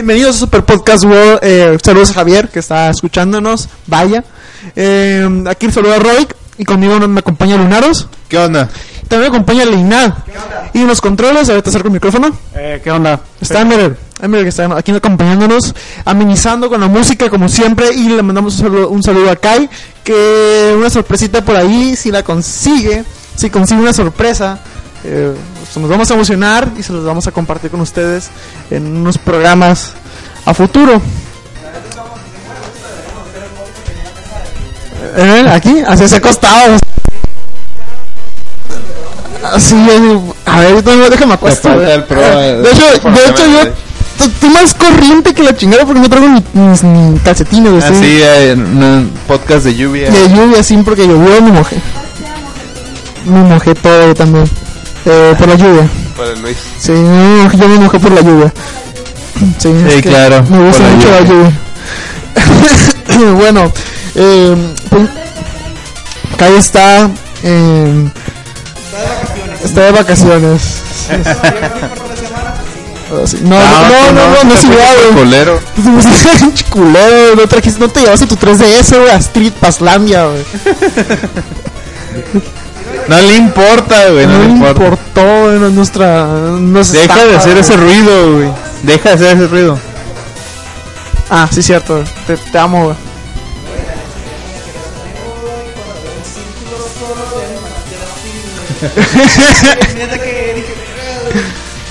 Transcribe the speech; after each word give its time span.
Bienvenidos 0.00 0.36
a 0.36 0.38
Super 0.38 0.64
Podcast 0.64 1.04
World. 1.04 1.40
Eh, 1.42 1.76
saludos 1.84 2.12
a 2.12 2.14
Javier 2.14 2.48
que 2.48 2.58
está 2.58 2.88
escuchándonos. 2.88 3.68
Vaya. 3.86 4.24
Eh, 4.74 5.44
aquí 5.46 5.70
saludo 5.70 5.92
a 5.92 5.98
Roy 5.98 6.26
y 6.56 6.64
conmigo 6.64 6.98
me 7.06 7.20
acompaña 7.20 7.58
Lunaros. 7.58 8.08
¿Qué 8.26 8.38
onda? 8.38 8.70
También 9.08 9.30
me 9.30 9.36
acompaña 9.36 9.66
Leinad. 9.66 10.14
Y 10.72 10.78
en 10.78 10.86
los 10.86 11.02
controles, 11.02 11.50
ahorita 11.50 11.68
acerco 11.68 11.88
el 11.88 11.92
micrófono. 11.92 12.34
Eh, 12.56 12.80
¿Qué 12.82 12.90
onda? 12.90 13.20
Está 13.42 13.60
Emer, 13.60 13.94
Emer 14.22 14.42
que 14.44 14.48
está 14.48 14.74
aquí 14.74 14.90
acompañándonos, 14.90 15.74
amenizando 16.06 16.70
con 16.70 16.80
la 16.80 16.88
música 16.88 17.28
como 17.28 17.50
siempre 17.50 17.92
y 17.92 18.08
le 18.08 18.22
mandamos 18.22 18.54
un 18.54 18.60
saludo, 18.62 18.88
un 18.88 19.02
saludo 19.02 19.30
a 19.30 19.36
Kai, 19.36 19.68
que 20.02 20.74
una 20.78 20.88
sorpresita 20.88 21.44
por 21.44 21.56
ahí, 21.56 21.94
si 21.94 22.10
la 22.10 22.22
consigue, 22.22 23.04
si 23.36 23.50
consigue 23.50 23.82
una 23.82 23.92
sorpresa, 23.92 24.60
eh, 25.04 25.34
pues 25.58 25.76
nos 25.76 25.90
vamos 25.90 26.10
a 26.10 26.14
emocionar 26.14 26.70
y 26.78 26.82
se 26.82 26.92
los 26.92 27.04
vamos 27.04 27.26
a 27.26 27.32
compartir 27.32 27.70
con 27.70 27.80
ustedes 27.80 28.30
en 28.70 28.96
unos 28.96 29.18
programas 29.18 29.92
a 30.44 30.54
futuro. 30.54 31.00
Eh, 35.16 35.46
aquí, 35.50 35.82
así 35.86 36.08
se 36.08 36.16
acostado. 36.16 36.76
Así, 39.42 39.74
a 40.44 40.60
ver, 40.60 40.82
déjame 41.10 41.34
pro, 42.04 42.20
eh, 42.22 42.56
de 42.62 42.70
hecho, 42.70 43.10
de 43.10 43.26
hecho 43.26 43.46
yo 43.46 44.24
estoy 44.24 44.50
más 44.50 44.74
corriente 44.74 45.34
que 45.34 45.42
la 45.42 45.56
chingada 45.56 45.84
porque 45.84 46.00
no 46.00 46.08
traigo 46.08 46.28
ni, 46.28 46.60
mis 46.60 46.82
ni 46.84 47.18
calcetines. 47.20 47.84
Así, 47.84 48.04
eh, 48.04 48.52
en 48.52 48.82
un 48.82 49.10
podcast 49.26 49.64
de 49.64 49.74
lluvia. 49.74 50.10
de 50.10 50.28
lluvia, 50.28 50.60
así 50.60 50.76
porque 50.78 51.06
llovió 51.06 51.40
me 51.42 51.52
mojé. 51.52 51.76
Me 53.24 53.40
mojé 53.42 53.74
todo 53.74 54.14
también. 54.14 54.48
Eh, 55.06 55.34
por 55.38 55.48
la 55.48 55.54
lluvia. 55.54 55.88
Para 56.16 56.34
Luis. 56.34 56.56
Sí, 56.78 56.92
no, 56.92 57.50
yo 57.50 57.68
me 57.68 57.78
mojé 57.78 57.98
por 57.98 58.12
la 58.12 58.20
lluvia. 58.20 58.52
Sí, 59.58 59.68
es 59.68 59.94
Sí, 59.94 60.02
que 60.02 60.10
claro, 60.10 60.42
Me 60.44 60.66
gusta 60.66 60.82
la 60.82 60.88
mucho 60.90 61.10
la 61.10 61.20
lluvia. 61.22 61.52
bueno, 63.36 63.72
eh, 64.14 64.54
pues, 64.90 65.08
Kai 66.36 66.56
está. 66.56 67.08
Eh, 67.42 68.08
está 69.64 69.80
de 69.80 69.92
vacaciones. 69.92 70.62
Ah, 73.12 73.26
sí. 73.26 73.38
No, 73.42 73.58
no, 73.58 73.58
no, 73.58 74.12
no, 74.12 74.14
no, 74.28 74.44
no, 74.44 74.54
es 74.54 74.62
igual. 74.64 74.96
Pinche 76.38 76.64
culero, 76.70 77.34
no 77.36 77.46
trajiste, 77.48 77.80
no 77.80 77.88
te 77.88 78.00
llevaste 78.00 78.26
tu 78.26 78.36
3DS, 78.36 78.98
güey, 78.98 79.10
a 79.10 79.16
Street 79.16 79.52
Paslandia, 79.54 80.26
güey. 80.26 80.44
No 83.10 83.20
le 83.20 83.34
importa, 83.36 84.08
güey, 84.10 84.26
no, 84.26 84.32
No 84.34 84.38
le 84.44 84.50
importa. 84.50 84.82
importó, 84.84 85.40
güey, 85.42 85.58
no- 85.58 85.70
nuestra, 85.70 86.26
nos 86.26 86.92
Deja 86.92 87.24
de 87.24 87.36
hacer 87.36 87.50
güey. 87.52 87.60
ese 87.60 87.76
ruido, 87.76 88.32
güey. 88.34 88.48
Deja 88.84 89.08
de 89.08 89.14
hacer 89.16 89.36
ese 89.36 89.46
ruido. 89.48 89.78
Ah, 91.28 91.48
sí, 91.50 91.60
cierto, 91.60 91.94
güey. 91.94 92.06
Te, 92.26 92.36
te 92.36 92.58
amo, 92.58 92.84
güey. 92.84 92.96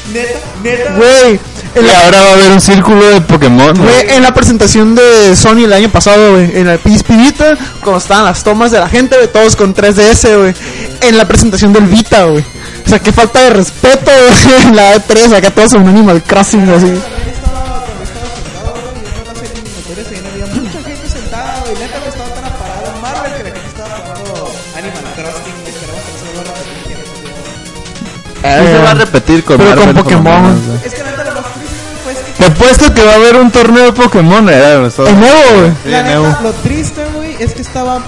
Güey, 0.97 1.39
en 1.75 1.85
Y 1.85 1.87
la, 1.87 2.05
ahora 2.05 2.21
va 2.21 2.29
a 2.29 2.33
haber 2.33 2.51
un 2.51 2.61
círculo 2.61 3.05
de 3.05 3.21
Pokémon. 3.21 3.73
güey. 3.77 3.87
güey, 3.87 4.15
en 4.15 4.23
la 4.23 4.33
presentación 4.33 4.95
de 4.95 5.35
Sony 5.35 5.63
el 5.65 5.73
año 5.73 5.89
pasado, 5.89 6.31
güey, 6.33 6.57
en 6.57 6.67
el 6.67 6.79
PSP 6.79 7.09
Vita, 7.09 7.57
cuando 7.81 7.99
estaban 7.99 8.25
las 8.25 8.43
tomas 8.43 8.71
de 8.71 8.79
la 8.79 8.89
gente, 8.89 9.15
güey, 9.15 9.27
todos 9.31 9.55
con 9.55 9.73
3DS, 9.75 10.37
güey, 10.37 10.53
en 11.01 11.17
la 11.17 11.27
presentación 11.27 11.73
del 11.73 11.85
Vita, 11.85 12.23
güey. 12.25 12.43
O 12.85 12.89
sea, 12.89 12.99
qué 12.99 13.11
falta 13.11 13.41
de 13.41 13.51
respeto, 13.51 14.11
güey, 14.11 14.63
en 14.67 14.75
la 14.75 14.95
E3, 14.95 15.35
acá 15.37 15.51
todos 15.51 15.73
en 15.73 15.83
un 15.83 15.89
Animal 15.89 16.23
Crossing, 16.23 16.69
así. 16.69 16.93
mucha 20.61 20.81
gente 20.83 21.09
sentada, 21.09 21.61
güey. 21.61 21.75
Neta, 21.75 21.99
me 21.99 22.07
estaba 22.09 22.29
tan 22.29 22.45
apagado 22.45 22.95
en 22.95 23.01
Marvel 23.01 23.33
que 23.33 23.43
la 23.43 23.49
gente 23.51 23.67
estaba 23.67 23.89
jugando 23.89 24.51
Animal 24.75 25.03
Crossing, 25.15 25.55
güey. 25.61 25.73
Esperamos 25.73 26.01
que 26.03 26.11
no 26.11 26.19
se 26.19 26.33
vuelva 26.33 26.51
a 26.51 26.63
repetir. 26.63 26.97
Sí 28.41 28.67
se 28.71 28.77
va 28.79 28.91
a 28.91 28.93
repetir 28.93 29.43
con 29.43 29.57
Pero 29.57 29.69
con 29.69 29.77
Marvel, 29.79 29.95
lo 29.95 30.03
Pokémon. 30.03 30.79
Te 32.39 32.45
apuesto 32.45 32.93
que 32.93 33.03
va 33.03 33.11
a 33.11 33.15
haber 33.15 33.35
un 33.35 33.51
torneo 33.51 33.83
de 33.85 33.91
Pokémon. 33.93 34.49
eh, 34.49 34.85
eso. 34.87 35.05
Es 35.05 35.15
nuevo, 35.15 35.39
güey. 35.59 35.71
Sí, 35.83 35.89
La 35.89 36.03
nuevo. 36.03 36.27
neta, 36.27 36.41
lo 36.41 36.51
triste, 36.53 37.05
güey, 37.15 37.35
es 37.39 37.53
que 37.53 37.61
estaba 37.61 38.01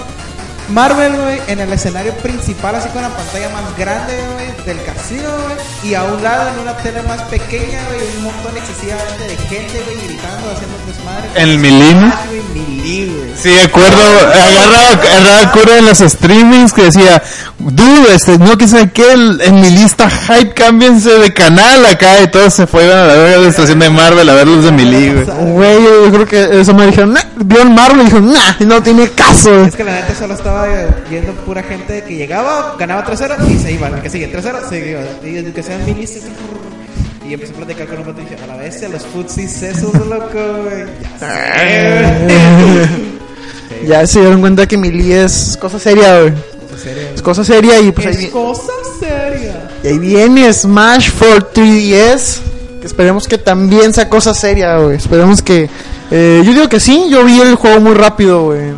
Marvel, 0.72 1.12
güey, 1.16 1.40
en 1.48 1.60
el 1.60 1.72
escenario 1.72 2.12
principal, 2.14 2.74
así 2.74 2.88
con 2.90 3.02
la 3.02 3.10
pantalla 3.10 3.48
más 3.50 3.76
grande, 3.76 4.14
güey, 4.34 4.66
del 4.66 4.84
casino, 4.84 5.28
güey. 5.44 5.90
Y 5.90 5.94
a 5.94 6.02
un 6.04 6.22
lado, 6.22 6.48
en 6.54 6.60
una 6.60 6.76
tele 6.78 7.02
más 7.02 7.20
pequeña, 7.22 7.78
güey, 7.88 8.00
un 8.18 8.24
montón 8.24 8.56
excesivamente 8.56 9.24
de 9.28 9.36
gente, 9.36 9.82
güey, 9.84 9.96
gritando, 10.08 10.50
haciendo 10.50 10.76
desmadre. 10.86 11.28
¿En 11.34 11.64
el? 11.64 12.04
Ah, 12.12 12.20
Milí, 12.54 13.06
güey. 13.14 13.32
Sí, 13.40 13.48
de 13.50 13.62
acuerdo, 13.62 13.96
agarraba, 14.02 14.88
agarraba 14.92 15.52
cura 15.52 15.78
en 15.78 15.86
los 15.86 15.98
streamings 15.98 16.72
que 16.72 16.82
decía, 16.84 17.22
dude, 17.58 18.14
este, 18.14 18.38
no 18.38 18.56
que 18.58 18.68
sé 18.68 18.90
qué, 18.92 19.12
el- 19.12 19.40
en 19.40 19.60
mi 19.60 19.70
lista 19.70 20.08
hype, 20.10 20.52
cámbiense 20.54 21.10
de 21.18 21.32
canal 21.34 21.84
acá, 21.86 22.20
y 22.22 22.28
todos 22.28 22.54
se 22.54 22.66
fueron 22.66 22.96
a 22.98 23.04
la 23.06 23.14
verga 23.14 23.36
de 23.38 23.42
la 23.44 23.48
estación 23.50 23.78
de 23.78 23.90
Marvel 23.90 24.28
a 24.28 24.34
ver 24.34 24.46
los 24.48 24.64
de 24.64 24.72
Milí, 24.72 25.12
güey. 25.12 25.24
Güey, 25.24 25.82
yo 25.82 26.12
creo 26.12 26.26
que 26.26 26.60
eso 26.60 26.74
me 26.74 26.86
dijeron, 26.86 27.12
nah, 27.14 27.22
vio 27.36 27.62
el 27.62 27.70
Marvel 27.70 28.02
y 28.02 28.04
dijo, 28.04 28.20
nah, 28.20 28.54
no 28.60 28.82
tiene 28.82 29.08
caso. 29.10 29.64
Es 29.64 29.74
que 29.76 29.84
la 29.84 29.92
neta 29.92 30.14
solo 30.18 30.34
estaba 30.34 30.61
eh, 30.66 30.88
viendo 31.10 31.32
pura 31.32 31.62
gente 31.62 32.02
que 32.04 32.16
llegaba, 32.16 32.76
ganaba 32.78 33.04
3-0 33.04 33.50
y 33.50 33.58
se 33.58 33.72
iba. 33.72 33.88
El 33.88 34.00
que 34.02 34.10
sigue 34.10 34.32
3-0, 34.32 34.68
se 34.68 34.90
iba. 34.90 35.00
Y 35.24 35.36
el 35.36 35.52
que 35.52 35.62
sean. 35.62 35.80
Y 35.88 37.34
empecé 37.34 37.52
a 37.52 37.56
platicar 37.56 37.86
con 37.86 37.98
un 37.98 38.06
vato 38.06 38.20
y 38.20 38.24
dije, 38.24 38.36
a 38.42 38.46
la 38.46 38.56
bestia, 38.56 38.88
los 38.88 39.02
futsis 39.06 39.62
esos, 39.62 39.94
loco, 40.06 40.38
güey. 40.64 40.84
Ya 43.86 44.06
se 44.06 44.20
dieron 44.20 44.40
cuenta 44.40 44.66
que 44.66 44.76
Mili 44.76 45.12
es 45.12 45.56
cosa 45.60 45.78
seria, 45.78 46.20
güey. 46.20 46.32
Cosa 46.70 46.82
seria, 46.84 47.10
Es 47.14 47.22
cosa 47.22 47.44
seria 47.44 47.80
y 47.80 47.92
pues 47.92 48.06
ahí, 48.06 48.24
Es 48.26 48.30
cosa 48.30 48.72
seria. 49.00 49.70
y 49.82 49.88
ahí 49.88 49.98
viene 49.98 50.52
Smash 50.52 51.10
for 51.10 51.52
3DS. 51.52 52.38
Que 52.82 52.86
esperemos 52.88 53.28
que 53.28 53.38
también 53.38 53.92
sea 53.94 54.08
cosa 54.08 54.34
seria, 54.34 54.76
güey. 54.78 54.96
Esperemos 54.96 55.40
que... 55.40 55.70
eh, 56.10 56.42
yo 56.44 56.52
digo 56.52 56.68
que 56.68 56.80
sí, 56.80 57.06
yo 57.08 57.24
vi 57.24 57.40
el 57.40 57.54
juego 57.54 57.78
muy 57.80 57.94
rápido, 57.94 58.42
güey. 58.46 58.60
Eh, 58.70 58.74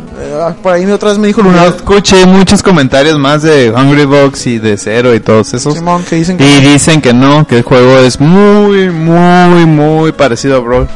por 0.61 0.73
ahí 0.73 0.85
otra 0.85 1.09
vez 1.09 1.17
me 1.17 1.25
dijo 1.27 1.41
Yo 1.41 1.49
Lunar. 1.49 1.67
escuché 1.75 2.23
muchos 2.27 2.61
comentarios 2.61 3.17
más 3.17 3.41
de 3.41 3.71
Hungry 3.71 4.05
Box 4.05 4.45
y 4.45 4.59
de 4.59 4.77
Zero 4.77 5.13
y 5.15 5.19
todos 5.19 5.53
esos. 5.55 5.73
Simón, 5.73 6.03
que 6.07 6.17
dicen 6.17 6.37
que... 6.37 6.45
Y 6.45 6.61
dicen 6.61 7.01
que 7.01 7.13
no, 7.13 7.47
que 7.47 7.57
el 7.57 7.63
juego 7.63 7.97
es 7.97 8.19
muy, 8.19 8.89
muy, 8.91 9.65
muy 9.65 10.11
parecido 10.11 10.57
a 10.57 10.59
Brawl. 10.59 10.87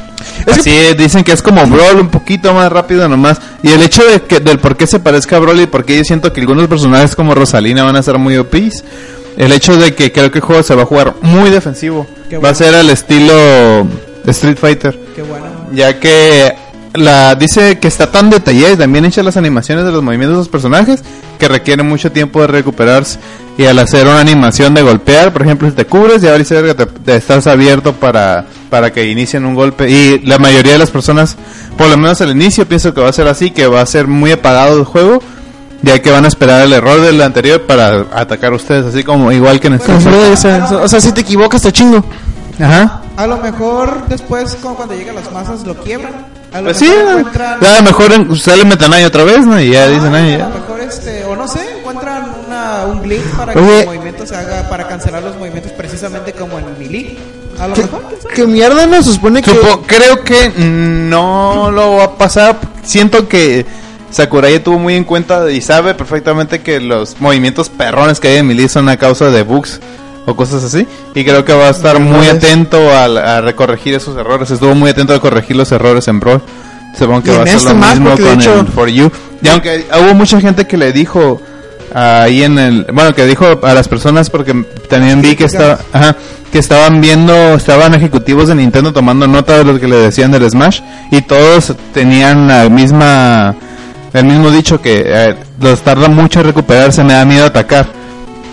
Es 0.46 0.60
que- 0.64 0.92
es, 0.92 0.98
dicen 0.98 1.24
que 1.24 1.32
es 1.32 1.42
como 1.42 1.66
Brawl, 1.66 2.00
un 2.00 2.10
poquito 2.10 2.54
más 2.54 2.72
rápido 2.72 3.10
nomás. 3.10 3.42
Y 3.64 3.70
el 3.72 3.82
hecho 3.82 4.06
de 4.06 4.22
que, 4.22 4.40
del 4.40 4.60
por 4.60 4.78
qué 4.78 4.86
se 4.86 5.00
parezca 5.00 5.38
a 5.38 5.40
Brawl 5.40 5.60
y 5.62 5.66
por 5.66 5.84
qué 5.84 5.98
yo 5.98 6.04
siento 6.04 6.32
que 6.32 6.42
algunos 6.42 6.68
personajes 6.68 7.16
como 7.16 7.34
Rosalina 7.34 7.84
van 7.84 7.96
a 7.96 8.04
ser 8.04 8.20
muy 8.20 8.38
OPs. 8.38 8.84
El 9.36 9.52
hecho 9.52 9.76
de 9.78 9.96
que 9.96 10.12
creo 10.12 10.30
que 10.32 10.38
el 10.38 10.44
juego 10.46 10.62
se 10.62 10.76
va 10.76 10.84
a 10.84 10.86
jugar 10.86 11.16
muy 11.24 11.50
defensivo. 11.50 12.06
Va 12.38 12.50
a 12.50 12.56
ser 12.56 12.76
al 12.76 12.90
estilo 12.90 13.88
Street 14.26 14.58
Fighter. 14.58 15.00
Qué 15.16 15.22
bueno. 15.24 15.46
Ya 15.74 16.00
que 16.00 16.54
la 16.94 17.36
dice 17.36 17.80
que 17.80 17.88
está 17.88 18.12
tan 18.12 18.30
detallada 18.30 18.74
y 18.74 18.78
también 18.78 19.06
hecha 19.06 19.24
las 19.24 19.38
animaciones 19.38 19.86
de 19.86 19.92
los 19.92 20.04
movimientos 20.04 20.38
de 20.38 20.42
los 20.42 20.50
personajes 20.50 21.04
que 21.38 21.48
requiere 21.48 21.84
mucho 21.84 22.12
tiempo 22.12 22.42
de 22.42 22.48
recuperarse. 22.48 23.20
Y 23.58 23.66
al 23.66 23.78
hacer 23.80 24.06
una 24.06 24.22
animación 24.22 24.74
de 24.74 24.82
golpear, 24.82 25.34
por 25.34 25.42
ejemplo, 25.42 25.70
si 25.70 25.76
te 25.76 25.86
cubres, 25.86 26.22
ya 26.22 26.32
vale 26.32 26.46
que 26.46 26.74
te, 26.76 26.86
te 26.86 27.16
estás 27.16 27.46
abierto 27.46 27.94
para, 27.94 28.46
para 28.70 28.94
que 28.94 29.06
inicien 29.10 29.46
un 29.46 29.54
golpe. 29.54 29.90
Y 29.90 30.20
la 30.20 30.40
mayoría 30.40 30.74
de 30.74 30.80
las 30.80 30.92
personas, 30.92 31.36
por 31.78 31.90
lo 31.90 31.98
menos 31.98 32.22
al 32.22 32.32
inicio, 32.32 32.66
pienso 32.68 32.94
que 32.94 33.02
va 33.02 33.10
a 33.10 33.14
ser 33.14 33.28
así, 33.28 33.52
que 33.52 33.68
va 33.68 33.82
a 33.82 33.86
ser 33.86 34.08
muy 34.08 34.32
apagado 34.32 34.78
el 34.78 34.86
juego. 34.86 35.22
Ya 35.82 36.02
que 36.02 36.12
van 36.12 36.26
a 36.26 36.28
esperar 36.28 36.62
el 36.62 36.74
error 36.74 37.00
del 37.02 37.22
anterior 37.22 37.62
para 37.66 38.06
atacar 38.14 38.52
a 38.52 38.56
ustedes, 38.58 38.86
así 38.88 39.04
como 39.04 39.32
igual 39.32 39.60
que 39.60 39.68
en 39.68 39.80
ser. 39.80 40.62
O 40.74 40.88
sea, 40.88 41.00
si 41.00 41.12
te 41.12 41.22
equivocas 41.22 41.62
te 41.62 41.72
chingo. 41.72 42.04
Ajá. 42.62 43.02
A 43.16 43.26
lo 43.28 43.38
mejor 43.38 44.06
después, 44.10 44.56
como 44.62 44.76
cuando 44.76 44.94
llegan 44.96 45.16
las 45.16 45.32
masas, 45.32 45.66
lo 45.66 45.76
quiebran. 45.76 46.14
A 46.52 46.58
lo 46.60 46.64
Pues 46.66 46.78
sí, 46.78 46.86
mejor 46.90 47.20
encuentran. 47.20 47.60
ya 47.62 47.74
a 47.74 47.78
lo 47.78 47.84
mejor 47.84 48.12
en- 48.12 48.36
sale 48.36 48.66
Metanay 48.66 49.06
otra 49.06 49.24
vez, 49.24 49.46
¿no? 49.46 49.60
Y 49.62 49.72
ya 49.72 49.88
dicen, 49.88 50.14
Ah, 50.14 50.18
ay, 50.18 50.34
a 50.34 50.38
ya. 50.40 50.50
lo 50.50 50.56
mejor 50.56 50.80
este, 50.82 51.24
o 51.26 51.36
no 51.36 51.48
sé, 51.48 51.60
encuentran 51.78 52.26
una, 52.48 52.86
un 52.88 53.02
glitch 53.04 53.24
para 53.38 53.54
Oye. 53.54 53.62
que 53.68 53.80
el 53.82 53.86
movimiento 53.86 54.26
se 54.26 54.36
haga, 54.36 54.68
para 54.68 54.88
cancelar 54.88 55.22
los 55.24 55.38
movimientos 55.38 55.72
precisamente 55.74 56.34
como 56.34 56.58
en 56.60 56.66
Melee. 56.80 57.18
A 57.60 57.68
lo 57.68 57.74
¿Qué, 57.76 57.82
mejor, 57.84 58.02
qué 58.34 58.48
mierda 58.48 58.86
no 58.88 59.04
se 59.04 59.14
supone 59.14 59.42
que... 59.44 59.52
Supo- 59.52 59.84
creo 59.86 60.24
que 60.24 60.50
no 60.58 61.70
lo 61.72 61.96
va 61.98 62.04
a 62.06 62.12
pasar. 62.18 62.58
Siento 62.84 63.28
que 63.28 63.66
Sakurai 64.12 64.60
tuvo 64.60 64.80
muy 64.80 64.96
en 64.96 65.04
cuenta 65.04 65.50
y 65.52 65.62
sabe 65.62 65.94
perfectamente 65.94 66.62
que 66.62 66.80
los 66.80 67.20
movimientos 67.22 67.70
perrones 67.70 68.20
que 68.20 68.30
hay 68.30 68.38
en 68.38 68.48
Melee 68.48 68.68
son 68.70 68.90
a 68.90 68.98
causa 68.98 69.30
de 69.30 69.44
bugs 69.44 69.80
o 70.26 70.36
cosas 70.36 70.64
así. 70.64 70.88
Y 71.16 71.24
creo 71.24 71.46
que 71.46 71.54
va 71.54 71.68
a 71.68 71.72
estar 71.72 72.00
muy 72.00 72.28
atento 72.28 72.96
al- 72.96 73.18
a, 73.18 73.42
recorregir 73.42 73.94
esos 73.94 74.18
errores. 74.18 74.50
Estuvo 74.52 74.74
muy 74.76 74.90
atento 74.90 75.14
a 75.14 75.20
corregir 75.20 75.56
los 75.56 75.72
errores 75.72 76.08
en 76.08 76.20
Brawl. 76.20 76.42
Supongo 76.98 77.22
que 77.24 77.32
Y 77.32 77.36
va 77.38 77.44
a 77.44 77.46
ser 77.46 77.56
este 77.56 77.70
lo 77.70 77.76
más, 77.76 78.00
mismo 78.00 78.18
con 78.18 78.40
hecho- 78.42 78.60
el 78.62 78.68
For 78.68 78.90
You. 78.90 79.12
Y 79.44 79.48
aunque 79.48 79.86
hubo 80.04 80.14
mucha 80.16 80.42
gente 80.42 80.66
que 80.66 80.76
le 80.78 80.92
dijo 80.92 81.40
ahí 81.94 82.44
en 82.44 82.60
el 82.60 82.86
bueno 82.94 83.16
que 83.16 83.26
dijo 83.26 83.60
a 83.64 83.74
las 83.74 83.88
personas 83.88 84.30
porque 84.30 84.54
también 84.90 85.22
vi 85.24 85.36
que 85.36 85.46
estaba 85.46 85.80
ajá, 85.92 86.16
que 86.52 86.60
estaban 86.60 87.02
viendo 87.02 87.34
estaban 87.56 87.96
ejecutivos 87.96 88.48
de 88.48 88.54
Nintendo 88.56 88.94
tomando 88.94 89.26
nota 89.28 89.58
de 89.58 89.64
lo 89.64 89.80
que 89.80 89.88
le 89.88 89.96
decían 89.96 90.30
del 90.32 90.48
Smash 90.48 90.82
y 91.10 91.22
todos 91.24 91.74
tenían 91.92 92.48
la 92.48 92.70
misma 92.70 93.56
el 94.14 94.26
mismo 94.26 94.50
dicho 94.52 94.82
que 94.82 95.04
eh, 95.06 95.36
los 95.60 95.82
tarda 95.82 96.08
mucho 96.08 96.40
en 96.40 96.48
recuperarse 96.48 97.04
me 97.04 97.14
da 97.14 97.26
miedo 97.26 97.46
atacar 97.46 97.88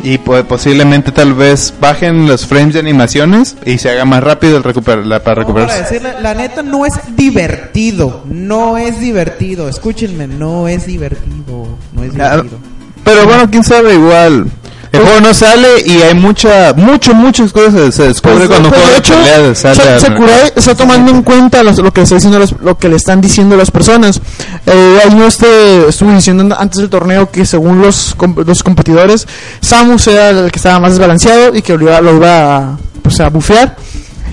y 0.03 0.19
pues, 0.19 0.45
posiblemente 0.45 1.11
tal 1.11 1.35
vez 1.35 1.73
bajen 1.81 2.29
los 2.29 2.47
frames 2.47 2.75
de 2.75 2.81
animaciones 2.81 3.57
y 3.65 3.79
se 3.79 3.91
haga 3.91 4.05
más 4.05 4.23
rápido 4.23 4.57
el 4.57 4.63
recuper 4.63 4.99
la, 4.99 5.21
para 5.23 5.43
No, 5.43 5.49
para 5.49 5.65
recuperarse 5.65 5.83
decirle, 5.95 6.21
la 6.23 6.35
neta 6.35 6.63
no 6.63 6.87
es 6.87 6.95
divertido. 7.17 8.23
No 8.27 8.77
es 8.77 9.01
divertido. 9.01 9.69
Escúchenme, 9.69 10.27
no 10.29 10.69
es 10.69 10.87
divertido. 10.87 11.67
No 11.93 12.05
es 12.05 12.13
Ah, 12.21 12.37
divertido. 12.37 12.59
Pero 13.05 13.25
bueno, 13.27 13.51
quién 13.51 13.65
sabe, 13.65 13.95
igual. 13.95 14.47
El 14.97 15.03
juego 15.05 15.21
no 15.21 15.35
sale 15.35 15.69
y 15.85 16.03
hay 16.03 16.15
mucha, 16.15 16.73
mucho, 16.75 17.15
muchas 17.15 17.53
cosas 17.53 17.75
que 17.75 17.93
se 17.93 18.09
descubre 18.09 18.37
Pues, 18.37 18.49
cuando 18.49 18.69
pues, 18.71 18.81
juego 18.81 18.93
de 18.93 18.99
hecho, 18.99 19.15
pelea 19.15 19.55
sale. 19.55 19.75
Sa- 19.77 19.95
al- 19.95 20.01
Sakurai 20.01 20.53
está 20.57 20.75
tomando 20.75 21.11
en 21.11 21.23
cuenta 21.23 21.63
los- 21.63 21.79
lo 21.79 21.93
que 21.93 22.03
está 22.03 22.15
diciendo 22.17 22.39
los- 22.39 22.53
lo 22.61 22.77
que 22.79 22.89
le 22.89 22.97
están 22.97 23.21
diciendo 23.21 23.57
las 23.57 23.71
personas. 23.71 24.21
Eh, 24.67 24.99
ahí 25.05 25.15
no 25.15 25.27
este, 25.27 25.89
estuve 25.89 26.15
diciendo 26.15 26.55
antes 26.59 26.81
del 26.81 26.89
torneo 26.91 27.31
que 27.31 27.45
según 27.47 27.81
los, 27.83 28.17
los 28.47 28.63
competidores, 28.63 29.27
Samus 29.61 30.07
era 30.09 30.31
el 30.31 30.51
que 30.51 30.57
estaba 30.59 30.79
más 30.81 30.93
desbalanceado 30.93 31.55
y 31.55 31.63
que 31.63 31.77
lo 31.77 31.85
iba, 31.85 32.01
lo 32.01 32.17
iba 32.17 32.57
a, 32.57 32.79
pues, 33.03 33.21
a 33.21 33.29
bufear. 33.29 33.77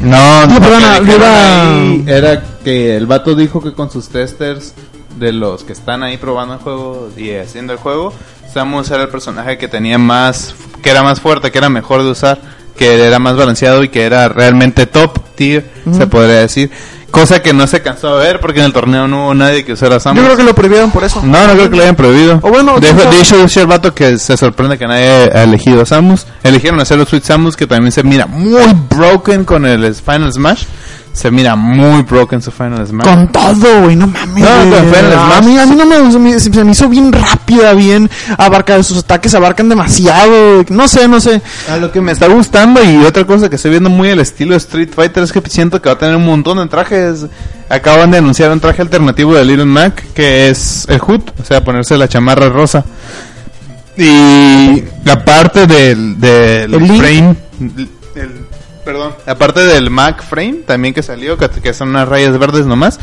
No, 0.02 0.46
No, 0.48 0.54
lo 0.56 0.60
perdona, 0.60 1.00
que 1.00 1.06
lo 1.06 1.16
iba- 1.16 1.72
ahí 1.74 2.04
era 2.08 2.44
que 2.64 2.96
el 2.98 3.06
vato 3.06 3.36
dijo 3.36 3.62
que 3.62 3.74
con 3.74 3.90
sus 3.92 4.10
testers 4.10 4.74
de 5.20 5.32
los 5.32 5.64
que 5.64 5.74
están 5.74 6.02
ahí 6.04 6.18
probando 6.18 6.56
el 6.56 6.60
juego 6.60 7.10
y 7.16 7.32
haciendo 7.36 7.72
el 7.74 7.80
juego, 7.80 8.12
Samus 8.54 8.92
era 8.92 9.04
el 9.04 9.10
personaje 9.10 9.58
que 9.58 9.68
tenía 9.68 9.98
más, 9.98 10.54
que 10.82 10.92
era 10.92 11.02
más 11.02 11.20
fuerte, 11.20 11.52
que 11.52 11.58
era 11.58 11.70
mejor 11.70 12.04
de 12.04 12.12
usar, 12.12 12.40
que 12.78 13.06
era 13.06 13.20
más 13.20 13.36
balanceado 13.36 13.84
y 13.84 13.90
que 13.90 14.04
era 14.04 14.30
realmente 14.30 14.86
top 14.86 15.20
tier, 15.36 15.70
se 15.92 16.08
podría 16.08 16.36
decir. 16.36 16.70
Cosa 17.10 17.44
que 17.44 17.54
no 17.54 17.68
se 17.68 17.84
cansó 17.84 18.18
de 18.18 18.26
ver 18.26 18.40
porque 18.40 18.60
en 18.60 18.66
el 18.66 18.74
torneo 18.74 19.08
no 19.08 19.26
hubo 19.26 19.34
nadie 19.36 19.64
que 19.64 19.74
usara 19.74 20.00
Samus. 20.00 20.20
Yo 20.20 20.26
creo 20.26 20.38
que 20.38 20.44
lo 20.44 20.56
prohibieron 20.56 20.90
por 20.90 21.04
eso. 21.04 21.22
No, 21.24 21.48
no 21.48 21.54
creo 21.54 21.70
que 21.70 21.76
lo 21.76 21.84
hayan 21.84 21.96
prohibido. 21.96 22.40
O 22.42 22.50
bueno, 22.50 22.80
de, 22.80 22.90
hecho, 23.22 23.62
el 23.62 23.68
vato 23.68 23.94
que 23.94 24.18
se 24.18 24.36
sorprende 24.36 24.80
que 24.80 24.88
nadie 24.88 25.30
ha 25.32 25.44
elegido 25.44 25.82
a 25.82 25.86
Samus. 25.86 26.26
Eligieron 26.44 26.80
hacer 26.80 26.98
los 26.98 27.10
Sweet 27.10 27.24
Samus, 27.24 27.56
que 27.56 27.68
también 27.68 27.92
se 27.92 28.02
mira 28.02 28.26
muy 28.26 28.64
broken 28.90 29.46
con 29.46 29.66
el 29.66 29.94
Final 29.94 30.34
Smash. 30.34 30.64
Se 31.14 31.30
mira 31.30 31.56
muy 31.56 32.02
broken 32.02 32.42
su 32.42 32.50
Final 32.50 32.86
Smash. 32.88 33.06
Con 33.06 33.32
todo, 33.32 33.84
güey, 33.84 33.96
no 33.96 34.08
mames. 34.08 34.44
No, 34.44 34.76
con 34.76 34.88
Final 34.94 35.14
a, 35.14 35.28
Smash. 35.28 35.46
mí, 35.46 35.58
a 35.60 35.66
mí 35.68 35.76
no 35.76 35.86
me, 35.86 36.12
se 36.12 36.20
me, 36.20 36.40
se 36.40 36.64
me 36.64 36.72
hizo 36.72 36.90
bien 36.90 37.12
rápida, 37.14 37.74
bien 37.74 38.10
abarca 38.38 38.82
sus 38.82 38.98
ataques 38.98 39.34
abarcan 39.36 39.70
demasiado. 39.70 40.66
No 40.70 40.88
sé, 40.88 41.08
no 41.08 41.20
sé. 41.20 41.40
A 41.70 41.78
lo 41.78 41.92
que 41.92 42.02
me 42.02 42.12
está 42.12 42.28
gustando 42.28 42.84
y 42.84 43.06
otra 43.06 43.26
cosa 43.26 43.48
que 43.48 43.58
estoy 43.58 43.72
viendo 43.72 43.92
muy 43.92 44.10
el 44.10 44.20
estilo 44.20 44.56
Street 44.56 44.90
Fighter 44.94 45.24
es 45.24 45.32
que 45.32 45.42
siento 45.50 45.80
que 45.82 45.90
va 45.90 45.94
a 45.94 45.98
tener 46.00 46.16
un 46.16 46.26
montón 46.26 46.58
de 46.58 46.66
trajes. 46.68 47.28
Acaban 47.70 48.10
de 48.12 48.18
anunciar 48.18 48.52
un 48.52 48.60
traje 48.60 48.82
alternativo 48.82 49.36
de 49.36 49.46
Little 49.46 49.66
Mac 49.66 50.04
que 50.14 50.50
es 50.50 50.86
el 50.90 51.00
hood, 51.00 51.22
o 51.40 51.46
sea, 51.46 51.64
ponerse 51.64 51.96
la 51.96 52.08
chamarra 52.08 52.50
rosa. 52.50 52.84
Y 53.96 54.84
aparte 55.08 55.68
del, 55.68 56.20
del 56.20 56.74
El 56.74 56.88
frame, 56.98 57.36
perdón, 58.84 59.14
aparte 59.26 59.62
del 59.62 59.90
Mac 59.90 60.24
frame 60.24 60.62
también 60.66 60.94
que 60.94 61.04
salió, 61.04 61.38
que, 61.38 61.50
que 61.50 61.74
son 61.74 61.90
unas 61.90 62.08
rayas 62.08 62.38
verdes 62.38 62.66
nomás, 62.66 63.00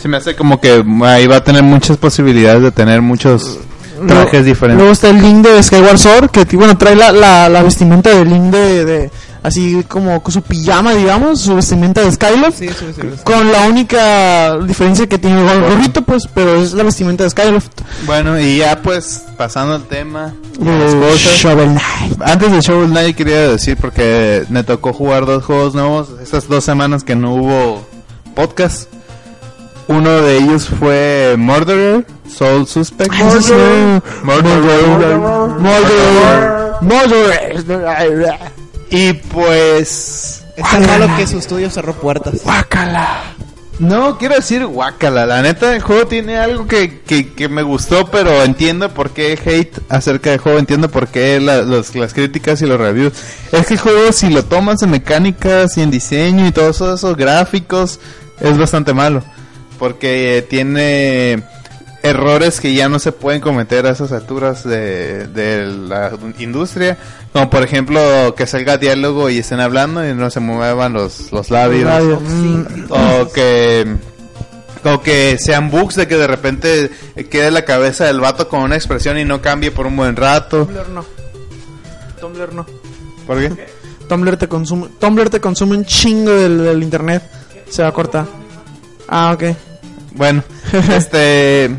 se 0.00 0.08
me 0.08 0.16
hace 0.16 0.34
como 0.36 0.60
que 0.60 0.84
ahí 1.04 1.26
va 1.26 1.36
a 1.36 1.44
tener 1.44 1.62
muchas 1.62 1.96
posibilidades 1.96 2.62
de 2.62 2.70
tener 2.70 3.02
muchos 3.02 3.58
trajes 4.06 4.32
Luego- 4.32 4.44
diferentes. 4.44 4.78
Luego 4.78 4.92
está 4.92 5.08
el 5.10 5.20
Link 5.20 5.44
de 5.46 5.62
Skyward 5.62 5.98
Sword, 5.98 6.30
que 6.30 6.44
bueno, 6.56 6.78
trae 6.78 6.94
la, 6.94 7.10
la, 7.12 7.48
la 7.48 7.62
vestimenta 7.62 8.10
del 8.10 8.28
Link 8.28 8.44
de, 8.52 8.84
de- 8.84 9.10
así 9.42 9.84
como 9.86 10.22
con 10.22 10.32
su 10.32 10.42
pijama, 10.42 10.92
digamos, 10.94 11.40
su 11.40 11.54
vestimenta 11.54 12.02
de 12.02 12.12
Skyloft. 12.12 12.58
Sí, 12.58 12.68
sí, 12.68 12.86
sí. 12.94 13.02
Con 13.24 13.50
la 13.52 13.66
única 13.68 14.58
diferencia 14.58 15.06
que 15.06 15.18
tiene 15.18 15.40
el 15.40 15.60
gorrito, 15.60 16.02
pues, 16.02 16.28
pero 16.32 16.56
es 16.56 16.72
la 16.72 16.82
vestimenta 16.82 17.24
de 17.24 17.30
Skyloft. 17.30 17.70
Bueno, 18.06 18.38
y 18.38 18.58
ya 18.58 18.80
pues 18.82 19.24
pasando 19.36 19.74
al 19.74 19.84
tema 19.84 20.32
de 20.58 20.70
De 20.70 21.00
cosas. 21.00 21.36
Shovel 21.36 21.70
Knight. 21.70 22.20
Antes 22.22 22.50
del 22.52 22.60
Shovel 22.60 22.90
Knight 22.90 23.16
quería 23.16 23.48
decir 23.48 23.76
porque 23.80 24.44
me 24.48 24.64
tocó 24.64 24.92
jugar 24.92 25.26
dos 25.26 25.44
juegos 25.44 25.74
nuevos 25.74 26.08
estas 26.22 26.48
dos 26.48 26.64
semanas 26.64 27.04
que 27.04 27.14
no 27.14 27.34
hubo 27.34 27.86
podcast. 28.34 28.88
Uno 29.86 30.10
de 30.20 30.36
ellos 30.36 30.68
fue 30.68 31.36
Murderer, 31.38 32.06
Soul 32.28 32.66
Suspect. 32.66 33.10
Ah, 33.10 33.30
sí, 33.32 33.42
sí. 33.42 33.52
Murderer. 34.22 35.16
Murderer. 35.58 36.72
Murderer. 36.82 38.57
Y 38.90 39.12
pues 39.12 40.42
Es 40.56 40.70
tan 40.70 40.86
malo 40.86 41.08
que 41.16 41.26
su 41.26 41.38
estudio 41.38 41.70
cerró 41.70 41.94
puertas. 41.94 42.42
Guácala. 42.42 43.22
No, 43.78 44.18
quiero 44.18 44.34
decir 44.34 44.66
guacala. 44.66 45.24
La 45.24 45.40
neta, 45.40 45.72
el 45.76 45.80
juego 45.82 46.06
tiene 46.08 46.36
algo 46.36 46.66
que, 46.66 47.00
que, 47.06 47.32
que 47.32 47.48
me 47.48 47.62
gustó, 47.62 48.06
pero 48.10 48.42
entiendo 48.42 48.88
por 48.92 49.10
qué 49.10 49.38
hate 49.44 49.78
acerca 49.88 50.30
del 50.30 50.40
juego. 50.40 50.58
Entiendo 50.58 50.90
por 50.90 51.06
qué 51.06 51.38
la- 51.38 51.62
los- 51.62 51.94
las 51.94 52.12
críticas 52.12 52.60
y 52.60 52.66
los 52.66 52.80
reviews. 52.80 53.12
Es 53.52 53.66
que 53.66 53.74
el 53.74 53.80
juego, 53.80 54.10
si 54.12 54.30
lo 54.30 54.44
tomas 54.44 54.82
en 54.82 54.90
mecánicas 54.90 55.76
y 55.78 55.82
en 55.82 55.92
diseño 55.92 56.44
y 56.46 56.50
todos 56.50 56.80
esos 56.80 57.16
gráficos, 57.16 58.00
es 58.40 58.58
bastante 58.58 58.92
malo. 58.94 59.22
Porque 59.78 60.38
eh, 60.38 60.42
tiene 60.42 61.44
errores 62.08 62.60
que 62.60 62.74
ya 62.74 62.88
no 62.88 62.98
se 62.98 63.12
pueden 63.12 63.40
cometer 63.40 63.86
a 63.86 63.90
esas 63.90 64.12
alturas 64.12 64.64
de, 64.64 65.26
de 65.28 65.66
la 65.66 66.12
industria. 66.38 66.98
Como 67.32 67.50
por 67.50 67.62
ejemplo, 67.62 68.34
que 68.36 68.46
salga 68.46 68.78
diálogo 68.78 69.30
y 69.30 69.38
estén 69.38 69.60
hablando 69.60 70.06
y 70.06 70.14
no 70.14 70.30
se 70.30 70.40
muevan 70.40 70.92
los, 70.92 71.30
los 71.32 71.50
labios. 71.50 72.22
Mm. 72.22 72.90
O 72.90 73.30
que 73.32 73.96
o 74.84 75.00
que 75.02 75.38
sean 75.38 75.70
bugs 75.70 75.96
de 75.96 76.06
que 76.06 76.16
de 76.16 76.26
repente 76.26 76.90
quede 77.30 77.50
la 77.50 77.64
cabeza 77.64 78.04
del 78.04 78.20
vato 78.20 78.48
con 78.48 78.60
una 78.60 78.76
expresión 78.76 79.18
y 79.18 79.24
no 79.24 79.42
cambie 79.42 79.70
por 79.70 79.86
un 79.86 79.96
buen 79.96 80.16
rato. 80.16 80.66
Tumblr 80.66 80.88
no. 80.88 81.04
Tumblr 82.20 82.54
no. 82.54 82.66
¿Por 83.26 83.38
qué? 83.38 83.66
Tumblr 84.08 84.36
te 84.36 84.48
consume, 84.48 84.88
Tumblr 84.98 85.30
te 85.30 85.40
consume 85.40 85.76
un 85.76 85.84
chingo 85.84 86.30
del, 86.30 86.64
del 86.64 86.82
internet. 86.82 87.22
Se 87.68 87.82
va 87.82 87.88
a 87.88 87.92
cortar. 87.92 88.26
Ah, 89.08 89.32
ok. 89.34 89.44
Bueno, 90.14 90.42
este 90.96 91.70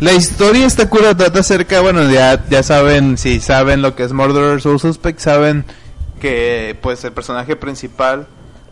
la 0.00 0.12
historia 0.12 0.66
está 0.66 0.88
cura 0.88 1.16
trata 1.16 1.40
acerca, 1.40 1.80
bueno, 1.80 2.10
ya 2.10 2.44
ya 2.48 2.62
saben, 2.62 3.18
si 3.18 3.40
saben 3.40 3.82
lo 3.82 3.94
que 3.94 4.04
es 4.04 4.12
Murderer 4.12 4.60
Soul 4.60 4.80
Suspect, 4.80 5.20
saben 5.20 5.64
que 6.20 6.76
pues 6.80 7.04
el 7.04 7.12
personaje 7.12 7.56
principal 7.56 8.26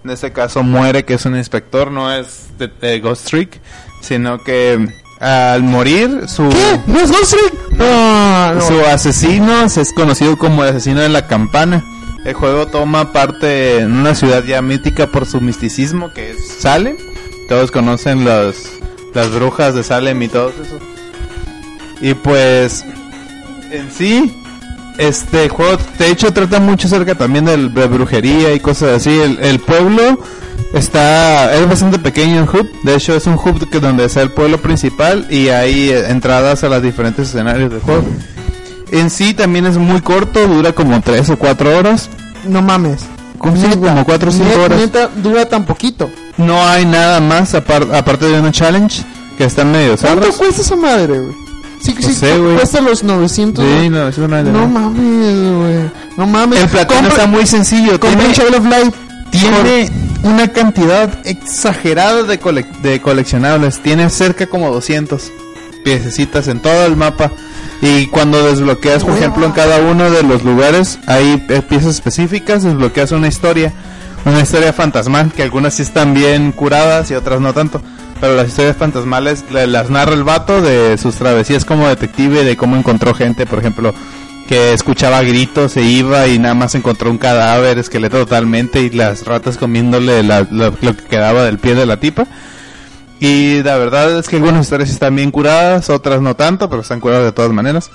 en 0.05 0.11
este 0.11 0.33
caso 0.33 0.63
muere, 0.63 1.05
que 1.05 1.15
es 1.15 1.27
un 1.27 1.37
inspector, 1.37 1.91
no 1.91 2.13
es 2.13 2.47
de, 2.59 2.69
de 2.69 3.01
Ghost 3.01 3.27
Trick, 3.27 3.61
sino 4.01 4.43
que 4.43 4.89
al 5.21 5.63
morir 5.63 6.29
su 6.29 6.49
¿Qué? 6.49 6.81
¿No 6.87 7.01
es 7.01 7.11
Ghost 7.11 7.35
Trick? 7.35 7.73
No, 7.73 8.55
no. 8.55 8.61
Su 8.61 8.81
asesino 8.87 9.65
es 9.65 9.93
conocido 9.93 10.39
como 10.39 10.63
el 10.65 10.71
asesino 10.71 11.01
de 11.01 11.09
la 11.09 11.27
campana. 11.27 11.85
El 12.25 12.35
juego 12.35 12.67
toma 12.67 13.13
parte 13.13 13.79
en 13.79 13.93
una 13.93 14.15
ciudad 14.15 14.45
ya 14.45 14.63
mítica 14.63 15.07
por 15.07 15.27
su 15.27 15.41
misticismo 15.41 16.13
que 16.13 16.31
es 16.31 16.49
Salem. 16.61 16.97
Todos 17.49 17.71
conocen 17.71 18.25
las, 18.25 18.71
las 19.15 19.31
brujas 19.31 19.75
de 19.75 19.83
Salem 19.83 20.23
y 20.23 20.29
todo 20.29 20.51
eso. 20.51 20.79
Y 22.01 22.15
pues 22.15 22.85
en 23.71 23.91
sí 23.91 24.35
este 24.99 25.49
juego 25.49 25.77
de 25.99 26.11
hecho 26.11 26.33
trata 26.33 26.59
mucho 26.61 26.87
acerca 26.89 27.15
también 27.15 27.45
del- 27.45 27.73
de 27.75 27.87
brujería 27.87 28.53
y 28.55 28.61
cosas 28.61 28.97
así. 28.97 29.11
El, 29.11 29.39
el 29.41 29.59
pueblo 29.61 30.19
está 30.73 31.55
es 31.55 31.69
bastante 31.69 31.99
pequeño 31.99 32.43
el 32.43 32.49
hub. 32.49 32.69
De 32.83 32.95
hecho 32.95 33.15
es 33.15 33.27
un 33.27 33.35
hub 33.35 33.69
que 33.71 33.81
donde 33.81 34.05
está 34.05 34.23
el 34.23 34.31
pueblo 34.31 34.59
principal 34.61 35.27
y 35.31 35.49
hay 35.49 35.91
eh, 35.91 36.11
entradas 36.11 36.65
a 36.65 36.69
los 36.69 36.83
diferentes 36.83 37.29
escenarios 37.29 37.71
del 37.71 37.81
juego. 37.81 38.05
En 38.91 39.11
sí 39.11 39.35
también 39.35 39.67
es 39.67 39.77
muy 39.77 40.01
corto, 40.01 40.47
dura 40.47 40.73
como 40.73 41.01
3 41.01 41.31
o 41.31 41.37
4 41.39 41.77
horas. 41.79 42.09
No 42.47 42.63
mames. 42.63 43.03
Como, 43.39 43.57
sí, 43.57 43.67
como 43.77 44.05
4 44.05 44.29
o 44.31 44.33
5 44.33 44.45
Net- 44.49 44.57
horas. 44.65 44.79
Neta, 44.81 45.11
dura 45.23 45.47
tan 45.47 45.65
poquito. 45.67 46.11
No 46.39 46.65
hay 46.67 46.87
nada 46.87 47.21
más 47.21 47.55
apar- 47.55 47.95
aparte 47.95 48.27
de 48.27 48.41
una 48.41 48.51
challenge 48.51 49.03
que 49.37 49.45
están 49.45 49.71
medio 49.71 49.97
¿Cuánto 49.97 50.33
cuesta 50.33 50.63
esa 50.63 50.75
madre, 50.77 51.19
güey? 51.19 51.48
Sí, 51.81 51.95
No 52.01 52.09
sí, 52.09 52.15
sé, 52.15 52.37
güey. 52.39 52.57
cuesta 52.57 52.81
los 52.81 53.03
900. 53.05 53.65
Sí, 53.65 53.89
no, 53.89 54.09
eso 54.09 54.21
no 54.29 54.69
mames, 54.69 55.57
güey. 55.57 55.91
No 56.17 56.27
mames. 56.27 56.61
El 56.61 56.69
Compra- 56.87 57.09
está 57.09 57.27
muy 57.27 57.47
sencillo. 57.47 57.99
Tiene, 58.01 58.33
Child 58.33 58.55
of 58.57 58.67
Light. 58.67 58.95
tiene 59.31 59.91
una 60.23 60.49
cantidad 60.49 61.11
exagerada 61.27 62.25
de, 62.25 62.39
cole- 62.41 62.67
de 62.83 63.01
coleccionables. 63.01 63.81
Tiene 63.83 64.11
cerca 64.11 64.47
como 64.47 64.71
200 64.71 65.31
piececitas 65.85 66.49
en 66.49 66.61
todo 66.61 66.85
el 66.87 66.97
mapa. 66.97 67.31
Y 67.81 68.07
cuando 68.07 68.43
desbloqueas, 68.45 69.05
por 69.05 69.17
ejemplo, 69.17 69.47
en 69.47 69.53
cada 69.53 69.79
uno 69.81 70.11
de 70.11 70.25
los 70.25 70.43
lugares, 70.43 70.99
hay 71.07 71.37
piezas 71.69 71.95
específicas, 71.95 72.65
desbloqueas 72.65 73.13
una 73.13 73.29
historia. 73.29 73.73
Una 74.25 74.41
historia 74.41 74.73
fantasmal, 74.73 75.33
que 75.33 75.45
algunas 75.45 75.75
sí 75.75 75.83
están 75.83 76.13
bien 76.13 76.51
curadas 76.51 77.09
y 77.11 77.15
otras 77.15 77.41
no 77.41 77.55
tanto. 77.55 77.81
Pero 78.21 78.35
las 78.35 78.49
historias 78.49 78.77
fantasmales 78.77 79.45
le- 79.53 79.67
las 79.69 79.91
narra 79.91 80.13
el 80.15 80.25
vato 80.25 80.61
de 80.61 80.99
sus 80.99 81.15
travesías 81.17 81.65
como 81.65 81.87
detective, 81.89 82.45
de 82.45 82.57
cómo 82.57 82.77
encontró 82.77 83.15
gente, 83.15 83.47
por 83.47 83.61
ejemplo, 83.61 83.95
que 84.49 84.73
escuchaba 84.73 85.23
gritos, 85.23 85.73
se 85.73 85.83
iba 85.83 86.27
y 86.27 86.39
nada 86.39 86.55
más 86.55 86.75
encontró 86.75 87.11
un 87.11 87.19
cadáver, 87.19 87.79
esqueleto 87.79 88.19
totalmente 88.19 88.81
y 88.81 88.91
las 88.91 89.25
ratas 89.25 89.57
comiéndole 89.57 90.23
la- 90.23 90.47
lo, 90.51 90.73
que 90.77 90.95
quedaba 91.09 91.45
del 91.45 91.59
pie 91.59 91.75
de 91.75 91.87
la 91.87 91.99
tipa. 92.01 92.27
Y 93.21 93.63
la 93.63 93.77
verdad 93.77 94.19
es 94.19 94.29
que 94.29 94.37
algunas 94.37 94.63
historias 94.63 94.91
están 94.91 95.15
bien 95.17 95.31
curadas, 95.31 95.91
otras 95.91 96.21
no 96.21 96.35
tanto, 96.35 96.69
pero 96.71 96.83
están 96.83 97.01
curadas 97.01 97.25
de 97.25 97.33
todas 97.33 97.53
maneras. 97.53 97.91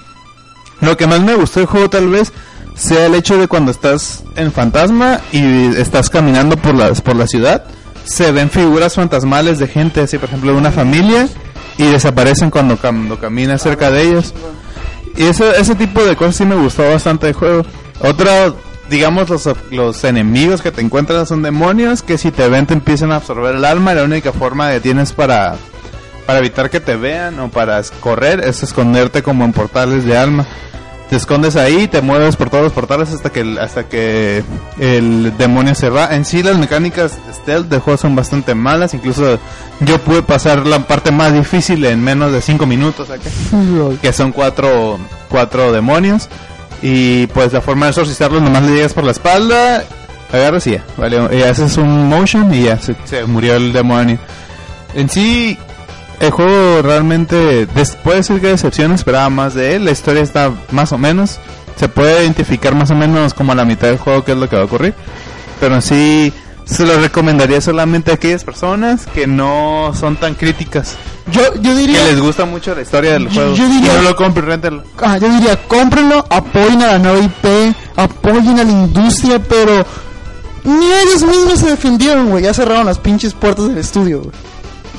Lo 0.81 0.95
que 0.97 1.07
más 1.07 1.21
me 1.21 1.33
gustó 1.35 1.59
del 1.61 1.67
juego 1.67 1.89
tal 1.89 2.09
vez 2.09 2.31
sea 2.75 3.05
el 3.05 3.15
hecho 3.15 3.37
de 3.37 3.47
cuando 3.47 3.71
estás 3.71 4.23
en 4.35 4.51
fantasma 4.51 5.19
y 5.31 5.75
estás 5.77 6.09
caminando 6.09 6.57
por 6.57 6.75
la, 6.75 6.91
por 6.93 7.15
la 7.15 7.27
ciudad, 7.27 7.63
se 8.05 8.31
ven 8.31 8.49
figuras 8.49 8.95
fantasmales 8.95 9.59
de 9.59 9.67
gente, 9.67 10.01
así 10.01 10.17
por 10.17 10.29
ejemplo 10.29 10.51
de 10.51 10.57
una 10.57 10.71
familia, 10.71 11.27
y 11.77 11.83
desaparecen 11.85 12.49
cuando, 12.49 12.75
cam- 12.75 12.79
cuando 12.79 13.19
caminas 13.19 13.61
cerca 13.61 13.89
de 13.91 14.01
ellos. 14.03 14.33
Y 15.15 15.23
ese, 15.25 15.49
ese 15.59 15.75
tipo 15.75 16.03
de 16.03 16.15
cosas 16.15 16.35
sí 16.35 16.45
me 16.45 16.55
gustó 16.55 16.83
bastante 16.89 17.27
del 17.27 17.35
juego. 17.35 17.63
Otra, 18.01 18.53
digamos, 18.89 19.29
los, 19.29 19.47
los 19.71 20.03
enemigos 20.03 20.61
que 20.61 20.71
te 20.71 20.81
encuentras 20.81 21.27
son 21.29 21.41
demonios 21.43 22.01
que 22.01 22.17
si 22.17 22.31
te 22.31 22.47
ven 22.49 22.65
te 22.65 22.73
empiezan 22.73 23.11
a 23.11 23.17
absorber 23.17 23.55
el 23.55 23.65
alma. 23.65 23.93
La 23.93 24.03
única 24.03 24.31
forma 24.33 24.71
que 24.71 24.79
tienes 24.79 25.13
para, 25.13 25.55
para 26.25 26.39
evitar 26.39 26.69
que 26.69 26.79
te 26.79 26.95
vean 26.95 27.39
o 27.39 27.49
para 27.49 27.81
correr 27.99 28.39
es 28.41 28.63
esconderte 28.63 29.21
como 29.23 29.45
en 29.45 29.53
portales 29.53 30.03
de 30.05 30.17
alma. 30.17 30.45
Te 31.09 31.17
escondes 31.17 31.55
ahí, 31.55 31.87
te 31.87 32.01
mueves 32.01 32.35
por 32.35 32.49
todos 32.49 32.63
los 32.63 32.73
portales 32.73 33.11
hasta 33.11 33.29
que 33.29 33.41
el, 33.41 33.57
hasta 33.59 33.83
que 33.83 34.43
el 34.79 35.37
demonio 35.37 35.75
se 35.75 35.89
va. 35.89 36.15
En 36.15 36.25
sí 36.25 36.41
las 36.41 36.57
mecánicas 36.57 37.17
stealth 37.33 37.67
del 37.67 37.81
juego 37.81 37.97
son 37.97 38.15
bastante 38.15 38.55
malas, 38.55 38.93
incluso 38.93 39.37
yo 39.81 39.99
pude 39.99 40.23
pasar 40.23 40.65
la 40.65 40.79
parte 40.79 41.11
más 41.11 41.33
difícil 41.33 41.85
en 41.85 42.01
menos 42.03 42.31
de 42.31 42.41
5 42.41 42.65
minutos 42.65 43.09
acá 43.09 43.29
que 44.01 44.13
son 44.13 44.31
cuatro, 44.31 44.97
cuatro 45.29 45.71
demonios. 45.71 46.29
Y 46.81 47.27
pues 47.27 47.53
la 47.53 47.61
forma 47.61 47.85
de 47.85 47.91
exorcizarlos 47.91 48.41
nomás 48.41 48.63
le 48.63 48.75
llegas 48.75 48.93
por 48.93 49.05
la 49.05 49.11
espalda, 49.11 49.83
agarras 50.33 50.67
y 50.67 50.71
ya, 50.71 50.83
vale, 50.97 51.37
y 51.37 51.41
haces 51.43 51.77
un 51.77 52.09
motion 52.09 52.53
y 52.53 52.63
ya 52.63 52.77
se, 52.77 52.95
se 53.05 53.23
murió 53.25 53.55
el 53.55 53.71
demonio. 53.71 54.17
En 54.93 55.09
sí, 55.09 55.57
el 56.23 56.31
juego 56.31 56.81
realmente, 56.81 57.67
puede 58.03 58.17
decir 58.17 58.39
que 58.41 58.47
decepción, 58.47 58.91
esperaba 58.91 59.29
más 59.29 59.53
de 59.53 59.75
él, 59.75 59.85
la 59.85 59.91
historia 59.91 60.21
está 60.21 60.51
más 60.71 60.91
o 60.91 60.97
menos, 60.97 61.39
se 61.75 61.87
puede 61.89 62.23
identificar 62.23 62.75
más 62.75 62.91
o 62.91 62.95
menos 62.95 63.33
como 63.33 63.51
a 63.51 63.55
la 63.55 63.65
mitad 63.65 63.87
del 63.87 63.97
juego 63.97 64.23
qué 64.23 64.31
es 64.33 64.37
lo 64.37 64.49
que 64.49 64.55
va 64.55 64.61
a 64.63 64.65
ocurrir, 64.65 64.93
pero 65.59 65.81
sí 65.81 66.31
se 66.65 66.85
lo 66.85 66.97
recomendaría 66.99 67.59
solamente 67.61 68.11
a 68.11 68.13
aquellas 68.15 68.43
personas 68.43 69.05
que 69.07 69.27
no 69.27 69.91
son 69.99 70.15
tan 70.15 70.33
críticas, 70.35 70.95
Yo, 71.31 71.41
yo 71.55 71.61
que 71.61 71.75
diría, 71.75 72.03
les 72.05 72.19
gusta 72.21 72.45
mucho 72.45 72.73
la 72.75 72.81
historia 72.81 73.13
del 73.13 73.27
Yo- 73.27 73.33
juego. 73.33 73.55
yo 73.55 73.67
diría- 73.67 73.93
no 73.95 74.01
lo 74.03 74.15
compren, 74.15 74.45
réntenlo. 74.45 74.83
ah, 75.01 75.17
yo 75.17 75.29
diría, 75.29 75.57
cómprenlo, 75.67 76.25
apoyen 76.29 76.81
a 76.83 76.87
la 76.93 76.99
nueva 76.99 77.19
IP, 77.19 77.75
apoyen 77.97 78.59
a 78.59 78.63
la 78.63 78.71
industria, 78.71 79.39
pero 79.39 79.85
ni 80.63 80.85
ellos 80.85 81.23
mismos 81.23 81.59
se 81.59 81.71
defendieron, 81.71 82.29
güey. 82.29 82.43
Ya 82.45 82.53
cerraron 82.53 82.85
las 82.85 82.97
pinches 82.99 83.33
puertas 83.33 83.67
del 83.67 83.77
estudio, 83.79 84.19
güey. 84.21 84.31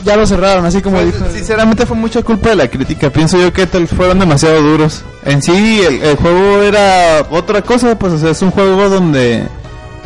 Ya 0.04 0.16
lo 0.16 0.26
cerraron, 0.26 0.66
así 0.66 0.82
como 0.82 0.96
Pues, 0.98 1.14
dijo. 1.18 1.24
sinceramente 1.32 1.86
fue 1.86 1.96
mucha 1.96 2.22
culpa 2.22 2.50
de 2.50 2.56
la 2.56 2.68
crítica. 2.68 3.10
Pienso 3.10 3.38
yo 3.40 3.52
que 3.52 3.66
tal 3.66 3.88
fueron 3.88 4.18
demasiado 4.18 4.60
duros. 4.60 5.02
En 5.24 5.42
sí, 5.42 5.80
el, 5.86 6.02
el 6.02 6.16
juego 6.16 6.62
era 6.62 7.26
otra 7.30 7.62
cosa, 7.62 7.98
pues 7.98 8.12
o 8.12 8.18
sea, 8.18 8.30
es 8.30 8.42
un 8.42 8.50
juego 8.50 8.88
donde 8.90 9.44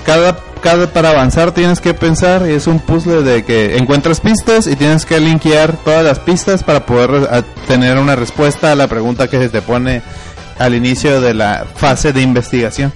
cada, 0.06 0.38
cada 0.62 0.86
para 0.92 1.10
avanzar 1.10 1.50
tienes 1.50 1.80
que 1.80 1.94
pensar 1.94 2.46
y 2.48 2.52
es 2.52 2.68
un 2.68 2.78
puzzle 2.78 3.22
de 3.22 3.44
que 3.44 3.76
encuentras 3.76 4.20
pistas 4.20 4.68
y 4.68 4.76
tienes 4.76 5.04
que 5.04 5.18
linkear 5.18 5.72
todas 5.84 6.04
las 6.04 6.20
pistas 6.20 6.62
para 6.62 6.86
poder 6.86 7.28
a- 7.32 7.42
tener 7.66 7.98
una 7.98 8.14
respuesta 8.14 8.70
a 8.70 8.74
la 8.76 8.86
pregunta 8.86 9.26
que 9.28 9.38
se 9.38 9.48
te 9.48 9.62
pone 9.62 10.02
al 10.60 10.74
inicio 10.76 11.20
de 11.20 11.34
la 11.34 11.66
fase 11.74 12.12
de 12.12 12.22
investigación. 12.22 12.92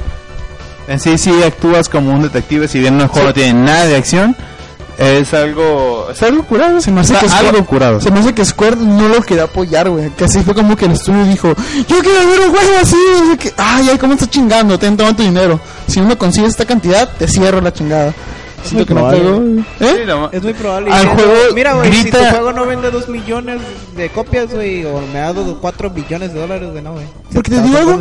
En 0.88 1.00
sí, 1.00 1.18
sí 1.18 1.32
actúas 1.44 1.88
como 1.88 2.12
un 2.12 2.22
detective, 2.22 2.68
si 2.68 2.78
bien 2.80 3.00
el 3.00 3.06
juego 3.08 3.28
no 3.28 3.34
tiene 3.34 3.54
nada 3.60 3.86
de 3.86 3.96
acción. 3.96 4.36
Es 4.98 5.32
algo, 5.34 6.08
es 6.12 6.22
algo 6.22 6.44
curado. 6.44 6.80
Se 6.80 6.90
me 6.92 7.00
hace 7.00 7.14
que 7.14 7.26
Está 7.26 7.38
Square- 7.38 7.48
algo 7.56 7.66
curado. 7.66 8.00
Se 8.00 8.10
me 8.10 8.20
hace 8.20 8.34
que 8.34 8.44
Square 8.44 8.76
no 8.76 9.08
lo 9.08 9.22
quería 9.22 9.44
apoyar, 9.44 9.88
güey. 9.90 10.10
Que 10.10 10.24
así 10.24 10.40
fue 10.42 10.54
como 10.54 10.76
que 10.76 10.84
el 10.84 10.92
estudio 10.92 11.24
dijo, 11.24 11.48
yo 11.88 11.98
quiero 12.00 12.26
ver 12.30 12.40
un 12.40 12.50
juego 12.50 12.72
así. 12.80 12.96
qué. 13.38 13.52
Ay, 13.56 13.88
ay, 13.90 13.98
¿cómo 13.98 14.12
estás 14.14 14.30
chingando? 14.30 14.78
Ten, 14.78 14.96
toma 14.96 15.16
tu 15.16 15.22
dinero. 15.22 15.58
Si 15.88 16.00
no 16.00 16.06
me 16.06 16.16
consigues 16.16 16.50
esta 16.50 16.64
cantidad, 16.64 17.08
te 17.18 17.26
cierro 17.26 17.60
la 17.60 17.72
chingada. 17.72 18.12
Siento 18.64 18.94
muy 18.94 19.10
que 19.10 19.20
no. 19.24 19.60
¿Eh? 19.80 19.96
Sí, 19.98 20.00
no, 20.06 20.30
Es 20.30 20.40
muy 20.42 20.54
probable. 20.54 20.92
Al 20.92 21.08
juego 21.08 21.32
Mira, 21.52 21.72
güey, 21.74 21.92
si 21.92 22.10
tu 22.10 22.16
grita- 22.18 22.30
juego 22.30 22.52
no 22.52 22.64
vende 22.66 22.90
2 22.92 23.08
millones 23.08 23.60
de 23.96 24.08
copias, 24.10 24.52
güey, 24.54 24.84
o 24.84 25.00
me 25.12 25.18
ha 25.18 25.32
dado 25.32 25.58
4 25.60 25.90
billones 25.90 26.32
de 26.32 26.38
dólares, 26.40 26.70
güey, 26.70 26.82
no, 26.82 26.92
güey. 26.92 27.06
Porque 27.34 27.50
te 27.50 27.60
digo 27.60 27.76
algo, 27.78 27.98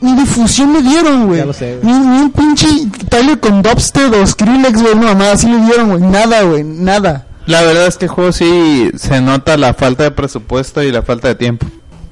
ni, 0.00 0.14
difusión 0.14 0.72
le 0.72 0.82
dieron, 0.82 1.26
güey. 1.26 1.38
Ya 1.38 1.46
lo 1.46 1.52
sé, 1.52 1.76
güey. 1.76 1.92
Ni, 1.94 2.06
ni 2.06 2.18
un 2.22 2.30
pinche 2.32 2.66
Tyler 3.08 3.38
con 3.40 3.62
Dubstep 3.62 4.12
o 4.14 4.26
Skrillex, 4.26 4.82
güey, 4.82 4.94
no, 4.94 5.02
mamá, 5.02 5.32
así 5.32 5.48
le 5.48 5.60
dieron, 5.62 5.90
güey. 5.90 6.02
Nada, 6.02 6.42
güey, 6.42 6.64
nada. 6.64 7.26
La 7.46 7.62
verdad 7.62 7.86
es 7.86 7.96
que 7.96 8.04
el 8.06 8.10
juego 8.10 8.32
sí 8.32 8.90
se 8.96 9.20
nota 9.20 9.56
la 9.56 9.74
falta 9.74 10.04
de 10.04 10.10
presupuesto 10.10 10.82
y 10.82 10.92
la 10.92 11.02
falta 11.02 11.28
de 11.28 11.34
tiempo. 11.34 11.66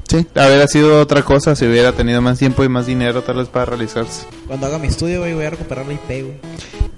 Sí. 0.08 0.26
Habría 0.34 0.66
sido 0.68 1.00
otra 1.00 1.22
cosa 1.22 1.54
si 1.54 1.66
hubiera 1.66 1.92
tenido 1.92 2.22
más 2.22 2.38
tiempo 2.38 2.64
y 2.64 2.68
más 2.68 2.86
dinero 2.86 3.22
tal 3.22 3.36
vez 3.36 3.48
para 3.48 3.66
realizarse. 3.66 4.26
Cuando 4.46 4.66
haga 4.66 4.78
mi 4.78 4.88
estudio, 4.88 5.20
güey, 5.20 5.34
voy 5.34 5.44
a 5.44 5.50
recuperar 5.50 5.86
la 5.86 5.92
IP, 5.92 6.08
güey. 6.08 6.40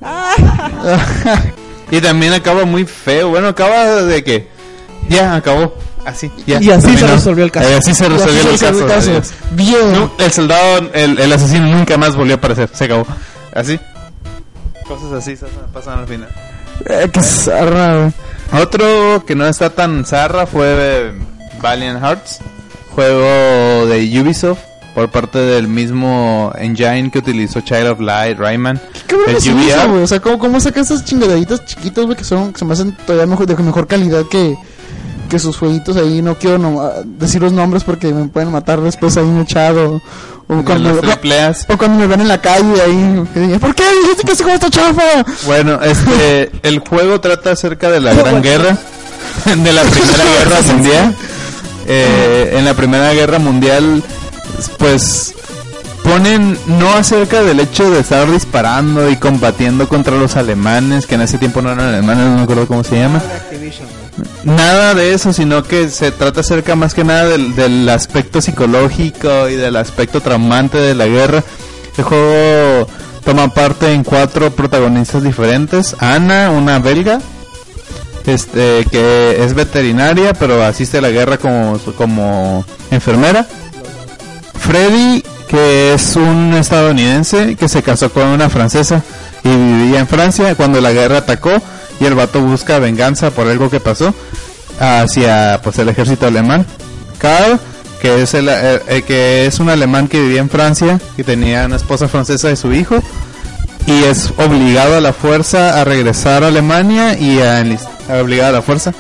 Y 1.91 2.01
también 2.01 2.33
acaba 2.33 2.65
muy 2.65 2.85
feo. 2.85 3.31
Bueno, 3.31 3.49
acaba 3.49 4.03
de 4.03 4.23
que 4.23 4.49
ya 5.09 5.35
acabó. 5.37 5.75
Así, 6.05 6.31
ya. 6.47 6.61
Y 6.63 6.71
así 6.71 6.89
se 6.89 6.95
terminó. 6.95 7.15
resolvió 7.15 7.45
el 7.45 7.51
caso. 7.51 7.69
Eh, 7.69 7.77
así 7.77 7.95
se 7.95 8.05
Y 8.05 8.07
así 8.07 8.13
resolvió 8.17 8.51
el 8.51 8.59
se 8.59 8.67
resolvió 8.71 8.95
caso. 8.95 9.11
adiós. 9.11 9.33
Bien. 9.53 9.93
No, 9.93 10.11
el 10.19 10.33
soldado, 10.33 10.91
el, 10.95 11.19
el 11.19 11.33
asesino 11.33 11.67
nunca 11.67 11.97
más 11.99 12.17
volvió 12.17 12.35
a 12.35 12.37
aparecer. 12.39 12.71
Se 12.73 12.85
acabó. 12.85 13.07
Así. 13.55 13.79
Cosas 14.87 15.13
así 15.13 15.37
se 15.37 15.47
pasan 15.73 16.01
al 16.01 16.07
final. 16.07 16.29
Eh, 16.87 17.09
qué 17.13 17.23
zarra, 17.23 17.97
güey. 17.97 18.63
Otro 18.63 19.25
que 19.27 19.35
no 19.35 19.47
está 19.47 19.71
tan 19.71 20.05
zarra 20.05 20.47
fue 20.47 20.67
eh, 20.67 21.13
Valiant 21.61 22.03
Hearts, 22.03 22.39
juego 22.95 23.87
de 23.87 24.21
Ubisoft 24.21 24.59
por 24.95 25.09
parte 25.11 25.39
del 25.39 25.69
mismo 25.69 26.53
engine 26.59 27.11
que 27.13 27.21
utilizó 27.21 27.61
Child 27.61 27.89
of 27.89 28.01
Light, 28.01 28.39
Rayman. 28.39 28.81
¿Qué 29.07 29.17
el 29.29 29.37
es 29.37 29.49
güey? 29.89 30.03
O 30.03 30.07
sea, 30.07 30.21
¿cómo, 30.21 30.39
cómo 30.39 30.59
sacan 30.61 30.83
esas 30.83 31.05
chingadaditas 31.05 31.65
chiquitas, 31.65 32.05
güey, 32.05 32.17
que 32.17 32.25
son, 32.25 32.53
que 32.53 32.59
se 32.59 32.65
me 32.65 32.73
hacen 32.73 32.97
todavía 33.07 33.27
mejor, 33.27 33.47
de 33.47 33.55
mejor 33.63 33.87
calidad 33.87 34.25
que, 34.29 34.57
que 35.31 35.39
sus 35.39 35.57
jueguitos 35.57 35.97
ahí? 35.97 36.21
No 36.21 36.37
quiero 36.37 36.59
no- 36.59 36.93
decir 37.05 37.41
los 37.41 37.53
nombres 37.53 37.85
porque 37.85 38.13
me 38.13 38.27
pueden 38.29 38.51
matar 38.53 38.83
después 38.83 39.17
ahí 39.17 39.25
en 39.27 39.39
el 39.39 39.47
chat 39.47 39.75
o, 39.75 40.03
cuando, 40.65 41.01
As. 41.49 41.65
o 41.71 41.79
cuando 41.79 41.99
me 41.99 42.07
ven 42.07 42.21
en 42.21 42.29
la 42.29 42.41
calle 42.41 42.83
ahí. 42.83 43.25
¿Por 43.59 43.75
qué 43.75 43.85
dijiste 44.03 44.25
que 44.25 44.33
ese 44.33 44.43
juego 44.43 44.57
está 44.57 44.69
chafa? 44.69 45.25
Bueno, 45.47 45.81
este, 45.81 46.51
el 46.69 46.81
juego 46.81 47.21
trata 47.21 47.53
acerca 47.53 47.91
de 47.91 48.01
la 48.01 48.13
Gran 48.13 48.43
Guerra, 48.43 48.77
de 49.47 49.73
la 49.73 49.83
Primera 49.85 50.25
Guerra 50.39 50.61
Mundial. 50.75 51.17
Eh, 51.93 52.55
en 52.57 52.65
la 52.67 52.75
Primera 52.75 53.13
Guerra 53.15 53.41
Mundial, 53.41 54.05
pues 54.79 55.35
ponen 56.03 56.59
no 56.67 56.95
acerca 56.95 57.43
del 57.43 57.61
hecho 57.61 57.91
de 57.91 58.01
estar 58.01 58.31
disparando 58.31 59.11
y 59.11 59.17
combatiendo 59.17 59.89
contra 59.89 60.17
los 60.17 60.37
alemanes, 60.37 61.07
que 61.07 61.15
en 61.15 61.23
ese 61.23 61.39
tiempo 61.39 61.63
no 61.63 61.73
eran 61.73 61.87
alemanes, 61.87 62.27
no 62.27 62.37
me 62.37 62.43
acuerdo 62.43 62.67
cómo 62.67 62.85
se 62.85 62.99
llama. 62.99 63.23
Nada 64.45 64.95
de 64.95 65.15
eso, 65.15 65.33
sino 65.33 65.63
que 65.63 65.89
se 65.89 66.13
trata 66.13 66.41
acerca 66.41 66.77
más 66.77 66.95
que 66.95 67.05
nada 67.05 67.27
del, 67.27 67.55
del 67.55 67.89
aspecto 67.89 68.41
psicológico 68.41 69.49
y 69.49 69.57
del 69.57 69.77
aspecto 69.77 70.21
traumante 70.21 70.79
de 70.79 70.95
la 70.95 71.07
guerra. 71.07 71.43
El 71.97 72.05
juego 72.05 72.89
toma 73.25 73.53
parte 73.53 73.93
en 73.93 74.05
cuatro 74.05 74.51
protagonistas 74.51 75.23
diferentes. 75.23 75.97
Ana, 76.01 76.51
una 76.51 76.79
belga, 76.79 77.21
este 78.27 78.85
que 78.91 79.45
es 79.45 79.55
veterinaria, 79.55 80.35
pero 80.35 80.63
asiste 80.63 80.99
a 80.99 81.03
la 81.03 81.11
guerra 81.11 81.39
como, 81.39 81.79
como 81.97 82.65
enfermera. 82.91 83.47
Freddy, 84.59 85.23
que 85.51 85.95
es 85.95 86.15
un 86.15 86.55
estadounidense 86.55 87.57
que 87.57 87.69
se 87.69 87.83
casó 87.83 88.13
con 88.13 88.29
una 88.29 88.49
francesa 88.49 89.03
y 89.43 89.49
vivía 89.49 89.99
en 89.99 90.07
Francia 90.07 90.55
cuando 90.55 90.81
la 90.81 90.93
guerra 90.93 91.19
atacó 91.19 91.51
y 91.99 92.05
el 92.05 92.15
vato 92.15 92.41
busca 92.41 92.79
venganza 92.79 93.33
por 93.33 93.49
algo 93.49 93.69
que 93.69 93.81
pasó 93.81 94.15
hacia 94.79 95.61
pues 95.63 95.79
el 95.79 95.89
ejército 95.89 96.27
alemán. 96.27 96.65
Carl, 97.19 97.59
que 98.01 98.23
es 98.23 98.33
el, 98.35 98.49
eh, 98.49 98.81
eh, 98.87 99.03
que 99.03 99.47
es 99.47 99.59
un 99.59 99.69
alemán 99.69 100.07
que 100.07 100.21
vivía 100.21 100.41
en 100.41 100.49
Francia 100.49 101.01
y 101.19 101.25
tenía 101.25 101.67
una 101.67 101.77
esposa 101.77 102.07
francesa 102.07 102.51
y 102.53 102.57
su 102.57 102.73
hijo 102.73 103.03
y 103.87 104.05
es 104.05 104.33
obligado 104.39 104.97
a 104.97 105.01
la 105.01 105.13
fuerza 105.13 105.81
a 105.81 105.85
regresar 105.85 106.45
a 106.45 106.49
Alemania 106.49 107.19
y 107.19 107.41
a 107.41 107.65
obligado 108.21 108.51
a 108.51 108.53
la 108.53 108.63
fuerza 108.63 108.95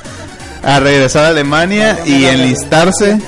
a 0.64 0.80
regresar 0.80 1.26
a 1.26 1.28
Alemania 1.28 2.00
y 2.04 2.24
enlistarse. 2.24 3.20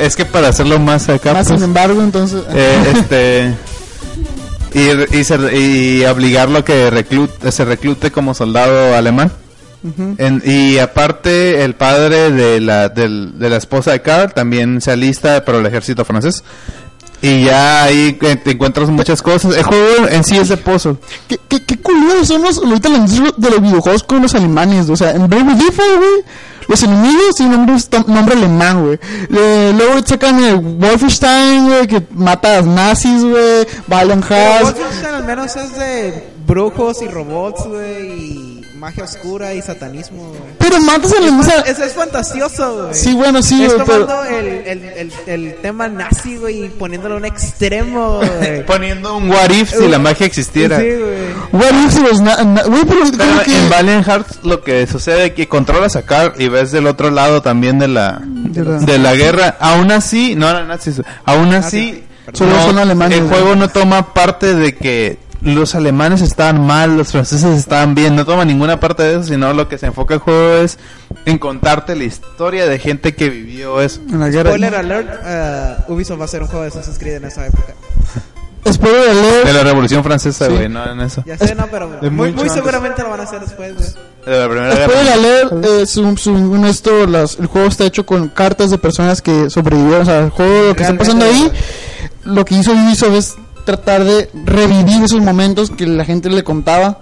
Es 0.00 0.16
que 0.16 0.24
para 0.24 0.48
hacerlo 0.48 0.78
más 0.78 1.08
acá 1.08 1.32
Más 1.34 1.46
pues, 1.48 1.60
sin 1.60 1.64
embargo, 1.68 2.00
entonces... 2.02 2.42
eh, 2.50 2.92
este 2.94 3.54
y, 4.74 5.18
y, 5.18 5.24
se- 5.24 5.56
y 5.58 6.04
obligarlo 6.06 6.58
a 6.60 6.64
que 6.64 6.88
reclute, 6.90 7.52
se 7.52 7.64
reclute 7.64 8.10
como 8.10 8.34
soldado 8.34 8.96
alemán. 8.96 9.30
En- 10.18 10.40
y 10.46 10.78
aparte 10.78 11.64
el 11.64 11.74
padre 11.74 12.30
de 12.30 12.60
la, 12.60 12.88
del- 12.88 13.38
de 13.38 13.50
la 13.50 13.56
esposa 13.56 13.90
de 13.92 14.00
Carl 14.00 14.32
también 14.32 14.80
se 14.80 14.92
alista 14.92 15.44
para 15.44 15.58
el 15.58 15.66
ejército 15.66 16.04
francés. 16.04 16.42
Y 17.20 17.44
ya 17.44 17.84
ahí 17.84 18.16
eh, 18.20 18.36
te 18.36 18.52
encuentras 18.52 18.88
muchas 18.88 19.20
cosas. 19.22 19.54
El 19.56 19.62
juego 19.62 20.08
en 20.08 20.24
sí 20.24 20.38
es 20.38 20.48
de 20.48 20.56
pozo. 20.56 20.98
¿Qué, 21.28 21.38
qué, 21.48 21.64
qué 21.64 21.76
curiosos 21.78 22.28
son 22.28 22.42
los, 22.42 22.58
ahorita 22.58 22.88
de 23.36 23.50
los 23.50 23.60
videojuegos 23.62 24.02
con 24.04 24.22
los 24.22 24.34
alemanes, 24.34 24.88
o 24.88 24.96
sea, 24.96 25.10
en 25.12 25.28
Bravely 25.28 25.54
Default, 25.54 25.96
güey, 25.98 26.24
los 26.68 26.82
enemigos 26.82 27.34
tienen 27.36 27.56
nombre, 27.56 27.76
nombre 28.06 28.34
alemán, 28.34 28.84
güey. 28.84 28.98
Eh, 29.30 29.72
luego 29.76 30.06
sacan 30.06 30.42
el 30.42 30.56
Wolfenstein, 30.56 31.66
güey, 31.66 31.86
que 31.86 32.02
mata 32.12 32.54
a 32.54 32.60
los 32.60 32.66
nazis, 32.66 33.22
güey, 33.22 33.66
Hearts. 34.22 34.74
Wolfenstein 34.74 35.14
al 35.14 35.24
menos 35.24 35.56
es 35.56 35.76
de 35.76 36.32
brujos 36.46 37.02
y 37.02 37.08
robots, 37.08 37.66
güey, 37.66 38.12
y 38.12 38.51
magia 38.82 39.04
oscura 39.04 39.54
y 39.54 39.62
satanismo, 39.62 40.28
güey. 40.30 40.40
Pero 40.58 40.80
matas 40.80 41.12
a 41.12 41.20
los 41.20 41.32
o 41.32 41.42
sea, 41.48 41.60
Eso 41.60 41.84
es 41.84 41.92
fantasioso, 41.92 42.82
güey. 42.86 42.94
Sí, 42.94 43.14
bueno, 43.14 43.40
sí, 43.42 43.64
es 43.64 43.72
güey, 43.74 43.86
pero... 43.86 44.06
tomando 44.06 44.24
el, 44.36 44.46
el, 44.46 44.84
el, 44.84 45.12
el 45.26 45.54
tema 45.62 45.86
nazi, 45.88 46.36
güey, 46.36 46.64
y 46.64 46.68
poniéndolo 46.68 47.14
a 47.14 47.18
un 47.18 47.24
extremo, 47.24 48.18
güey. 48.18 48.66
Poniendo 48.66 49.16
un 49.16 49.30
what 49.30 49.50
if 49.50 49.70
si 49.72 49.86
la 49.86 50.00
magia 50.00 50.26
existiera. 50.26 50.80
Sí, 50.80 50.86
güey. 50.88 51.32
What 51.52 51.86
if 51.86 51.96
it 51.96 52.02
was 52.10 52.20
na- 52.20 52.42
na- 52.42 52.64
Güey, 52.64 52.84
pero 52.84 53.00
Pero 53.16 53.24
como 53.30 53.42
que... 53.44 53.56
en 53.56 53.70
Valiant 53.70 54.04
Hearts 54.06 54.38
lo 54.42 54.62
que 54.64 54.86
sucede 54.88 55.26
es 55.26 55.32
que 55.34 55.46
controlas 55.48 55.94
a 55.94 56.02
Carl 56.02 56.34
y 56.40 56.48
ves 56.48 56.72
del 56.72 56.88
otro 56.88 57.10
lado 57.12 57.40
también 57.40 57.78
de 57.78 57.86
la 57.88 58.20
De 58.24 58.64
la- 58.64 58.78
de 58.78 58.98
la 58.98 59.14
guerra. 59.14 59.56
Aún 59.60 59.92
así, 59.92 60.34
no 60.34 60.48
eran 60.50 60.66
nazis. 60.66 61.00
Aún 61.24 61.54
así, 61.54 62.02
Solo 62.32 62.50
no- 62.56 62.62
son 62.66 62.78
alemanes, 62.78 63.18
El 63.18 63.24
güey. 63.28 63.40
juego 63.40 63.54
no 63.56 63.68
toma 63.68 64.12
parte 64.12 64.54
de 64.56 64.74
que 64.74 65.18
los 65.44 65.74
alemanes 65.74 66.20
estaban 66.22 66.64
mal, 66.66 66.96
los 66.96 67.12
franceses 67.12 67.58
estaban 67.58 67.94
bien. 67.94 68.14
No 68.16 68.24
toma 68.24 68.44
ninguna 68.44 68.78
parte 68.80 69.02
de 69.02 69.14
eso, 69.14 69.24
sino 69.24 69.52
lo 69.52 69.68
que 69.68 69.78
se 69.78 69.86
enfoca 69.86 70.14
el 70.14 70.20
juego 70.20 70.54
es 70.62 70.78
en 71.26 71.38
contarte 71.38 71.96
la 71.96 72.04
historia 72.04 72.66
de 72.66 72.78
gente 72.78 73.14
que 73.14 73.28
vivió 73.28 73.80
eso. 73.80 74.00
En 74.08 74.20
la 74.20 74.28
guerra... 74.28 74.50
Spoiler 74.50 74.74
alert, 74.74 75.08
uh, 75.88 75.92
Ubisoft 75.92 76.18
va 76.18 76.22
a 76.22 76.24
hacer 76.26 76.42
un 76.42 76.48
juego 76.48 76.62
de 76.62 76.68
Assassin's 76.68 76.98
Creed 76.98 77.16
en 77.16 77.24
esa 77.24 77.46
época. 77.46 77.74
Spoiler 78.72 79.10
alert. 79.10 79.46
De 79.46 79.52
la 79.52 79.64
Revolución 79.64 80.04
Francesa, 80.04 80.46
Sí. 80.46 80.52
güey, 80.52 80.68
no 80.68 80.88
en 80.92 81.00
eso. 81.00 81.24
Ya 81.26 81.36
sé, 81.36 81.54
no, 81.56 81.66
pero 81.68 81.88
muy, 82.10 82.32
muy 82.32 82.48
seguramente 82.48 83.02
lo 83.02 83.10
van 83.10 83.20
a 83.20 83.22
hacer 83.24 83.40
después, 83.40 83.74
güey. 83.74 83.88
De 84.24 84.38
la 84.48 84.72
Spoiler 84.86 85.12
alert, 85.12 85.64
eh, 85.64 85.86
su- 85.86 86.16
según 86.16 86.64
esto, 86.66 87.06
las, 87.08 87.40
el 87.40 87.46
juego 87.46 87.66
está 87.66 87.84
hecho 87.84 88.06
con 88.06 88.28
cartas 88.28 88.70
de 88.70 88.78
personas 88.78 89.20
que 89.20 89.50
sobrevivieron. 89.50 90.02
O 90.02 90.04
sea, 90.04 90.20
el 90.20 90.30
juego, 90.30 90.68
lo 90.68 90.76
que 90.76 90.82
está 90.84 90.96
pasando 90.96 91.24
ahí, 91.24 91.50
lo 92.24 92.44
que 92.44 92.54
hizo 92.54 92.70
Ubisoft 92.70 93.14
es 93.14 93.34
tratar 93.64 94.04
de 94.04 94.28
revivir 94.44 95.02
esos 95.04 95.20
momentos 95.20 95.70
que 95.70 95.86
la 95.86 96.04
gente 96.04 96.28
le 96.30 96.42
contaba 96.44 96.98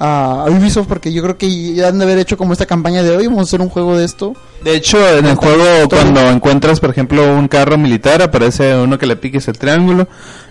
a, 0.00 0.46
Ubisoft, 0.50 0.86
porque 0.88 1.12
yo 1.12 1.22
creo 1.22 1.38
que 1.38 1.74
ya 1.74 1.88
han 1.88 1.98
de 1.98 2.04
haber 2.04 2.18
hecho 2.18 2.36
como 2.36 2.52
esta 2.52 2.66
campaña 2.66 3.02
de 3.02 3.16
hoy, 3.16 3.26
vamos 3.26 3.40
a 3.40 3.42
hacer 3.44 3.60
un 3.60 3.68
juego 3.68 3.96
de 3.96 4.04
esto. 4.04 4.34
De 4.62 4.74
hecho, 4.74 4.98
en 5.18 5.26
el 5.26 5.36
juego, 5.36 5.88
cuando 5.88 6.20
encuentras, 6.30 6.80
por 6.80 6.90
ejemplo, 6.90 7.34
un 7.36 7.48
carro 7.48 7.78
militar, 7.78 8.20
aparece 8.22 8.74
uno 8.76 8.98
que 8.98 9.06
le 9.06 9.16
piques 9.16 9.46
el 9.48 9.56
triángulo 9.58 10.08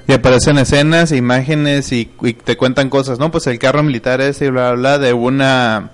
y 0.08 0.14
aparecen 0.14 0.58
escenas, 0.58 1.12
imágenes 1.12 1.92
y, 1.92 2.10
y 2.22 2.34
te 2.34 2.58
cuentan 2.58 2.90
cosas, 2.90 3.20
¿no? 3.20 3.32
Pues 3.32 3.48
el 3.48 3.60
carro 3.60 3.84
militar 3.84 4.22
ese 4.22 4.46
y 4.46 4.50
bla, 4.50 4.72
bla, 4.72 4.98
bla, 4.98 5.00
de 5.00 5.14
una 5.14 5.92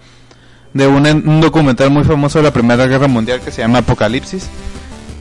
de 0.73 0.87
una- 0.87 1.11
un 1.13 1.41
documental 1.41 1.89
muy 1.89 2.03
famoso 2.03 2.37
de 2.39 2.43
la 2.43 2.53
Primera 2.53 2.85
Guerra 2.85 3.07
Mundial 3.07 3.41
que 3.41 3.51
se 3.51 3.61
llama 3.61 3.79
Apocalipsis. 3.79 4.47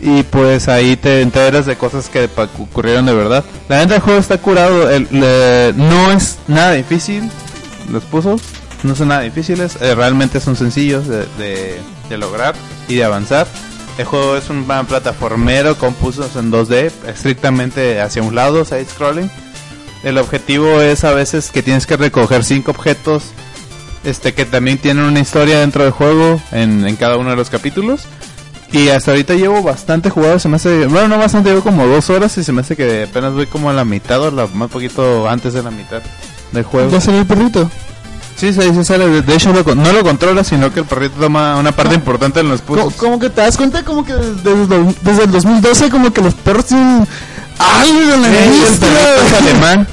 Y 0.01 0.23
pues 0.23 0.69
ahí 0.69 0.97
te 0.97 1.23
enteras 1.23 1.67
de 1.67 1.77
cosas 1.77 2.09
que 2.09 2.29
ocurrieron 2.37 3.07
de 3.07 3.15
verdad. 3.15 3.45
La 3.69 3.79
neta 3.79 3.95
del 3.95 4.03
juego 4.03 4.21
está 4.21 4.39
curado, 4.39 4.89
el- 4.91 5.09
no 5.11 6.13
es 6.13 6.39
nada 6.47 6.73
difícil, 6.73 7.29
los 7.91 8.05
puso, 8.05 8.39
no 8.85 8.95
son 8.95 9.09
nada 9.09 9.23
difíciles, 9.23 9.77
eh, 9.81 9.95
realmente 9.97 10.39
son 10.41 10.55
sencillos 10.55 11.09
de, 11.09 11.27
de- 12.09 12.17
lograr 12.19 12.55
y 12.89 12.95
de 12.95 13.05
avanzar. 13.05 13.47
El 13.99 14.05
juego 14.05 14.37
es 14.37 14.49
un 14.51 14.65
plataformero 14.65 15.77
con 15.77 15.93
puzzles 15.95 16.37
en 16.37 16.53
2D, 16.53 16.93
estrictamente 17.09 18.01
hacia 18.01 18.23
un 18.23 18.35
lado, 18.37 18.65
side 18.65 18.87
scrolling. 18.87 19.29
El 20.05 20.17
objetivo 20.19 20.81
es 20.81 21.03
a 21.03 21.13
veces 21.13 21.51
que 21.51 21.63
tienes 21.63 21.87
que 21.87 21.97
recoger 21.97 22.45
cinco 22.45 22.71
objetos 22.71 23.25
este 24.05 24.33
que 24.33 24.45
también 24.45 24.79
tienen 24.79 25.05
una 25.05 25.19
historia 25.19 25.59
dentro 25.59 25.83
del 25.83 25.91
juego 25.93 26.41
en, 26.53 26.87
en 26.87 26.95
cada 26.95 27.17
uno 27.17 27.31
de 27.31 27.37
los 27.37 27.51
capítulos. 27.51 28.03
Y 28.71 28.89
hasta 28.91 29.13
ahorita 29.13 29.35
llevo 29.35 29.63
bastante 29.63 30.11
jugado, 30.11 30.39
se 30.39 30.49
me 30.49 30.57
hace, 30.57 30.87
bueno, 30.87 31.09
no 31.09 31.19
bastante, 31.19 31.49
llevo 31.49 31.63
como 31.63 31.87
dos 31.87 32.11
horas 32.11 32.37
y 32.37 32.45
se 32.45 32.53
me 32.53 32.61
hace 32.61 32.77
que 32.77 33.05
apenas 33.09 33.33
voy 33.33 33.47
como 33.47 33.71
a 33.71 33.73
la 33.73 33.85
mitad 33.87 34.21
o 34.21 34.31
la, 34.31 34.47
más 34.49 34.71
poquito 34.71 35.27
antes 35.29 35.55
de 35.55 35.63
la 35.63 35.71
mitad 35.71 36.03
del 36.53 36.65
juego. 36.65 36.91
Ya 36.91 37.01
salió 37.01 37.21
el 37.21 37.27
perrito. 37.27 37.71
Sí, 38.37 38.53
sí, 38.53 38.61
sí 38.73 38.85
sale, 38.85 39.09
de 39.09 39.23
de 39.23 39.35
hecho 39.35 39.53
lo 39.53 39.75
no 39.75 39.93
lo 39.93 40.03
controla, 40.05 40.45
sino 40.45 40.73
que 40.73 40.81
el 40.81 40.87
perrito 40.87 41.15
toma 41.19 41.57
una 41.57 41.73
parte 41.73 41.95
importante 41.95 42.41
en 42.41 42.49
los 42.51 42.61
puzzles. 42.61 42.95
Como 42.95 43.19
que 43.19 43.31
te 43.31 43.41
das 43.41 43.57
cuenta 43.57 43.83
como 43.85 44.05
que 44.05 44.13
desde, 44.13 44.55
desde- 45.03 45.25
el 45.25 45.31
2012 45.33 45.89
como 45.91 46.13
que 46.13 46.21
los 46.21 46.35
perros 46.35 46.67
tienen 46.67 47.07
algo 47.59 48.01
en 48.15 48.23
la 48.23 48.29
Eh, 48.29 48.45
el 48.45 48.55
industria. 48.55 48.91
perrito 48.93 49.27
es 49.27 49.33
alemán. 49.43 49.89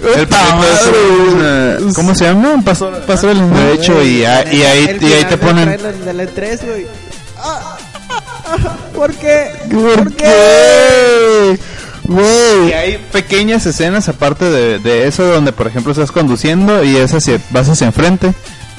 El 0.00 0.26
perrito 0.26 0.36
es 0.36 0.54
madre, 0.54 1.78
un, 1.78 1.78
güey. 1.84 1.94
¿Cómo 1.94 2.14
se 2.16 2.24
llama? 2.24 2.48
Un 2.54 2.64
pastor, 2.64 3.00
Pastor 3.02 3.30
alemán. 3.30 3.52
De 3.54 3.74
hecho, 3.74 4.02
y, 4.02 4.24
a- 4.24 4.52
y 4.52 4.62
ahí, 4.62 4.98
y 5.00 5.12
ahí 5.12 5.24
te 5.26 5.36
ponen... 5.36 5.64
trailer 5.68 5.94
De 5.98 6.14
la 6.14 6.26
3, 6.26 6.64
güey. 6.66 6.86
Ah, 7.36 7.42
ah, 7.46 7.76
ah, 7.78 7.78
¿Por 8.94 9.12
qué? 9.14 9.50
¿Por 9.70 10.14
qué? 10.14 11.58
Güey. 12.04 12.68
Y 12.68 12.72
hay 12.72 12.98
pequeñas 13.12 13.64
escenas 13.66 14.08
aparte 14.08 14.50
de, 14.50 14.78
de 14.78 15.06
eso 15.06 15.24
donde 15.24 15.52
por 15.52 15.66
ejemplo 15.66 15.92
estás 15.92 16.12
conduciendo 16.12 16.84
y 16.84 16.96
es 16.96 17.14
hacia, 17.14 17.40
vas 17.50 17.68
hacia 17.68 17.86
enfrente 17.86 18.34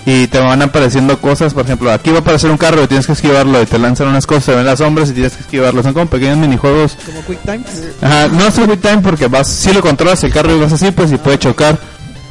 y 0.05 0.27
te 0.27 0.37
van 0.37 0.61
apareciendo 0.61 1.19
cosas, 1.19 1.53
por 1.53 1.65
ejemplo, 1.65 1.91
aquí 1.91 2.11
va 2.11 2.17
a 2.17 2.19
aparecer 2.19 2.51
un 2.51 2.57
carro 2.57 2.83
y 2.83 2.87
tienes 2.87 3.07
que 3.07 3.13
esquivarlo 3.13 3.59
y 3.61 3.65
te 3.65 3.79
lanzan 3.79 4.07
unas 4.07 4.27
cosas, 4.27 4.45
te 4.45 4.55
ven 4.55 4.65
las 4.65 4.77
sombras 4.77 5.09
y 5.09 5.13
tienes 5.13 5.33
que 5.33 5.41
esquivarlo, 5.41 5.81
son 5.81 5.93
como 5.93 6.05
pequeños 6.05 6.37
minijuegos. 6.37 6.95
Como 7.05 7.25
Quick 7.25 7.41
Times. 7.41 7.83
Ajá, 8.01 8.27
no 8.27 8.47
es 8.47 8.53
quick 8.53 8.81
time 8.81 8.99
porque 9.01 9.27
vas, 9.27 9.47
si 9.47 9.73
lo 9.73 9.81
controlas 9.81 10.23
el 10.23 10.31
carro 10.31 10.55
y 10.55 10.59
vas 10.59 10.71
así 10.71 10.91
pues 10.91 11.11
y 11.11 11.17
puede 11.17 11.39
chocar, 11.39 11.79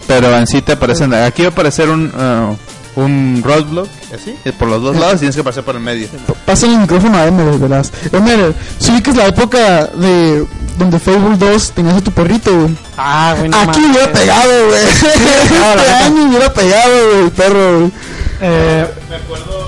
pero 0.06 0.36
en 0.36 0.46
sí 0.46 0.62
te 0.62 0.72
aparecen, 0.72 1.12
aquí 1.14 1.42
va 1.42 1.48
a 1.48 1.50
aparecer 1.50 1.88
un 1.88 2.06
uh, 2.14 2.56
un 2.96 3.42
roadblock, 3.44 3.88
así, 4.14 4.36
eh, 4.44 4.52
por 4.52 4.68
los 4.68 4.82
dos 4.82 4.96
lados 4.96 5.16
y 5.16 5.18
tienes 5.20 5.36
que 5.36 5.42
pasar 5.44 5.64
por 5.64 5.74
el 5.76 5.80
medio. 5.82 6.08
Pasa 6.46 6.66
el 6.66 6.78
micrófono 6.78 7.16
a 7.18 7.26
Emer, 7.26 7.58
verás. 7.58 7.90
Emer, 8.12 8.54
sí 8.78 9.02
que 9.02 9.10
es 9.10 9.16
la 9.16 9.26
época 9.26 9.86
de 9.86 10.46
donde 10.78 10.98
Facebook 10.98 11.38
2 11.38 11.70
tenías 11.72 11.96
a 11.96 12.00
tu 12.00 12.10
perrito, 12.12 12.52
güey. 12.52 12.74
Ah, 12.96 13.34
güey, 13.38 13.48
no 13.48 13.56
Aquí 13.58 13.80
mames. 13.80 13.90
hubiera 13.96 14.12
pegado, 14.12 14.66
güey. 14.68 14.82
Este 14.84 15.92
año 16.04 16.28
hubiera 16.28 16.52
pegado, 16.52 17.08
güey, 17.10 17.24
el 17.24 17.30
perro, 17.30 17.78
güey. 17.78 17.92
Eh, 18.40 18.86
Me 19.08 19.16
acuerdo 19.16 19.63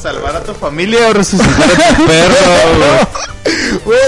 salvar 0.00 0.36
a 0.36 0.42
tu 0.42 0.54
familia 0.54 1.08
o 1.08 1.12
resucitar 1.12 1.48
a 1.48 1.96
tu 1.96 2.06
perro, 2.06 3.08
güey. 3.84 3.98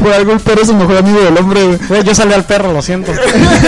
Por 0.00 0.12
algo 0.12 0.32
el 0.32 0.40
perro 0.40 0.62
es 0.62 0.68
el 0.68 0.76
mejor 0.76 0.98
amigo 0.98 1.20
del 1.20 1.36
hombre, 1.38 1.78
güey. 1.88 2.02
yo 2.02 2.14
salvé 2.14 2.34
al 2.34 2.44
perro, 2.44 2.72
lo 2.72 2.82
siento. 2.82 3.12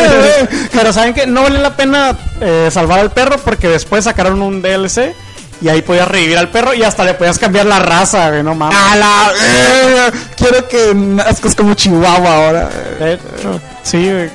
Pero 0.72 0.92
saben 0.92 1.14
que 1.14 1.26
no 1.26 1.42
vale 1.42 1.58
la 1.58 1.76
pena 1.76 2.16
eh, 2.40 2.68
salvar 2.70 3.00
al 3.00 3.12
perro 3.12 3.36
porque 3.38 3.68
después 3.68 4.04
sacaron 4.04 4.42
un 4.42 4.62
DLC 4.62 5.14
y 5.60 5.68
ahí 5.68 5.82
podías 5.82 6.08
revivir 6.08 6.38
al 6.38 6.50
perro 6.50 6.74
y 6.74 6.82
hasta 6.82 7.04
le 7.04 7.14
podías 7.14 7.38
cambiar 7.38 7.66
la 7.66 7.78
raza, 7.78 8.30
güey, 8.30 8.42
no 8.42 8.54
mames. 8.54 8.76
A 8.76 8.96
la 8.96 9.32
verga. 9.32 10.18
Quiero 10.36 10.68
que 10.68 10.94
nazcas 10.94 11.54
como 11.54 11.74
Chihuahua 11.74 12.34
ahora. 12.34 12.70
Hecho, 13.00 13.60
sí, 13.82 14.10
güey. 14.10 14.30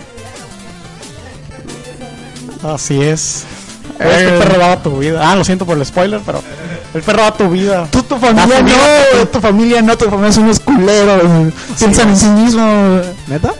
Así 2.63 3.01
es. 3.01 3.45
El 3.99 4.37
perro 4.39 4.59
daba 4.59 4.81
tu 4.83 4.99
vida. 4.99 5.21
Ah, 5.31 5.35
lo 5.35 5.43
siento 5.43 5.65
por 5.65 5.77
el 5.77 5.85
spoiler, 5.85 6.21
pero 6.25 6.41
el 6.93 7.01
perro 7.01 7.17
daba 7.23 7.37
tu 7.37 7.49
vida. 7.49 7.87
Tú, 7.91 8.03
tu 8.03 8.17
familia 8.17 8.61
no, 8.61 9.27
tu 9.27 9.39
familia 9.39 9.81
no, 9.81 9.97
tu 9.97 10.05
familia 10.09 10.31
son 10.31 10.43
unos 10.45 10.59
culeros, 10.59 11.23
güey. 11.27 11.51
Piensan 11.79 12.09
en 12.09 12.17
sí 12.17 12.27
mismos, 12.27 13.01
güey. 13.01 13.15
¿Neta? 13.27 13.53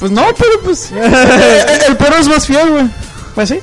Pues 0.00 0.10
no, 0.12 0.22
pero 0.36 0.50
pues. 0.64 0.90
eh, 0.94 1.78
el 1.88 1.96
perro 1.96 2.16
es 2.16 2.28
más 2.28 2.46
fiel, 2.46 2.70
güey. 2.70 2.84
Pues 3.34 3.48
sí. 3.50 3.60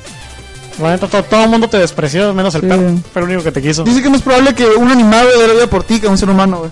Neta, 0.80 1.08
todo, 1.08 1.24
todo 1.24 1.44
el 1.44 1.50
mundo 1.50 1.68
te 1.68 1.78
despreció, 1.80 2.34
menos 2.34 2.54
el 2.56 2.62
Sí. 2.62 2.68
perro. 2.68 2.84
Fue 3.12 3.22
el 3.24 3.28
único 3.30 3.44
que 3.44 3.52
te 3.52 3.62
quiso. 3.62 3.84
Dice 3.84 4.00
que 4.00 4.06
es 4.08 4.12
más 4.12 4.22
probable 4.22 4.54
que 4.54 4.66
un 4.68 4.90
animal 4.92 5.28
dé 5.40 5.48
la 5.48 5.54
vida 5.54 5.68
por 5.68 5.84
ti 5.84 6.00
que 6.00 6.08
un 6.08 6.18
ser 6.18 6.30
humano, 6.30 6.60
güey. 6.60 6.72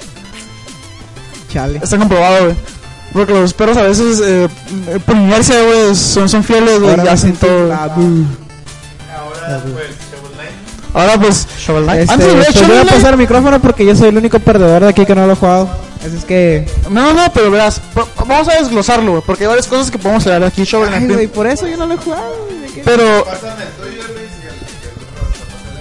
Chale. 1.52 1.80
Está 1.84 1.98
comprobado, 1.98 2.46
güey. 2.46 2.56
Porque 3.14 3.34
los 3.34 3.54
perros 3.54 3.78
a 3.78 3.84
veces, 3.84 4.20
eh, 4.20 4.48
eh, 4.90 5.00
por 5.06 5.16
inercia, 5.16 5.56
güey, 5.64 5.96
son, 5.96 6.28
son 6.28 6.44
fieles, 6.44 6.80
güey, 6.82 6.98
y 7.04 7.08
hacen 7.08 7.34
todo. 7.38 7.74
Ahora 10.94 11.18
pues, 11.20 11.46
Shovel 11.60 11.84
Knight. 11.84 12.02
Este, 12.02 12.14
Antes 12.14 12.28
de 12.28 12.36
ver 12.36 12.46
pues 12.54 12.68
voy 12.68 12.78
a 12.78 12.84
pasar 12.86 13.12
el 13.14 13.18
micrófono 13.20 13.60
porque 13.62 13.86
yo 13.86 13.96
soy 13.96 14.10
el 14.10 14.18
único 14.18 14.40
perdedor 14.40 14.84
de 14.84 14.90
aquí 14.90 15.06
que 15.06 15.14
no 15.16 15.26
lo 15.28 15.34
he 15.34 15.36
jugado. 15.36 15.70
Así 16.06 16.16
es 16.18 16.24
que. 16.26 16.66
no, 16.90 17.14
no, 17.14 17.32
pero 17.34 17.52
verás, 17.52 17.82
vamos 18.28 18.48
a 18.48 18.54
desglosarlo, 18.60 19.12
güey, 19.12 19.24
porque 19.26 19.44
hay 19.44 19.48
varias 19.50 19.68
cosas 19.68 19.92
que 19.92 19.98
podemos 19.98 20.26
hablar 20.28 20.44
aquí, 20.46 20.64
Shovel 20.64 20.94
Ay, 20.94 21.08
güey, 21.08 21.28
por 21.28 21.48
eso 21.48 21.68
yo 21.68 21.76
no 21.78 21.86
lo 21.88 21.96
he 21.96 21.98
jugado. 21.98 22.48
Pero, 22.86 23.26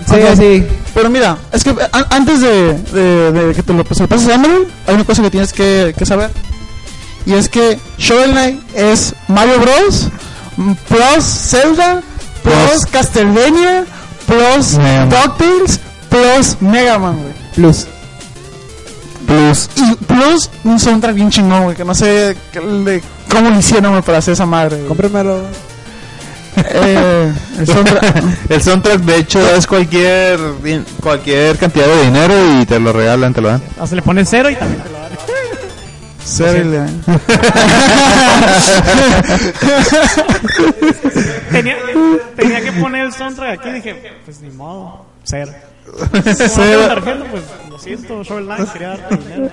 Sí, 0.07 0.16
Ajá. 0.20 0.33
así. 0.33 0.66
pero 0.92 1.09
mira, 1.09 1.38
es 1.50 1.64
que 1.64 1.70
eh, 1.70 1.77
an- 1.92 2.07
antes 2.11 2.40
de, 2.42 2.74
de- 2.74 3.33
de 3.33 3.55
que 3.55 3.62
te 3.62 3.72
lo, 3.72 3.79
lo 3.79 3.85
pases 3.85 4.29
a 4.29 4.35
Emerald, 4.35 4.66
hay 4.87 4.94
una 4.96 5.05
cosa 5.05 5.22
que 5.22 5.31
tienes 5.31 5.53
que, 5.53 5.94
que 5.96 6.05
saber. 6.05 6.31
Y 7.24 7.33
es 7.33 7.48
que 7.48 7.79
Shovel 7.96 8.33
Knight 8.33 8.61
es 8.74 9.14
Mario 9.29 9.59
Bros. 9.61 10.09
m- 10.59 10.77
plus 10.88 11.24
Zelda 11.24 12.03
plus 12.45 12.87
Castlevania 12.91 13.85
plus. 14.27 14.79
DuckTales 15.09 15.81
plus 16.09 16.57
Mega 16.61 16.99
Man, 16.99 17.17
güey. 17.21 17.33
Plus. 17.57 17.87
Plus. 19.27 19.69
Y 19.77 19.95
Plus, 20.05 20.51
un 20.65 20.79
soundtrack 20.79 21.15
bien 21.15 21.31
chingón, 21.31 21.65
güey, 21.65 21.77
que 21.77 21.85
no 21.85 21.95
sé 21.95 22.37
que 22.53 22.61
le- 22.61 23.03
cómo 23.31 23.51
le 23.51 23.59
hicieron, 23.59 23.93
güey, 23.93 24.03
para 24.03 24.19
hacer 24.19 24.35
esa 24.35 24.47
madre. 24.47 24.77
güey. 24.77 24.89
Eh, 26.57 27.33
el 27.59 27.67
soundtrack. 27.67 28.25
El 28.51 28.63
soundtrack, 28.63 29.01
de 29.01 29.17
hecho, 29.19 29.41
es 29.57 29.67
cualquier 29.67 30.39
cualquier 31.03 31.59
cantidad 31.59 31.87
de 31.87 32.05
dinero 32.05 32.35
y 32.61 32.65
te 32.67 32.79
lo 32.79 32.93
regalan, 32.93 33.35
te 33.35 33.41
lo 33.41 33.49
dan. 33.49 33.63
Hasta 33.81 33.97
le 33.97 34.03
ponen 34.03 34.25
cero 34.25 34.49
y 34.51 34.55
también 34.55 34.81
te 34.83 34.89
lo 34.91 34.99
dan. 35.01 35.04
Serio, 36.25 36.87
tenía, 41.51 41.77
tenía 42.37 42.61
que 42.63 42.73
poner 42.73 43.07
el 43.07 43.13
soundtrack 43.13 43.61
aquí 43.61 43.71
dije, 43.73 44.13
pues 44.25 44.41
ni 44.41 44.51
modo, 44.51 45.05
cero. 45.25 45.53
Cero. 46.25 46.81
Tarjeta, 46.89 47.25
pues 47.31 47.43
lo 47.69 47.79
siento, 47.79 48.23
Shovel 48.25 48.47
Knight, 48.47 48.69
quería 48.73 48.89
darte 48.89 49.17
dinero. 49.17 49.51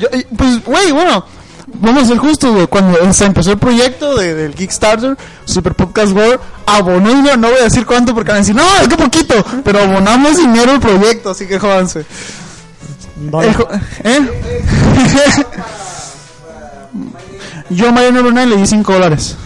Yo- 0.00 0.08
y, 0.18 0.24
pues, 0.34 0.64
güey, 0.64 0.92
bueno, 0.92 1.24
vamos 1.74 2.04
a 2.04 2.06
ser 2.06 2.18
justos, 2.18 2.52
güey. 2.54 2.66
Cuando 2.66 3.12
se 3.12 3.26
empezó 3.26 3.52
el 3.52 3.58
proyecto 3.58 4.16
de- 4.16 4.34
del 4.34 4.54
Kickstarter, 4.54 5.16
Super 5.44 5.74
Podcast 5.74 6.12
World, 6.12 6.40
abonó 6.66 7.10
dinero, 7.14 7.36
no 7.36 7.48
voy 7.50 7.60
a 7.60 7.64
decir 7.64 7.84
cuánto 7.86 8.14
porque 8.14 8.30
van 8.30 8.38
a 8.38 8.40
decir, 8.40 8.54
no, 8.56 8.64
es 8.80 8.88
que 8.88 8.96
poquito, 8.96 9.34
pero 9.62 9.80
abonamos 9.80 10.36
dinero 10.38 10.72
al 10.72 10.80
proyecto, 10.80 11.30
así 11.30 11.46
que 11.46 11.58
jódanse. 11.58 12.04
¿Eh? 14.04 14.20
Yo 17.70 17.88
a 17.88 17.92
Mario 17.92 18.12
Nevernight 18.12 18.48
le 18.48 18.56
di 18.56 18.66
5 18.66 18.92
dólares. 18.92 19.36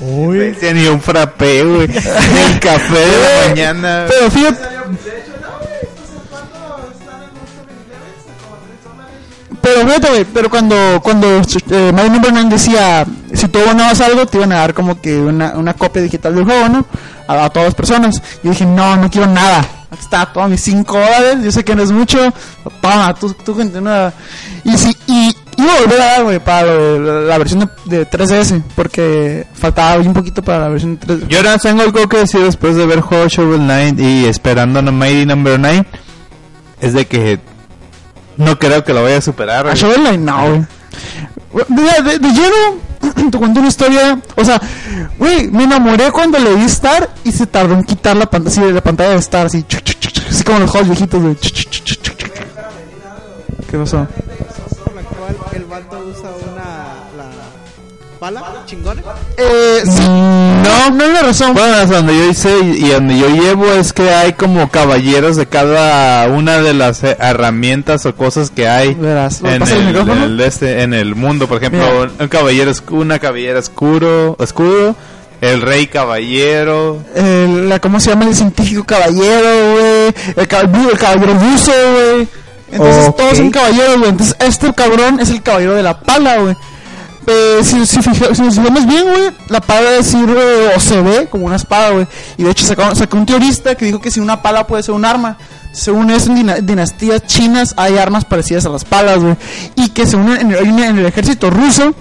Uy, 0.00 0.56
Ni 0.74 0.86
un 0.86 1.00
frappé, 1.00 1.64
güey. 1.64 1.88
Ni 1.88 1.94
el 1.94 2.60
café 2.60 2.98
de 2.98 3.06
la 3.06 3.48
mañana. 3.48 4.06
Pero 4.08 4.30
fíjate. 4.30 4.76
Pero 9.60 9.80
fíjate, 9.86 10.08
güey, 10.08 10.24
pero 10.26 10.48
cuando, 10.48 11.00
cuando 11.02 11.40
eh, 11.70 11.92
Mario 11.92 12.12
Neverland 12.12 12.52
decía, 12.52 13.04
si 13.34 13.48
tú 13.48 13.58
abonabas 13.58 14.00
algo, 14.00 14.24
te 14.26 14.36
iban 14.36 14.52
a 14.52 14.58
dar 14.58 14.74
como 14.74 15.00
que 15.00 15.18
una, 15.18 15.56
una 15.56 15.74
copia 15.74 16.02
digital 16.02 16.36
del 16.36 16.44
juego, 16.44 16.68
¿no? 16.68 16.86
A, 17.26 17.46
a 17.46 17.50
todas 17.50 17.68
las 17.68 17.74
personas. 17.74 18.22
Y 18.44 18.48
dije, 18.48 18.64
no, 18.64 18.96
no 18.96 19.10
quiero 19.10 19.26
nada. 19.26 19.66
Aquí 19.90 20.00
está, 20.02 20.26
toma 20.32 20.48
mis 20.48 20.60
5 20.62 20.92
dólares, 20.92 21.36
yo 21.44 21.52
sé 21.52 21.64
que 21.64 21.74
no 21.76 21.82
es 21.82 21.92
mucho, 21.92 22.18
toma, 22.80 23.14
tú, 23.14 23.32
tú 23.44 23.54
continúa. 23.54 24.12
Y 24.64 24.76
si, 24.76 24.96
y 25.06 25.34
iba 25.56 25.72
a 25.74 25.80
volver 25.80 26.00
a 26.00 26.04
dar, 26.04 26.24
güey, 26.24 26.38
para 26.40 26.62
lo- 26.66 26.98
la, 27.00 27.20
la 27.20 27.38
versión 27.38 27.70
de, 27.84 27.98
de 27.98 28.10
3DS, 28.10 28.62
porque 28.74 29.46
faltaba 29.54 30.00
un 30.02 30.12
poquito 30.12 30.42
para 30.42 30.58
la 30.60 30.68
versión 30.70 30.98
de 30.98 31.06
3DS. 31.06 31.28
Yo 31.28 31.38
ahora 31.38 31.58
tengo 31.58 31.82
algo 31.82 32.08
que 32.08 32.16
decir 32.18 32.40
después 32.42 32.74
de 32.74 32.84
ver 32.84 33.00
juego 33.00 33.28
Shovel 33.28 33.60
Knight 33.60 33.98
y 34.00 34.24
esperando 34.26 34.80
a 34.80 34.82
Mighty 34.82 35.24
Number 35.26 35.58
9. 35.60 35.86
Es 36.80 36.92
de 36.92 37.06
que 37.06 37.38
no 38.36 38.58
creo 38.58 38.82
que 38.84 38.92
lo 38.92 39.02
vaya 39.04 39.18
a 39.18 39.22
superar. 39.22 39.68
A. 39.68 39.74
Shovel 39.74 40.00
Knight, 40.00 40.20
no, 40.20 40.48
güey. 40.48 40.66
De, 41.68 42.02
de, 42.10 42.18
de 42.18 42.28
lleno, 42.28 42.76
te 43.30 43.38
cuento 43.38 43.60
una 43.60 43.68
historia. 43.68 44.20
O 44.36 44.44
sea, 44.44 44.60
güey, 45.18 45.48
me 45.50 45.64
enamoré 45.64 46.10
cuando 46.12 46.38
le 46.38 46.56
di 46.56 46.64
Star 46.64 47.08
y 47.24 47.32
se 47.32 47.46
tardó 47.46 47.74
en 47.74 47.84
quitar 47.84 48.16
la 48.16 48.26
pantalla, 48.26 48.54
sí, 48.54 48.72
la 48.72 48.80
pantalla 48.82 49.10
de 49.10 49.16
Star, 49.16 49.46
así, 49.46 49.62
chuc, 49.62 49.82
chuc, 49.82 49.98
chuc, 49.98 50.12
chuc, 50.12 50.24
así 50.28 50.44
como 50.44 50.58
los 50.60 50.70
juegos 50.70 50.88
viejitos, 50.88 51.40
chuc. 51.40 51.76
¿Qué 53.70 53.78
pasó? 53.78 54.06
El 55.52 55.64
vato 55.64 55.98
usa 55.98 56.30
una. 56.52 56.55
La 58.30 58.40
pala 58.40 58.64
chingona. 58.66 59.02
Eh, 59.36 59.82
sí, 59.84 60.02
no, 60.02 60.90
no 60.90 61.04
es 61.04 61.12
la 61.12 61.22
razón. 61.22 61.54
Bueno, 61.54 61.74
hasta 61.76 61.96
donde 61.96 62.16
yo 62.16 62.24
hice 62.30 62.58
y, 62.60 62.86
y 62.86 62.88
donde 62.90 63.18
yo 63.18 63.28
llevo 63.28 63.66
es 63.72 63.92
que 63.92 64.10
hay 64.12 64.32
como 64.32 64.68
caballeros 64.70 65.36
de 65.36 65.46
cada 65.46 66.26
una 66.28 66.58
de 66.60 66.74
las 66.74 67.02
eh, 67.04 67.16
herramientas 67.20 68.04
o 68.06 68.14
cosas 68.16 68.50
que 68.50 68.68
hay 68.68 68.94
Verás, 68.94 69.42
¿me 69.42 69.54
en 69.54 69.62
el 69.62 69.68
el, 69.72 69.84
micrófono? 69.86 70.14
en 70.14 70.22
el 70.22 70.36
de 70.36 70.46
este, 70.46 70.82
en 70.82 70.94
el 70.94 71.14
mundo. 71.14 71.46
Por 71.46 71.58
ejemplo, 71.58 71.80
Mira. 71.80 72.10
un, 72.18 72.28
caballero, 72.28 72.70
escu- 72.72 72.98
una 73.00 73.18
caballera 73.18 73.58
escuro, 73.60 74.36
escudo, 74.40 74.96
el 75.40 75.62
rey 75.62 75.86
caballero. 75.86 77.02
El, 77.14 77.68
la, 77.68 77.78
¿Cómo 77.80 78.00
se 78.00 78.10
llama 78.10 78.24
el 78.26 78.34
científico 78.34 78.84
caballero, 78.84 79.72
güey? 79.74 80.14
El, 80.36 80.48
cab- 80.48 80.90
el 80.90 80.98
caballero 80.98 81.34
ruso, 81.34 81.72
güey. 81.92 82.28
Entonces 82.72 83.14
todos 83.16 83.36
son 83.36 83.50
caballeros, 83.52 83.98
güey. 83.98 84.10
Entonces 84.10 84.36
este 84.40 84.72
cabrón 84.74 85.20
es 85.20 85.30
el 85.30 85.42
caballero 85.42 85.74
de 85.74 85.82
la 85.84 86.00
pala, 86.00 86.38
güey. 86.38 86.56
Eh, 87.28 87.60
si, 87.64 87.84
si, 87.86 88.00
fija- 88.02 88.34
si 88.34 88.42
nos 88.42 88.54
fijamos 88.54 88.86
bien, 88.86 89.02
güey, 89.04 89.30
la 89.48 89.60
pala 89.60 90.02
sirve 90.02 90.74
o 90.76 90.80
se 90.80 91.00
ve 91.02 91.26
como 91.28 91.46
una 91.46 91.56
espada, 91.56 91.90
güey. 91.90 92.06
Y 92.36 92.44
de 92.44 92.50
hecho 92.50 92.64
sacó, 92.66 92.94
sacó 92.94 93.16
un 93.16 93.26
teorista 93.26 93.74
que 93.74 93.84
dijo 93.86 94.00
que 94.00 94.10
si 94.12 94.20
una 94.20 94.42
pala 94.42 94.66
puede 94.66 94.82
ser 94.82 94.94
un 94.94 95.04
arma. 95.04 95.36
Según 95.72 96.10
eso, 96.10 96.30
en 96.30 96.36
dina- 96.36 96.54
dinastías 96.60 97.26
chinas 97.26 97.74
hay 97.76 97.98
armas 97.98 98.24
parecidas 98.24 98.64
a 98.66 98.68
las 98.70 98.84
palas, 98.84 99.18
güey. 99.18 99.36
Y 99.74 99.88
que 99.90 100.06
según 100.06 100.32
en 100.36 100.52
el, 100.52 100.66
en 100.82 100.98
el 100.98 101.06
ejército 101.06 101.50
ruso 101.50 101.94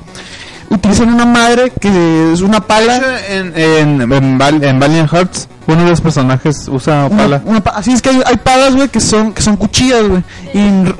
utilizan 0.69 1.13
una 1.13 1.25
madre 1.25 1.71
que 1.79 2.31
es 2.33 2.41
una 2.41 2.61
pala. 2.61 3.01
en, 3.27 3.53
en, 3.57 4.01
en, 4.13 4.41
en 4.63 4.79
Valiant 4.79 5.09
Hearts, 5.11 5.47
uno 5.67 5.83
de 5.83 5.89
los 5.89 6.01
personajes 6.01 6.67
usa 6.69 7.07
Una- 7.07 7.17
pala. 7.23 7.41
una 7.45 7.63
pa- 7.63 7.71
así 7.71 7.91
es 7.93 8.01
que 8.01 8.09
hay, 8.09 8.21
hay 8.25 8.37
palas, 8.37 8.75
güey, 8.75 8.87
que 8.89 8.99
son, 9.01 9.33
que 9.33 9.41
son 9.41 9.57
cuchillas, 9.57 10.07
güey. 10.07 10.23
Y 10.53 10.59
en 10.59 10.95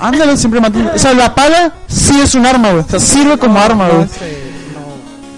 ándale, 0.00 0.36
siempre 0.36 0.60
matan. 0.60 0.90
O 0.94 0.98
sea, 0.98 1.14
la 1.14 1.34
pala 1.34 1.72
sí 1.86 2.18
es 2.20 2.34
un 2.34 2.46
arma, 2.46 2.70
güey. 2.72 2.84
O 2.84 2.88
sea, 2.88 3.00
sirve 3.00 3.38
como 3.38 3.58
arma, 3.58 3.88
No, 3.88 3.94
güey. 3.94 4.04
este, 4.06 4.50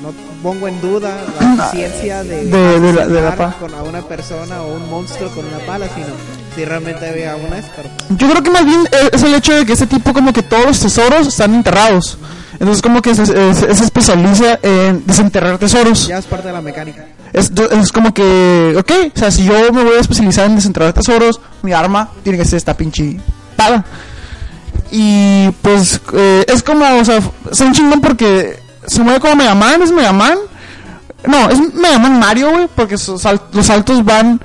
no, 0.02 0.08
no 0.10 0.14
pongo 0.42 0.68
en 0.68 0.80
duda 0.80 1.16
la 1.58 1.68
ciencia 1.70 2.22
de, 2.24 2.44
De- 2.44 2.80
de 2.80 2.92
la- 2.92 3.06
de 3.06 3.20
la 3.20 3.28
asesinar 3.28 3.36
pa- 3.36 3.58
con 3.58 3.74
a 3.74 3.82
una 3.82 4.02
persona 4.02 4.62
o 4.62 4.74
un 4.74 4.90
monstruo 4.90 5.30
con 5.30 5.44
una 5.46 5.58
pala, 5.66 5.86
sino 5.94 6.06
si 6.54 6.64
realmente 6.64 7.08
había 7.08 7.36
una 7.36 7.58
es, 7.58 7.66
pero 7.76 7.88
Yo 8.10 8.28
creo 8.28 8.42
que 8.42 8.50
más 8.50 8.64
bien 8.64 8.80
eh, 8.90 9.10
es 9.12 9.22
el 9.22 9.34
hecho 9.34 9.54
de 9.54 9.64
que 9.66 9.72
este 9.74 9.86
tipo 9.86 10.12
como 10.12 10.32
que 10.32 10.42
todos 10.42 10.66
los 10.66 10.80
tesoros 10.80 11.26
están 11.28 11.54
enterrados. 11.54 12.18
Entonces 12.54 12.82
como 12.82 13.00
que 13.00 13.14
se, 13.14 13.24
se- 13.24 13.54
se 13.74 13.84
especializa 13.84 14.58
en 14.62 15.06
desenterrar 15.06 15.56
tesoros. 15.58 16.08
ya 16.08 16.18
es 16.18 16.26
parte 16.26 16.48
de 16.48 16.52
la 16.52 16.60
mecánica. 16.60 17.06
Es, 17.32 17.50
es 17.52 17.92
como 17.92 18.12
que, 18.12 18.74
ok, 18.76 18.90
o 19.14 19.18
sea, 19.18 19.30
si 19.30 19.44
yo 19.44 19.72
me 19.72 19.84
voy 19.84 19.94
a 19.96 20.00
especializar 20.00 20.46
en 20.46 20.56
desenterrar 20.56 20.92
tesoros, 20.92 21.40
mi 21.62 21.72
arma 21.72 22.10
tiene 22.24 22.36
que 22.36 22.44
ser 22.44 22.56
esta 22.56 22.76
pinche 22.76 23.18
pala. 23.56 23.84
Y 24.90 25.50
pues 25.62 26.00
eh, 26.14 26.44
es 26.48 26.62
como, 26.62 26.84
o 26.98 27.04
sea, 27.04 27.20
es 27.50 27.60
un 27.60 27.72
chingón 27.72 28.00
porque 28.00 28.58
se 28.86 29.02
mueve 29.02 29.20
como 29.20 29.36
Mega 29.36 29.54
Man, 29.54 29.82
es 29.82 29.92
Mega 29.92 30.12
Man. 30.12 30.38
No, 31.26 31.50
es 31.50 31.58
Mega 31.74 31.98
Man 31.98 32.18
Mario, 32.18 32.50
güey, 32.50 32.68
porque 32.74 32.96
los 32.96 33.66
saltos 33.66 34.04
van 34.04 34.40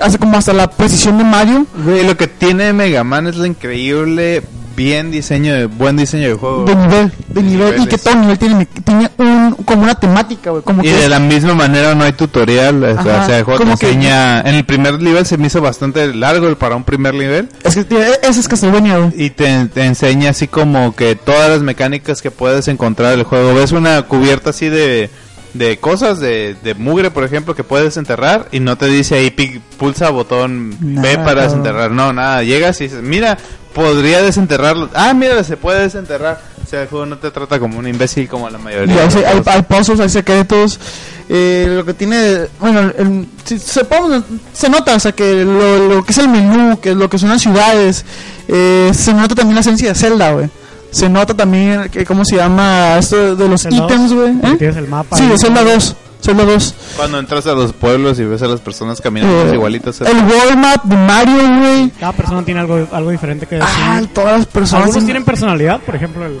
hace 0.00 0.18
como 0.18 0.38
hasta 0.38 0.52
la 0.52 0.70
precisión 0.70 1.18
de 1.18 1.24
Mario. 1.24 1.66
Güey, 1.84 2.06
lo 2.06 2.16
que 2.16 2.26
tiene 2.26 2.72
Mega 2.72 3.04
Man 3.04 3.26
es 3.26 3.36
la 3.36 3.46
increíble 3.46 4.42
bien 4.76 5.10
diseño 5.10 5.54
de 5.54 5.66
buen 5.66 5.96
diseño 5.96 6.28
de 6.28 6.34
juego. 6.34 6.64
De 6.66 6.76
nivel, 6.76 7.12
de 7.28 7.42
nivel, 7.42 7.68
y 7.68 7.70
que 7.72 7.78
Niveles. 7.96 8.02
todo 8.02 8.14
nivel 8.16 8.38
tiene, 8.38 8.66
tiene 8.84 9.10
un, 9.16 9.52
como 9.64 9.82
una 9.84 9.94
temática, 9.94 10.50
güey, 10.50 10.62
como 10.62 10.82
Y 10.82 10.86
que 10.88 10.92
de 10.92 11.04
es- 11.04 11.08
la 11.10 11.18
misma 11.18 11.54
manera 11.54 11.94
no 11.94 12.04
hay 12.04 12.12
tutorial, 12.12 12.84
o 12.84 13.02
sea, 13.02 13.22
o 13.22 13.26
sea, 13.26 13.38
el 13.38 13.44
juego 13.44 13.58
te 13.58 13.64
como 13.64 13.78
que- 13.78 13.86
enseña, 13.88 14.40
en 14.42 14.54
el 14.54 14.64
primer 14.64 15.00
nivel 15.00 15.24
se 15.26 15.38
me 15.38 15.46
hizo 15.46 15.60
bastante 15.60 16.14
largo 16.14 16.54
para 16.56 16.76
un 16.76 16.84
primer 16.84 17.14
nivel 17.14 17.48
es 17.64 17.74
que 17.74 17.84
tiene, 17.84 18.04
ese 18.22 18.40
es 18.40 18.48
Castlevania, 18.48 18.98
güey. 18.98 19.12
y 19.16 19.30
te, 19.30 19.66
te 19.66 19.84
enseña 19.84 20.30
así 20.30 20.46
como 20.48 20.94
que 20.94 21.16
todas 21.16 21.48
las 21.50 21.62
mecánicas 21.62 22.20
que 22.22 22.30
puedes 22.30 22.68
encontrar 22.68 23.14
en 23.14 23.20
el 23.20 23.24
juego. 23.24 23.54
Ves 23.54 23.72
una 23.72 24.02
cubierta 24.02 24.50
así 24.50 24.68
de, 24.68 25.10
de 25.58 25.78
cosas, 25.78 26.20
de, 26.20 26.56
de 26.62 26.74
mugre 26.74 27.10
por 27.10 27.24
ejemplo, 27.24 27.54
que 27.54 27.64
puedes 27.64 27.96
enterrar 27.96 28.48
y 28.52 28.60
no 28.60 28.76
te 28.76 28.86
dice 28.86 29.16
ahí 29.16 29.30
pulsa 29.78 30.10
botón 30.10 30.76
B 30.80 31.18
para 31.18 31.42
desenterrar, 31.44 31.90
no, 31.90 32.12
nada, 32.12 32.42
llegas 32.42 32.80
y 32.80 32.84
dices, 32.84 33.02
mira, 33.02 33.36
podría 33.74 34.22
desenterrarlo, 34.22 34.88
ah, 34.94 35.12
mira, 35.14 35.42
se 35.44 35.56
puede 35.56 35.82
desenterrar. 35.82 36.40
O 36.64 36.68
sea, 36.68 36.82
el 36.82 36.88
juego 36.88 37.06
no 37.06 37.16
te 37.18 37.30
trata 37.30 37.60
como 37.60 37.78
un 37.78 37.86
imbécil 37.86 38.28
como 38.28 38.50
la 38.50 38.58
mayoría. 38.58 38.94
De 38.96 39.00
hay, 39.02 39.06
los 39.06 40.00
hay, 40.00 40.08
secretos. 40.08 40.80
Eh, 41.28 41.66
lo 41.76 41.84
que 41.84 41.94
tiene, 41.94 42.46
bueno, 42.58 42.92
el- 42.98 43.28
si- 43.44 43.58
se, 43.60 43.84
pone- 43.84 44.22
se 44.52 44.68
nota, 44.68 44.96
o 44.96 45.00
sea, 45.00 45.12
que 45.12 45.44
lo, 45.44 45.88
lo 45.88 46.04
que 46.04 46.10
es 46.12 46.18
el 46.18 46.28
menú, 46.28 46.80
que 46.80 46.94
lo 46.94 47.08
que 47.08 47.18
son 47.18 47.28
las 47.28 47.42
ciudades, 47.42 48.04
eh, 48.48 48.90
se 48.94 49.12
nota 49.14 49.34
también 49.36 49.54
la 49.54 49.60
esencia 49.60 49.88
de 49.90 49.94
Zelda, 49.94 50.32
güey. 50.32 50.48
Se 50.90 51.08
nota 51.08 51.34
también, 51.34 51.88
que, 51.90 52.04
¿cómo 52.04 52.24
se 52.24 52.36
llama? 52.36 52.96
Esto 52.98 53.36
de 53.36 53.48
los 53.48 53.64
ítems, 53.64 54.12
güey. 54.12 54.30
¿eh? 54.42 54.56
Tienes 54.58 54.76
el 54.76 54.88
mapa. 54.88 55.16
Sí, 55.16 55.24
ahí. 55.24 55.28
de 55.30 55.38
Zelda 55.38 55.62
2. 55.64 55.96
Zelda 56.22 56.44
2. 56.44 56.74
Cuando 56.96 57.18
entras 57.18 57.46
a 57.46 57.52
los 57.52 57.72
pueblos 57.72 58.18
y 58.18 58.24
ves 58.24 58.42
a 58.42 58.46
las 58.46 58.60
personas 58.60 59.00
caminando 59.00 59.50
Eh, 59.50 59.54
igualitas. 59.54 60.00
el 60.00 60.16
World 60.16 60.56
Map 60.56 60.84
de 60.84 60.96
Mario, 60.96 61.58
güey. 61.60 61.90
Cada 62.00 62.12
persona 62.12 62.42
tiene 62.44 62.60
algo, 62.60 62.86
algo 62.90 63.10
diferente 63.10 63.46
que 63.46 63.56
decir. 63.56 63.70
Ah, 63.76 64.00
todas 64.14 64.38
las 64.38 64.46
personas. 64.46 64.86
Algunos 64.86 65.04
tienen 65.04 65.24
personalidad, 65.24 65.80
por 65.80 65.94
ejemplo, 65.94 66.24
el, 66.24 66.36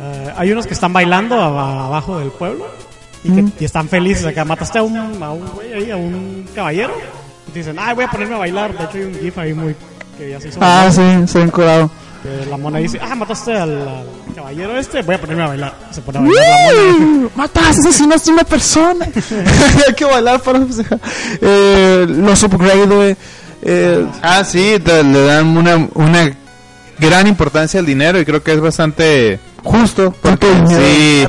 eh, 0.00 0.32
hay 0.36 0.52
unos 0.52 0.66
que 0.66 0.74
están 0.74 0.92
bailando 0.92 1.40
abajo 1.40 2.18
del 2.18 2.28
pueblo 2.30 2.66
y, 3.24 3.30
que, 3.32 3.44
y 3.60 3.64
están 3.64 3.88
felices. 3.88 4.26
Acá 4.26 4.44
mataste 4.44 4.78
a 4.78 4.82
un, 4.82 4.96
a 5.22 5.30
un 5.30 5.46
güey 5.54 5.72
ahí, 5.72 5.90
a 5.90 5.96
un 5.96 6.44
caballero. 6.54 6.92
Y 7.48 7.52
te 7.52 7.58
dicen, 7.60 7.76
ay, 7.78 7.94
voy 7.94 8.04
a 8.04 8.10
ponerme 8.10 8.34
a 8.34 8.38
bailar. 8.38 8.76
De 8.76 8.84
hecho, 8.84 8.98
hay 8.98 9.04
un 9.04 9.14
GIF 9.20 9.38
ahí 9.38 9.54
muy. 9.54 9.74
que 10.18 10.30
ya 10.30 10.40
se 10.40 10.48
hizo. 10.48 10.58
Ah, 10.62 10.88
sí, 10.92 11.00
se 11.26 11.38
ven 11.38 11.50
curado. 11.50 11.90
Que 12.24 12.46
la 12.50 12.56
mona 12.56 12.78
dice, 12.78 12.98
ah, 13.00 13.14
mataste 13.14 13.52
al, 13.56 13.78
al 13.86 14.34
caballero 14.34 14.76
este, 14.78 15.02
voy 15.02 15.14
a 15.14 15.20
ponerme 15.20 15.42
a 15.44 15.46
bailar. 15.48 15.74
Se 15.92 16.00
pone 16.00 16.18
a 16.18 16.20
bailar 16.22 16.44
la 16.74 16.92
mona. 17.06 17.28
Mataste, 17.36 17.88
asesinaste 17.88 18.30
a 18.30 18.32
una 18.34 18.44
persona. 18.44 19.06
Hay 19.86 19.94
que 19.94 20.04
bailar 20.06 20.40
para. 20.40 20.60
Eh, 21.40 22.06
los 22.08 22.42
upgrade, 22.42 22.86
güey. 22.86 23.16
Eh, 23.62 24.06
Ah, 24.22 24.42
sí, 24.44 24.76
te- 24.84 25.04
le 25.04 25.24
dan 25.26 25.56
una, 25.56 25.88
una 25.94 26.32
gran 26.98 27.26
importancia 27.26 27.80
al 27.80 27.86
dinero 27.86 28.18
y 28.20 28.24
creo 28.24 28.42
que 28.42 28.52
es 28.52 28.60
bastante 28.60 29.38
justo. 29.62 30.14
Porque 30.22 30.46
sí, 30.68 31.26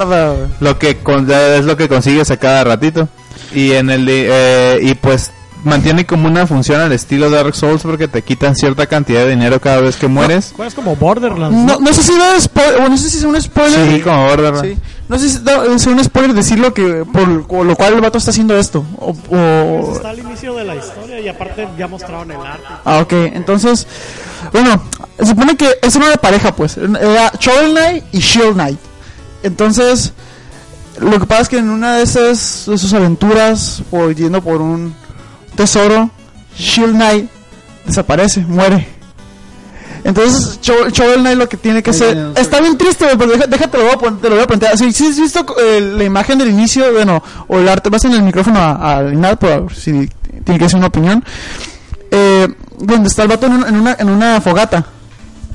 lo 0.60 0.79
que 0.79 0.97
con- 0.97 1.29
es 1.29 1.65
lo 1.65 1.75
que 1.77 1.88
consigues 1.88 2.31
a 2.31 2.38
cada 2.38 2.63
ratito. 2.63 3.08
Y 3.53 3.71
en 3.73 3.89
el 3.89 4.05
eh, 4.10 4.79
y 4.81 4.95
pues 4.95 5.31
mantiene 5.65 6.06
como 6.06 6.28
una 6.28 6.47
función 6.47 6.80
al 6.80 6.91
estilo 6.93 7.30
Dark 7.30 7.56
Souls 7.56 7.82
porque 7.82 8.08
te 8.08 8.21
quitan 8.21 8.56
cierta 8.56 8.88
cantidad 8.88 9.21
de 9.21 9.32
dinero 9.32 9.60
cada 9.60 9.82
vez 9.82 9.97
que 9.97 10.08
mueres. 10.08 10.54
Es 10.65 10.73
como 10.73 10.95
Borderlands. 10.95 11.58
No, 11.58 11.80
no 11.80 11.93
sé 11.93 12.04
si 12.04 12.13
da 12.17 12.34
bueno, 12.54 12.89
no 12.89 12.97
sé 12.97 13.10
si 13.10 13.17
es 13.17 13.23
un 13.23 13.39
spoiler. 13.41 13.91
Sí, 13.91 14.01
como 14.01 14.28
Borderlands. 14.28 14.62
Sí. 14.69 14.78
No 15.08 15.19
sé 15.19 15.30
si 15.30 15.39
es 15.75 15.86
un 15.88 16.04
spoiler 16.04 16.34
decirlo 16.34 16.73
que 16.73 17.06
por, 17.06 17.28
lo 17.28 17.75
cual 17.75 17.93
el 17.93 18.01
vato 18.01 18.17
está 18.17 18.32
haciendo 18.32 18.58
esto. 18.58 18.84
O, 18.97 19.15
o- 19.30 19.93
está 19.95 20.10
al 20.10 20.19
inicio 20.19 20.54
de 20.56 20.63
la 20.63 20.75
historia 20.75 21.19
y 21.19 21.28
aparte 21.28 21.67
ya 21.78 21.88
mostraron 21.88 22.32
el 22.32 22.38
arte. 22.38 22.63
Ah, 22.86 22.99
ok. 22.99 23.13
Entonces, 23.13 23.86
bueno, 24.51 24.82
se 25.19 25.25
supone 25.28 25.56
que 25.56 25.67
es 25.82 25.95
una 25.95 26.13
pareja, 26.13 26.56
pues. 26.56 26.78
Era 26.78 27.32
Shovel 27.39 27.71
Knight 27.71 28.04
y 28.13 28.19
Shield 28.19 28.54
Knight. 28.54 28.80
Entonces, 29.43 30.13
lo 30.99 31.19
que 31.19 31.25
pasa 31.25 31.41
es 31.43 31.49
que 31.49 31.58
en 31.58 31.69
una 31.69 31.97
de 31.97 32.04
esas 32.04 32.63
de 32.67 32.78
sus 32.78 32.93
aventuras, 32.93 33.84
por 33.91 34.15
yendo 34.15 34.41
por 34.41 34.62
un 34.62 34.95
tesoro, 35.56 36.10
Shield 36.58 36.94
Knight 36.96 37.30
desaparece, 37.86 38.41
muere. 38.41 38.88
Entonces, 40.04 40.60
Shovel 40.62 41.22
Knight 41.22 41.38
lo 41.38 41.50
que 41.50 41.58
tiene 41.58 41.82
que 41.82 41.89
hacer. 41.89 42.32
Está 42.36 42.60
bien 42.62 42.78
triste, 42.78 43.08
pero 43.18 43.32
deja- 43.32 43.48
déjate, 43.48 43.78
lo 43.80 43.86
voy 43.86 43.94
a, 43.94 44.22
te 44.22 44.30
lo 44.30 44.36
voy 44.36 44.44
a 44.44 44.48
plantear. 44.48 44.78
Si 44.78 44.86
has 45.08 45.20
visto 45.20 45.44
eh, 45.60 45.82
la 45.82 46.04
imagen 46.04 46.38
del 46.38 46.50
inicio, 46.50 46.91
bueno, 46.94 47.24
o 47.48 47.58
el 47.58 47.68
arte, 47.68 47.89
vas 47.89 48.06
en 48.06 48.12
el 48.12 48.22
micrófono 48.22 48.60
a- 48.60 48.98
al 48.98 49.13
Inad, 49.13 49.38
por 49.39 49.74
si 49.74 50.08
tiene 50.44 50.60
que 50.60 50.65
hacer 50.65 50.78
una 50.78 50.88
opinión. 50.88 51.24
Eh, 52.12 52.48
donde 52.80 53.10
está 53.10 53.24
el 53.24 53.30
vato 53.30 53.48
en, 53.48 53.54
un- 53.54 53.68
en 53.68 53.76
una, 53.78 53.96
en 53.98 54.10
una 54.10 54.41
fogata. 54.41 54.86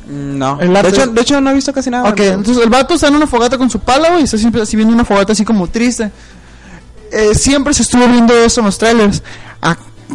Mm, 0.09 0.37
No. 0.39 0.61
El 0.61 0.73
De 0.73 0.79
arte- 0.81 0.89
hecho, 0.89 1.07
de 1.07 1.21
hecho, 1.21 1.41
no 1.41 1.51
he 1.51 1.55
visto 1.55 1.73
casi 1.73 1.89
nada. 1.91 2.09
Ok, 2.11 2.19
entonces 2.19 2.65
el 2.65 2.71
vato 2.71 2.95
está 2.95 3.07
en 3.07 3.15
una 3.15 3.29
fogata 3.29 3.57
con 3.57 3.71
su 3.71 3.79
pala, 3.79 4.09
güey, 4.09 4.23
y 4.23 4.25
está 4.25 4.37
siempre 4.37 4.63
así 4.63 4.75
viendo 4.77 4.93
una 4.93 5.05
fogata 5.05 5.33
así 5.33 5.45
como 5.45 5.69
triste. 5.69 6.11
Eh, 7.13 7.35
siempre 7.37 7.73
se 7.73 7.83
estuvo 7.83 8.05
viendo 8.09 8.35
eso 8.35 8.61
en 8.61 8.67
los 8.67 8.79
trailers. 8.79 9.23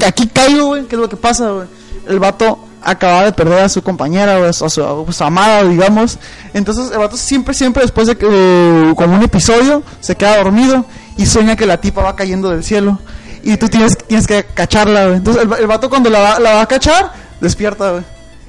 Aquí 0.06 0.28
caigo, 0.28 0.68
güey, 0.68 0.86
¿qué 0.86 0.96
es 0.96 1.02
lo 1.02 1.10
que 1.10 1.16
pasa, 1.18 1.50
güey? 1.52 1.68
El 2.08 2.20
vato 2.20 2.60
acababa 2.82 3.24
de 3.26 3.32
perder 3.34 3.60
a 3.64 3.70
su 3.70 3.82
compañera, 3.82 4.38
güey, 4.38 4.50
a 4.50 4.54
su, 4.54 4.66
a 4.66 4.70
su- 4.70 5.24
amada, 5.24 5.64
digamos. 5.64 6.18
Entonces 6.54 6.92
el 6.92 7.00
vato 7.00 7.18
siempre, 7.18 7.54
siempre 7.54 7.82
después 7.84 8.08
de 8.08 8.16
que, 8.18 8.28
eh, 8.30 8.94
como 8.96 9.16
un 9.16 9.24
episodio, 9.24 9.82
se 10.02 10.16
queda 10.16 10.38
dormido 10.38 10.86
y 11.18 11.26
sueña 11.26 11.56
que 11.56 11.66
la 11.66 11.78
tipa 11.82 12.02
va 12.04 12.16
cayendo 12.16 12.50
del 12.50 12.64
cielo. 12.64 13.00
Y 13.44 13.58
tú 13.58 13.70
tienes, 13.70 13.98
tienes 14.08 14.28
que 14.28 14.44
cacharla, 14.44 15.06
güey. 15.06 15.18
Entonces 15.18 15.44
el, 15.44 15.54
el 15.54 15.68
vato 15.68 15.90
cuando 15.90 16.10
la 16.10 16.40
la 16.40 16.54
va 16.56 16.62
a 16.62 16.68
cachar, 16.68 17.12
despierta, 17.42 17.92
güey. 17.92 18.04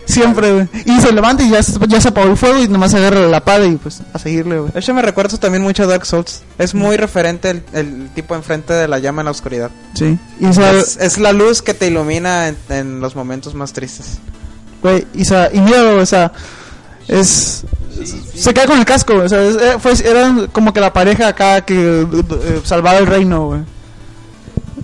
Siempre, 0.07 0.53
güey. 0.53 0.69
Y 0.87 1.01
se 1.01 1.13
levanta 1.13 1.43
y 1.43 1.51
ya, 1.51 1.63
se- 1.63 1.79
ya 1.89 2.01
se 2.01 2.09
apagó 2.09 2.31
el 2.31 2.37
fuego 2.37 2.59
y 2.63 2.69
nomás 2.69 2.95
agarra 2.95 3.21
la 3.27 3.45
pala 3.45 3.67
y 3.67 3.77
pues 3.77 4.01
a 4.13 4.19
seguirle, 4.19 4.61
güey. 4.61 4.73
Hecho, 4.75 4.95
me 4.95 5.03
recuerdo 5.03 5.37
también 5.39 5.63
mucho 5.63 5.83
a 5.83 5.87
Dark 5.87 6.07
Souls. 6.07 6.43
Es 6.59 6.75
muy 6.75 6.97
referente 6.97 7.51
el, 7.51 7.63
el 7.73 8.09
tipo 8.15 8.35
enfrente 8.35 8.73
de 8.73 8.89
la 8.89 8.99
llama 9.01 9.23
en 9.23 9.27
la 9.27 9.31
oscuridad. 9.33 9.71
Sí. 9.95 10.19
Y, 10.41 10.47
Es, 10.47 10.97
es 10.97 11.19
la 11.19 11.33
luz 11.33 11.61
que 11.61 11.75
te 11.75 11.89
ilumina 11.89 12.49
en, 12.49 12.57
en 12.71 13.01
los 13.01 13.15
momentos 13.17 13.55
más 13.55 13.73
tristes. 13.73 14.19
güey, 14.83 15.07
y, 15.15 15.23
y 15.23 15.61
güey, 15.61 15.99
o 15.99 16.07
sea, 16.07 16.33
es... 17.09 17.65
Se 18.35 18.53
cae 18.53 18.67
con 18.67 18.79
el 18.79 18.85
casco, 18.85 19.15
o 19.15 19.29
sea, 19.29 19.43
es- 19.43 19.57
eh, 19.57 19.77
fue, 19.81 19.93
eran 20.05 20.47
como 20.49 20.73
que 20.73 20.81
la 20.81 20.93
pareja 20.93 21.29
acá 21.29 21.63
que 21.63 22.03
eh, 22.03 22.61
salvaba 22.63 22.99
el 22.99 23.07
reino, 23.07 23.47
güey. 23.47 23.61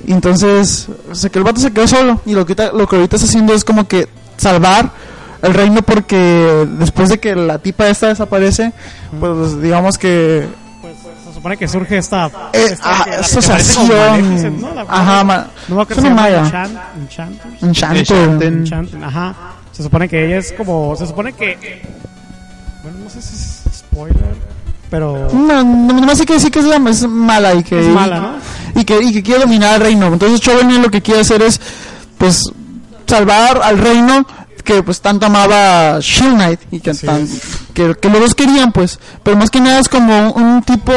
Y 0.06 0.12
entonces, 0.12 0.88
o 1.11 1.14
sea, 1.14 1.30
que 1.30 1.38
el 1.38 1.44
vato 1.44 1.61
se 1.61 1.70
quedó 1.72 1.87
solo 1.87 2.20
y 2.26 2.32
lo 2.35 2.44
que, 2.46 2.54
lo 2.74 2.88
que 2.88 2.96
ahorita 2.96 3.16
está 3.16 3.28
haciendo 3.28 3.54
es 3.54 3.64
como 3.64 3.87
que 3.87 4.08
salvar 4.37 4.90
el 5.42 5.55
reino 5.55 5.83
porque 5.83 6.66
después 6.78 7.09
de 7.09 7.18
que 7.18 7.35
la 7.35 7.59
tipa 7.59 7.88
esta 7.88 8.09
desaparece, 8.09 8.72
pues 9.20 9.61
digamos 9.61 9.98
que 9.98 10.46
Pues 10.81 10.94
se 11.26 11.35
supone 11.35 11.57
que 11.57 11.68
surge 11.68 11.98
esta. 11.98 12.26
eh, 12.52 12.66
esta- 12.70 12.90
ah, 12.90 13.07
asociación. 13.20 14.61
¿no? 14.61 14.68
Ajá, 14.88 15.24
ma- 15.24 15.46
No 15.68 15.76
me 15.76 15.83
acuerdo. 15.83 16.02
Enchanten. 17.62 19.05
Ajá. 19.05 19.35
Se 19.72 19.83
supone 19.83 20.09
que 20.09 20.26
ella 20.26 20.38
es 20.38 20.52
como. 20.52 20.94
Se 20.96 21.07
supone 21.07 21.33
que. 21.33 21.83
Bueno, 22.83 22.98
no 23.05 23.11
sé 23.11 23.22
si 23.22 23.35
es 23.35 23.62
spoiler. 23.78 24.35
Pero. 24.90 25.28
No, 25.33 25.64
no, 25.64 25.92
nomás 25.94 26.20
hay 26.20 26.26
que 26.26 26.35
decir 26.35 26.50
que 26.50 26.59
es, 26.59 26.66
la- 26.66 26.76
es 26.90 27.07
mala 27.09 27.55
y 27.55 27.62
que 27.62 27.81
Es 27.81 27.87
mala, 27.87 28.20
¿no? 28.20 28.81
y 28.81 28.85
que 28.85 29.00
y 29.02 29.12
que 29.12 29.22
quiere 29.22 29.40
dominar 29.40 29.76
el 29.76 29.81
reino. 29.81 30.07
Entonces 30.09 30.40
Choven 30.40 30.83
lo 30.83 30.90
que 30.90 31.00
quiere 31.00 31.20
hacer 31.20 31.40
es 31.42 31.61
pues 32.18 32.42
salvar 33.07 33.61
al 33.62 33.78
reino 33.78 34.26
que 34.62 34.83
pues 34.83 35.01
tanto 35.01 35.27
amaba 35.27 35.98
Shield 36.01 36.35
Knight 36.35 36.61
y 36.70 36.81
que, 36.81 36.94
tan- 36.94 37.29
que, 37.75 37.94
que 37.94 38.09
los 38.09 38.20
dos 38.20 38.35
querían 38.35 38.72
pues, 38.72 38.98
pero 39.22 39.37
más 39.37 39.51
que 39.51 39.61
nada 39.61 39.81
es 39.81 39.88
como 39.88 40.33
un, 40.33 40.42
un 40.42 40.62
tipo 40.62 40.92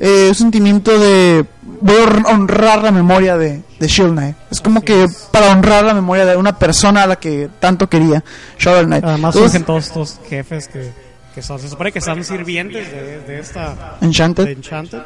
eh, 0.00 0.26
un 0.28 0.34
sentimiento 0.34 0.98
de 0.98 1.44
voy 1.80 1.94
a 1.96 2.04
hon- 2.06 2.26
honrar 2.26 2.82
la 2.82 2.90
memoria 2.90 3.36
de, 3.36 3.62
de 3.78 3.86
Shield 3.88 4.12
Knight. 4.12 4.36
Es 4.50 4.60
como 4.60 4.78
Así 4.78 4.86
que 4.86 5.04
es. 5.04 5.28
para 5.30 5.52
honrar 5.52 5.84
la 5.84 5.94
memoria 5.94 6.24
de 6.24 6.36
una 6.36 6.58
persona 6.58 7.02
a 7.02 7.06
la 7.06 7.16
que 7.16 7.48
tanto 7.60 7.88
quería 7.88 8.22
Shovel 8.58 8.86
Knight. 8.86 9.04
Además 9.04 9.34
Entonces, 9.34 9.52
surgen 9.52 9.64
todos 9.66 9.86
estos 9.86 10.20
jefes 10.28 10.68
que, 10.68 10.90
que 11.34 11.42
son. 11.42 11.58
Se 11.58 11.68
supone 11.68 11.92
que 11.92 12.00
son 12.00 12.22
sirvientes 12.24 12.90
de, 12.90 13.20
de 13.20 13.40
esta. 13.40 13.96
Enchanted. 14.00 14.44
De 14.46 14.52
Enchanted. 14.52 15.00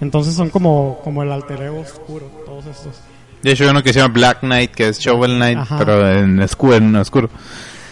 Entonces 0.00 0.34
son 0.34 0.48
como, 0.50 0.98
como 1.04 1.22
el 1.22 1.30
alter 1.32 1.62
ego 1.62 1.80
oscuro. 1.80 2.26
Todos 2.46 2.64
estos. 2.66 2.94
De 3.42 3.52
hecho, 3.52 3.64
hay 3.64 3.70
uno 3.70 3.82
que 3.82 3.92
se 3.92 4.00
llama 4.00 4.12
Black 4.14 4.40
Knight, 4.40 4.72
que 4.72 4.88
es 4.88 4.98
Shovel 4.98 5.36
Knight, 5.36 5.58
Ajá. 5.58 5.78
pero 5.78 6.10
en 6.10 6.40
oscuro. 6.40 6.74
En 6.76 6.94
oscuro. 6.96 7.30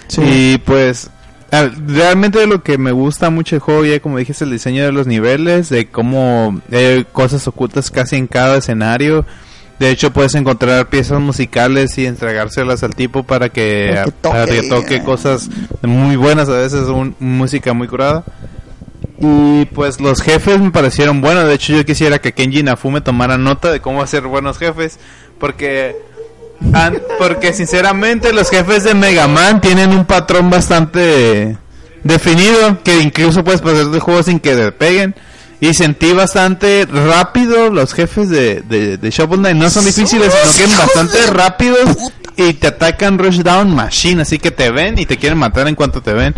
Sí. 0.09 0.21
Y 0.23 0.59
pues, 0.59 1.11
realmente 1.87 2.47
lo 2.47 2.63
que 2.63 2.77
me 2.79 2.93
gusta 2.93 3.31
mucho 3.31 3.57
el 3.57 3.61
juego, 3.61 3.85
ya 3.85 4.01
como 4.01 4.19
dije, 4.19 4.33
es 4.33 4.43
el 4.43 4.51
diseño 4.51 4.85
de 4.85 4.93
los 4.93 5.07
niveles, 5.07 5.69
de 5.71 5.89
cómo 5.89 6.61
hay 6.71 7.05
cosas 7.13 7.47
ocultas 7.49 7.91
casi 7.91 8.17
en 8.17 8.27
cada 8.27 8.59
escenario. 8.59 9.25
De 9.79 9.91
hecho, 9.91 10.13
puedes 10.13 10.35
encontrar 10.35 10.89
piezas 10.89 11.21
musicales 11.21 11.97
y 11.99 12.07
entregárselas 12.07 12.83
al 12.83 12.95
tipo 12.97 13.23
para 13.23 13.49
que, 13.49 13.97
que 14.05 14.11
para 14.29 14.45
que 14.47 14.63
toque 14.69 15.03
cosas 15.05 15.49
muy 15.83 16.17
buenas, 16.17 16.49
a 16.49 16.57
veces 16.59 16.89
un- 16.89 17.15
música 17.21 17.73
muy 17.73 17.87
curada. 17.87 18.25
Y 19.21 19.65
pues 19.67 20.01
los 20.01 20.21
jefes 20.21 20.61
me 20.61 20.71
parecieron 20.71 21.21
buenos. 21.21 21.45
De 21.47 21.55
hecho, 21.55 21.73
yo 21.75 21.85
quisiera 21.85 22.19
que 22.21 22.33
Kenji 22.33 22.63
Nafume 22.63 23.01
tomara 23.01 23.37
nota 23.39 23.71
de 23.73 23.81
cómo 23.81 24.03
hacer 24.03 24.23
buenos 24.23 24.59
jefes. 24.59 24.99
Porque, 25.39 25.97
an- 26.73 27.01
porque 27.19 27.53
sinceramente 27.53 28.33
los 28.33 28.51
jefes 28.51 28.85
de 28.85 28.95
Mega 28.95 29.29
Man 29.29 29.61
tienen 29.61 29.91
un 29.93 30.05
patrón 30.05 30.51
bastante 30.51 31.57
definido. 32.05 32.83
Que 32.83 32.99
incluso 33.01 33.45
puedes 33.45 33.61
pasar 33.61 33.87
el 33.93 34.01
juego 34.01 34.23
sin 34.23 34.41
que 34.41 34.55
te 34.57 34.73
peguen. 34.73 35.15
Y 35.61 35.75
sentí 35.75 36.13
bastante 36.13 36.87
rápido 36.87 37.71
los 37.71 37.93
jefes 37.93 38.29
de, 38.29 38.61
de, 38.63 38.97
de 38.97 39.11
Shovel 39.11 39.41
Knight. 39.41 39.57
No 39.57 39.69
son 39.71 39.85
difíciles, 39.85 40.33
sino 40.53 40.69
que 40.71 40.77
bastante 40.77 41.27
rápidos. 41.27 41.97
Y 42.39 42.55
te 42.55 42.69
atacan 42.69 43.19
Rush 43.19 43.41
Down 43.41 43.75
Machine. 43.75 44.23
Así 44.23 44.39
que 44.39 44.51
te 44.51 44.71
ven 44.71 44.99
y 44.99 45.05
te 45.05 45.19
quieren 45.19 45.39
matar 45.39 45.69
en 45.69 45.75
cuanto 45.75 46.01
te 46.01 46.15
ven. 46.15 46.35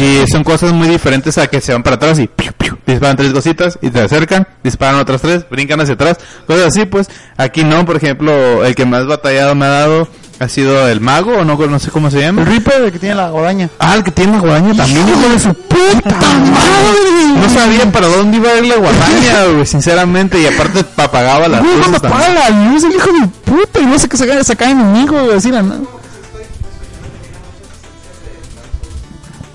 Y 0.00 0.26
son 0.30 0.42
cosas 0.42 0.72
muy 0.72 0.88
diferentes 0.88 1.38
a 1.38 1.46
que 1.46 1.60
se 1.60 1.72
van 1.72 1.82
para 1.82 1.96
atrás 1.96 2.18
y 2.18 2.26
piu, 2.26 2.76
disparan 2.86 3.16
tres 3.16 3.32
cositas 3.32 3.78
y 3.80 3.90
te 3.90 4.00
acercan, 4.00 4.46
disparan 4.64 5.00
otras 5.00 5.22
tres, 5.22 5.46
brincan 5.48 5.80
hacia 5.80 5.94
atrás, 5.94 6.18
cosas 6.46 6.66
así, 6.66 6.86
pues. 6.86 7.08
Aquí 7.36 7.62
no, 7.64 7.84
por 7.86 7.96
ejemplo, 7.96 8.64
el 8.64 8.74
que 8.74 8.84
más 8.84 9.06
batallado 9.06 9.54
me 9.54 9.64
ha 9.66 9.68
dado 9.68 10.08
ha 10.38 10.48
sido 10.48 10.86
el 10.88 11.00
mago, 11.00 11.32
o 11.38 11.44
no, 11.44 11.56
no 11.56 11.78
sé 11.78 11.90
cómo 11.90 12.10
se 12.10 12.20
llama. 12.20 12.42
el 12.42 12.46
Reaper 12.48 12.82
el 12.84 12.92
que 12.92 12.98
tiene 12.98 13.14
la 13.14 13.30
guadaña. 13.30 13.70
Ah, 13.78 13.94
el 13.94 14.04
que 14.04 14.10
tiene 14.10 14.32
la 14.32 14.40
guadaña 14.40 14.74
también, 14.74 15.08
hijo 15.08 15.28
de 15.30 15.38
su 15.38 15.54
puta 15.54 16.14
madre. 16.14 17.40
No 17.40 17.48
sabía 17.50 17.90
para 17.90 18.06
dónde 18.08 18.36
iba 18.36 18.50
a 18.50 18.58
ir 18.58 18.66
la 18.66 18.76
guadaña, 18.76 19.44
güey, 19.54 19.66
sinceramente, 19.66 20.40
y 20.40 20.46
aparte 20.46 20.84
apagaba 20.96 21.48
las 21.48 21.60
Güey, 21.62 21.76
luces 21.76 21.94
apaga 21.96 22.28
la 22.28 22.50
luz, 22.70 22.84
el 22.84 22.92
hijo 22.94 23.10
de 23.12 23.26
puta, 23.50 23.80
y 23.80 23.86
no 23.86 23.98
sé 23.98 24.08
que 24.08 24.16
saca, 24.16 24.44
saca 24.44 24.70
enemigo, 24.70 25.18
güey, 25.24 25.36
así 25.36 25.50
la 25.50 25.62
nada. 25.62 25.80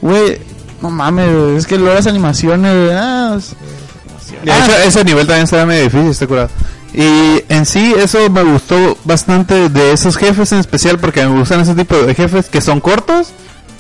Güey, 0.02 0.41
no 0.82 0.89
mames, 0.89 1.32
güey, 1.36 1.56
es 1.58 1.67
que 1.67 1.78
luego 1.78 1.94
las 1.94 2.08
animaciones, 2.08 2.74
güey, 2.76 2.91
ah, 2.98 3.36
es- 3.38 3.56
De 4.44 4.52
hecho, 4.52 4.72
ese 4.88 5.04
nivel 5.04 5.28
también 5.28 5.44
estaba 5.44 5.65
medio 5.65 5.84
difícil, 5.84 6.10
está 6.10 6.26
curado. 6.26 6.50
Y 6.93 7.43
en 7.47 7.65
sí, 7.65 7.93
eso 7.97 8.30
me 8.30 8.43
gustó 8.43 8.97
bastante 9.06 9.69
de 9.69 9.93
esos 9.93 10.17
jefes 10.17 10.51
en 10.51 10.60
especial, 10.60 10.99
porque 10.99 11.25
me 11.25 11.39
gustan 11.39 11.62
ese 11.62 11.73
tipo 11.75 11.95
de 11.97 12.13
jefes 12.13 12.47
que 12.49 12.60
son 12.62 12.82
cortos, 12.82 13.30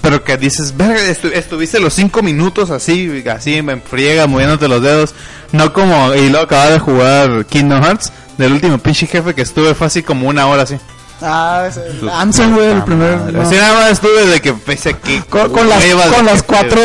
pero 0.01 0.23
que 0.23 0.37
dices, 0.37 0.75
verga, 0.77 0.99
estu- 1.01 1.31
estuviste 1.33 1.79
los 1.79 1.93
cinco 1.93 2.21
minutos 2.23 2.69
así, 2.71 3.23
así 3.29 3.61
me 3.61 3.77
friega, 3.77 4.27
moviéndote 4.27 4.67
los 4.67 4.81
dedos. 4.81 5.13
No 5.51 5.73
como, 5.73 6.13
y 6.15 6.29
luego 6.29 6.45
acababa 6.45 6.71
de 6.71 6.79
jugar 6.79 7.45
Kingdom 7.47 7.83
Hearts, 7.83 8.11
del 8.37 8.53
último 8.53 8.77
pinche 8.77 9.05
jefe 9.07 9.35
que 9.35 9.41
estuve 9.41 9.75
fácil 9.75 10.03
como 10.05 10.27
una 10.29 10.47
hora 10.47 10.63
así. 10.63 10.77
Ah, 11.21 11.65
es 11.69 11.77
el 11.77 12.09
Ansem, 12.09 12.53
güey, 12.55 12.71
el 12.71 12.83
primer. 12.83 13.17
no. 13.33 13.41
Así 13.41 13.55
nada 13.55 13.73
más 13.81 13.91
estuve 13.91 14.25
de 14.25 14.41
que 14.41 14.53
pese 14.53 14.89
a 14.89 14.93
que 14.93 15.21
Con, 15.29 15.51
con 15.51 15.69
las, 15.69 15.83
con 16.15 16.25
las 16.25 16.43
cuatro 16.43 16.81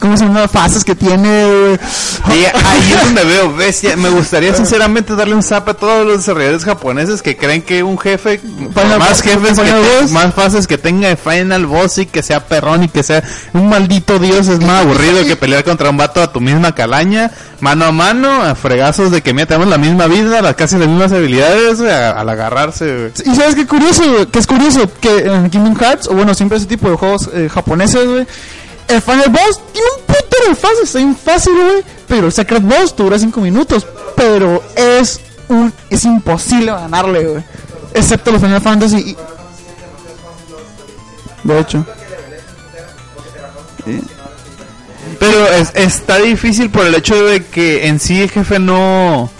¿cómo 0.00 0.16
se 0.16 0.24
llama? 0.24 0.48
Fases 0.48 0.84
que 0.84 0.94
tiene, 0.94 1.44
güey. 1.46 1.78
Y 2.38 2.44
ahí 2.44 2.92
es 2.92 3.04
donde 3.04 3.24
veo 3.24 3.54
bestia. 3.54 3.96
Me 3.96 4.08
gustaría 4.10 4.54
sinceramente 4.54 5.14
darle 5.14 5.34
un 5.34 5.42
zap 5.42 5.68
a 5.68 5.74
todos 5.74 6.06
los 6.06 6.18
desarrolladores 6.18 6.64
japoneses 6.64 7.22
que 7.22 7.36
creen 7.36 7.62
que 7.62 7.82
un 7.82 7.98
jefe, 7.98 8.38
Final 8.38 8.98
más 8.98 9.08
Boss, 9.10 9.22
jefes 9.22 9.58
que 9.58 9.64
te- 9.70 10.00
Boss. 10.00 10.10
más 10.10 10.34
fases 10.34 10.66
que 10.66 10.78
tenga 10.78 11.08
de 11.08 11.16
Final 11.16 11.66
Boss 11.66 11.98
y 11.98 12.06
que 12.06 12.22
sea 12.22 12.40
perrón 12.46 12.84
y 12.84 12.88
que 12.88 13.02
sea 13.02 13.22
un 13.52 13.68
maldito 13.68 14.18
dios 14.18 14.48
es 14.48 14.60
más 14.60 14.84
aburrido 14.84 15.24
que 15.24 15.36
pelear 15.36 15.64
contra 15.64 15.90
un 15.90 15.96
vato 15.96 16.22
a 16.22 16.32
tu 16.32 16.40
misma 16.40 16.74
calaña, 16.74 17.30
mano 17.60 17.84
a 17.84 17.92
mano, 17.92 18.42
a 18.42 18.54
fregazos 18.54 19.10
de 19.10 19.22
que 19.22 19.32
mira, 19.34 19.46
tenemos 19.46 19.68
la 19.68 19.78
misma 19.78 20.06
vida, 20.06 20.42
las 20.42 20.54
casi 20.56 20.76
las 20.76 20.88
mismas 20.88 21.12
habilidades, 21.12 21.80
a- 21.80 22.10
al 22.18 22.28
agarrarse. 22.28 23.12
Y 23.24 23.34
sabes 23.34 23.54
qué 23.60 23.66
curioso, 23.66 24.30
que 24.30 24.38
es 24.38 24.46
curioso 24.46 24.90
que 25.00 25.18
en 25.18 25.50
Kingdom 25.50 25.76
Hearts, 25.76 26.08
o 26.08 26.14
bueno, 26.14 26.34
siempre 26.34 26.58
ese 26.58 26.66
tipo 26.66 26.88
de 26.90 26.96
juegos 26.96 27.28
eh, 27.32 27.48
japoneses, 27.52 28.26
el 28.88 29.02
Final 29.02 29.30
Boss 29.30 29.60
tiene 29.72 29.88
un 29.98 30.02
putero 30.06 30.48
de 30.48 30.54
fases, 30.54 30.82
está 30.84 30.98
bien 30.98 31.14
fácil, 31.16 31.52
pero 32.08 32.26
el 32.26 32.32
Secret 32.32 32.62
Boss 32.62 32.96
dura 32.96 33.18
5 33.18 33.40
minutos, 33.40 33.86
pero 34.16 34.62
es 34.74 35.20
un, 35.48 35.72
es 35.90 36.04
imposible 36.04 36.72
ganarle, 36.72 37.24
güey, 37.26 37.44
excepto 37.94 38.32
los 38.32 38.40
Final 38.40 38.60
Fantasy 38.62 38.96
y... 38.98 39.16
De 41.42 41.58
hecho. 41.60 41.84
Pero 45.18 45.46
es- 45.54 45.72
está 45.74 46.18
difícil 46.18 46.70
por 46.70 46.86
el 46.86 46.94
hecho 46.94 47.24
de 47.26 47.44
que 47.44 47.86
en 47.88 47.98
sí 48.00 48.22
el 48.22 48.30
jefe 48.30 48.58
no 48.58 49.30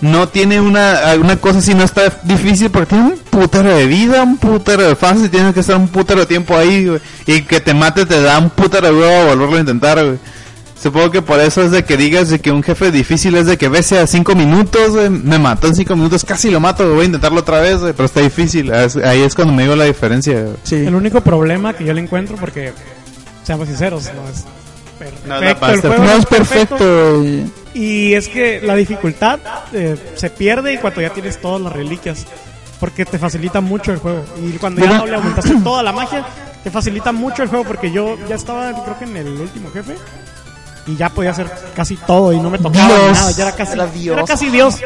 no 0.00 0.28
tiene 0.28 0.60
una, 0.60 1.00
una 1.20 1.36
cosa 1.36 1.58
así, 1.58 1.74
no 1.74 1.84
está 1.84 2.20
difícil 2.22 2.70
porque 2.70 2.90
tiene 2.90 3.04
un 3.04 3.18
putero 3.30 3.74
de 3.74 3.86
vida, 3.86 4.22
un 4.22 4.36
putero 4.36 4.82
de 4.86 4.94
fase, 4.96 5.26
y 5.26 5.28
tienes 5.28 5.54
que 5.54 5.60
estar 5.60 5.76
un 5.76 5.88
putero 5.88 6.20
de 6.20 6.26
tiempo 6.26 6.56
ahí, 6.56 6.86
güey, 6.86 7.00
y 7.26 7.42
que 7.42 7.60
te 7.60 7.74
mate 7.74 8.06
te 8.06 8.20
da 8.22 8.38
un 8.38 8.50
putero 8.50 8.86
de 8.86 8.92
huevo 8.94 9.26
volverlo 9.34 9.56
a 9.56 9.60
intentar, 9.60 10.02
güey. 10.04 10.18
Supongo 10.80 11.10
que 11.10 11.22
por 11.22 11.40
eso 11.40 11.60
es 11.62 11.72
de 11.72 11.84
que 11.84 11.96
digas 11.96 12.28
de 12.28 12.38
que 12.38 12.52
un 12.52 12.62
jefe 12.62 12.92
difícil 12.92 13.34
es 13.34 13.46
de 13.46 13.56
que 13.58 13.68
ves 13.68 13.90
a 13.90 14.06
cinco 14.06 14.36
minutos, 14.36 14.90
güey, 14.92 15.10
me 15.10 15.36
mató 15.40 15.66
en 15.66 15.74
cinco 15.74 15.96
minutos, 15.96 16.24
casi 16.24 16.50
lo 16.52 16.60
mato, 16.60 16.88
voy 16.94 17.02
a 17.02 17.06
intentarlo 17.06 17.40
otra 17.40 17.58
vez, 17.58 17.80
güey, 17.80 17.92
pero 17.92 18.06
está 18.06 18.20
difícil, 18.20 18.72
ahí 18.72 19.22
es 19.22 19.34
cuando 19.34 19.52
me 19.52 19.62
digo 19.64 19.74
la 19.74 19.86
diferencia. 19.86 20.40
güey. 20.40 20.54
Sí. 20.62 20.76
El 20.76 20.94
único 20.94 21.20
problema 21.20 21.72
que 21.74 21.84
yo 21.84 21.92
le 21.92 22.00
encuentro, 22.00 22.36
porque 22.36 22.72
seamos 23.42 23.66
sinceros, 23.66 24.04
no 24.04 24.28
es 24.30 24.44
perfecto. 25.00 25.28
No, 25.28 25.40
la 25.40 25.50
el 25.50 25.56
pasta- 25.56 25.88
juego 25.88 26.04
No 26.04 26.12
es 26.12 26.26
perfecto. 26.26 27.22
Y 27.74 28.14
es 28.14 28.28
que 28.28 28.60
la 28.62 28.74
dificultad 28.74 29.38
eh, 29.72 29.96
se 30.16 30.30
pierde 30.30 30.74
y 30.74 30.78
cuando 30.78 31.00
ya 31.00 31.10
tienes 31.10 31.40
todas 31.40 31.60
las 31.60 31.72
reliquias. 31.72 32.26
Porque 32.80 33.04
te 33.04 33.18
facilita 33.18 33.60
mucho 33.60 33.92
el 33.92 33.98
juego. 33.98 34.24
Y 34.42 34.52
cuando 34.52 34.80
ya 34.80 34.86
Mira. 34.92 35.06
le 35.06 35.16
aumentaste 35.16 35.54
toda 35.64 35.82
la 35.82 35.92
magia, 35.92 36.24
te 36.62 36.70
facilita 36.70 37.10
mucho 37.12 37.42
el 37.42 37.48
juego. 37.48 37.64
Porque 37.64 37.90
yo 37.90 38.16
ya 38.28 38.36
estaba, 38.36 38.72
creo 38.84 38.98
que 38.98 39.04
en 39.04 39.16
el 39.16 39.28
último 39.40 39.70
jefe. 39.70 39.96
Y 40.86 40.96
ya 40.96 41.10
podía 41.10 41.30
hacer 41.30 41.50
casi 41.74 41.96
todo. 41.96 42.32
Y 42.32 42.40
no 42.40 42.50
me 42.50 42.58
tocaba 42.58 42.86
Dios. 42.86 43.12
nada. 43.18 43.30
Ya 43.32 43.48
era 43.48 43.56
casi, 43.56 43.72
Era 43.72 43.86
Dios. 43.86 44.16
era 44.16 44.24
casi 44.26 44.48
Dios. 44.48 44.76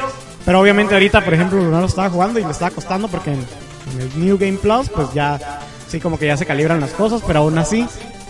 Pero 0.44 0.60
obviamente 0.60 0.94
ahorita, 0.94 1.22
por 1.24 1.34
ejemplo, 1.34 1.62
no 1.62 1.80
lo 1.80 1.86
estaba 1.86 2.10
jugando 2.10 2.40
y 2.40 2.44
le 2.44 2.50
estaba 2.50 2.70
costando. 2.70 3.08
Porque 3.08 3.32
en, 3.32 3.46
en 3.94 4.00
el 4.00 4.20
New 4.24 4.38
Game 4.38 4.58
Plus, 4.58 4.88
pues 4.88 5.12
ya. 5.14 5.60
Sí, 5.88 6.00
como 6.00 6.18
que 6.18 6.26
ya 6.26 6.36
se 6.38 6.46
calibran 6.46 6.80
las 6.80 6.90
cosas. 6.92 7.20
Pero 7.26 7.40
aún 7.40 7.58
así, 7.58 7.86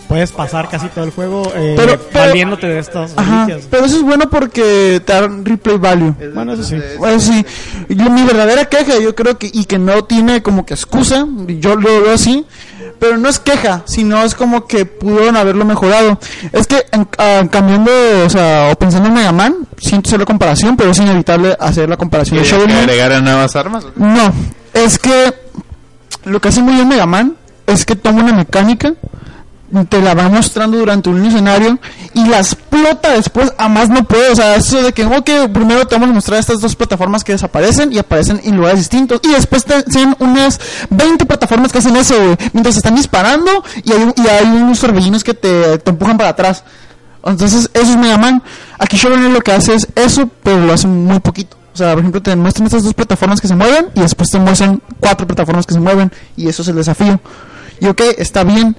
puedes 0.07 0.31
pasar 0.31 0.69
casi 0.69 0.87
todo 0.89 1.05
el 1.05 1.11
juego 1.11 1.51
eh, 1.55 1.73
Pero- 1.77 1.99
pero- 2.11 2.27
valiéndote 2.27 2.67
de 2.67 2.79
estas 2.79 3.13
Ajá, 3.15 3.45
reliquias. 3.45 3.67
pero 3.69 3.85
eso 3.85 3.97
es 3.97 4.03
bueno 4.03 4.29
porque 4.29 5.01
te 5.05 5.13
dan 5.13 5.43
replay 5.45 5.77
value. 5.77 6.13
Bueno, 6.33 6.53
eso 6.53 6.63
sí. 6.63 6.75
Bueno, 6.97 7.19
sí. 7.19 7.45
Yo- 7.89 8.09
mi 8.09 8.23
verdadera 8.23 8.65
queja, 8.65 8.99
yo 8.99 9.15
creo 9.15 9.37
que, 9.37 9.49
y 9.51 9.65
que 9.65 9.79
no 9.79 10.03
tiene 10.05 10.41
como 10.43 10.65
que 10.65 10.73
excusa, 10.73 11.25
yo 11.47 11.75
lo 11.75 12.01
veo 12.03 12.13
así, 12.13 12.45
pero 12.99 13.17
no 13.17 13.27
es 13.29 13.39
queja, 13.39 13.81
sino 13.85 14.23
es 14.23 14.35
como 14.35 14.65
que 14.67 14.85
pudieron 14.85 15.35
haberlo 15.35 15.65
mejorado. 15.65 16.19
Es 16.51 16.67
que 16.67 16.85
en- 16.91 17.07
ah, 17.17 17.43
cambiando, 17.51 17.91
o 18.25 18.29
sea, 18.29 18.69
o 18.71 18.75
pensando 18.75 19.07
en 19.09 19.15
Mega 19.15 19.31
Man, 19.31 19.55
siento 19.77 20.09
hacer 20.09 20.19
la 20.19 20.25
comparación, 20.25 20.77
pero 20.77 20.91
es 20.91 20.97
inevitable 20.99 21.57
hacer 21.59 21.89
la 21.89 21.97
comparación 21.97 22.37
de 22.37 22.43
¿Quieres 22.43 22.51
que 22.51 22.57
Shovel 22.59 22.69
Knight. 22.75 22.89
agregar 22.89 23.11
a 23.13 23.21
nuevas 23.21 23.55
armas? 23.55 23.85
No, 23.95 24.31
es 24.73 24.99
que 24.99 25.33
lo 26.25 26.39
que 26.39 26.47
hace 26.49 26.61
muy 26.61 26.73
bien 26.75 26.87
Mega 26.87 27.05
Man 27.05 27.35
es 27.67 27.85
que 27.85 27.95
toma 27.95 28.21
una 28.23 28.33
mecánica, 28.33 28.93
te 29.89 30.01
la 30.01 30.13
va 30.13 30.29
mostrando 30.29 30.77
durante 30.77 31.09
un 31.09 31.25
escenario 31.25 31.79
y 32.13 32.25
la 32.27 32.37
explota 32.37 33.13
después 33.13 33.51
a 33.57 33.67
más 33.69 33.89
no 33.89 34.03
puede. 34.03 34.31
O 34.31 34.35
sea, 34.35 34.55
eso 34.55 34.83
de 34.83 34.93
que, 34.93 35.03
ok, 35.03 35.51
primero 35.51 35.87
te 35.87 35.95
vamos 35.95 36.09
a 36.09 36.13
mostrar 36.13 36.39
estas 36.39 36.59
dos 36.61 36.75
plataformas 36.75 37.23
que 37.23 37.31
desaparecen 37.31 37.91
y 37.91 37.97
aparecen 37.97 38.39
en 38.43 38.55
lugares 38.55 38.79
distintos. 38.79 39.19
Y 39.23 39.29
después 39.29 39.65
te 39.65 39.75
enseñan 39.75 40.15
unas 40.19 40.59
20 40.89 41.25
plataformas 41.25 41.71
que 41.71 41.79
hacen 41.79 41.95
eso. 41.95 42.15
Mientras 42.51 42.77
están 42.77 42.95
disparando 42.95 43.63
y 43.83 43.91
hay, 43.91 44.13
y 44.15 44.27
hay 44.27 44.45
unos 44.45 44.79
torbellinos 44.79 45.23
que 45.23 45.33
te, 45.33 45.81
empujan 45.85 46.17
para 46.17 46.29
atrás. 46.29 46.63
Entonces, 47.25 47.69
eso 47.73 47.91
es 47.91 47.97
Mega 47.97 48.17
Man. 48.17 48.43
Aquí 48.77 48.97
Knight 48.97 49.33
lo 49.33 49.41
que 49.41 49.53
hace 49.53 49.73
es 49.73 49.87
eso, 49.95 50.29
pero 50.43 50.65
lo 50.65 50.73
hace 50.73 50.87
muy 50.87 51.19
poquito. 51.19 51.57
O 51.73 51.77
sea, 51.77 51.91
por 51.91 51.99
ejemplo, 51.99 52.21
te 52.21 52.35
muestran 52.35 52.67
estas 52.67 52.83
dos 52.83 52.93
plataformas 52.93 53.41
que 53.41 53.47
se 53.47 53.55
mueven 53.55 53.87
y 53.95 54.01
después 54.01 54.29
te 54.29 54.37
muestran 54.37 54.81
cuatro 54.99 55.25
plataformas 55.25 55.65
que 55.65 55.73
se 55.73 55.79
mueven 55.79 56.11
y 56.35 56.47
eso 56.47 56.61
es 56.61 56.67
el 56.67 56.75
desafío. 56.75 57.19
Y 57.79 57.87
ok, 57.87 58.01
está 58.17 58.43
bien, 58.43 58.75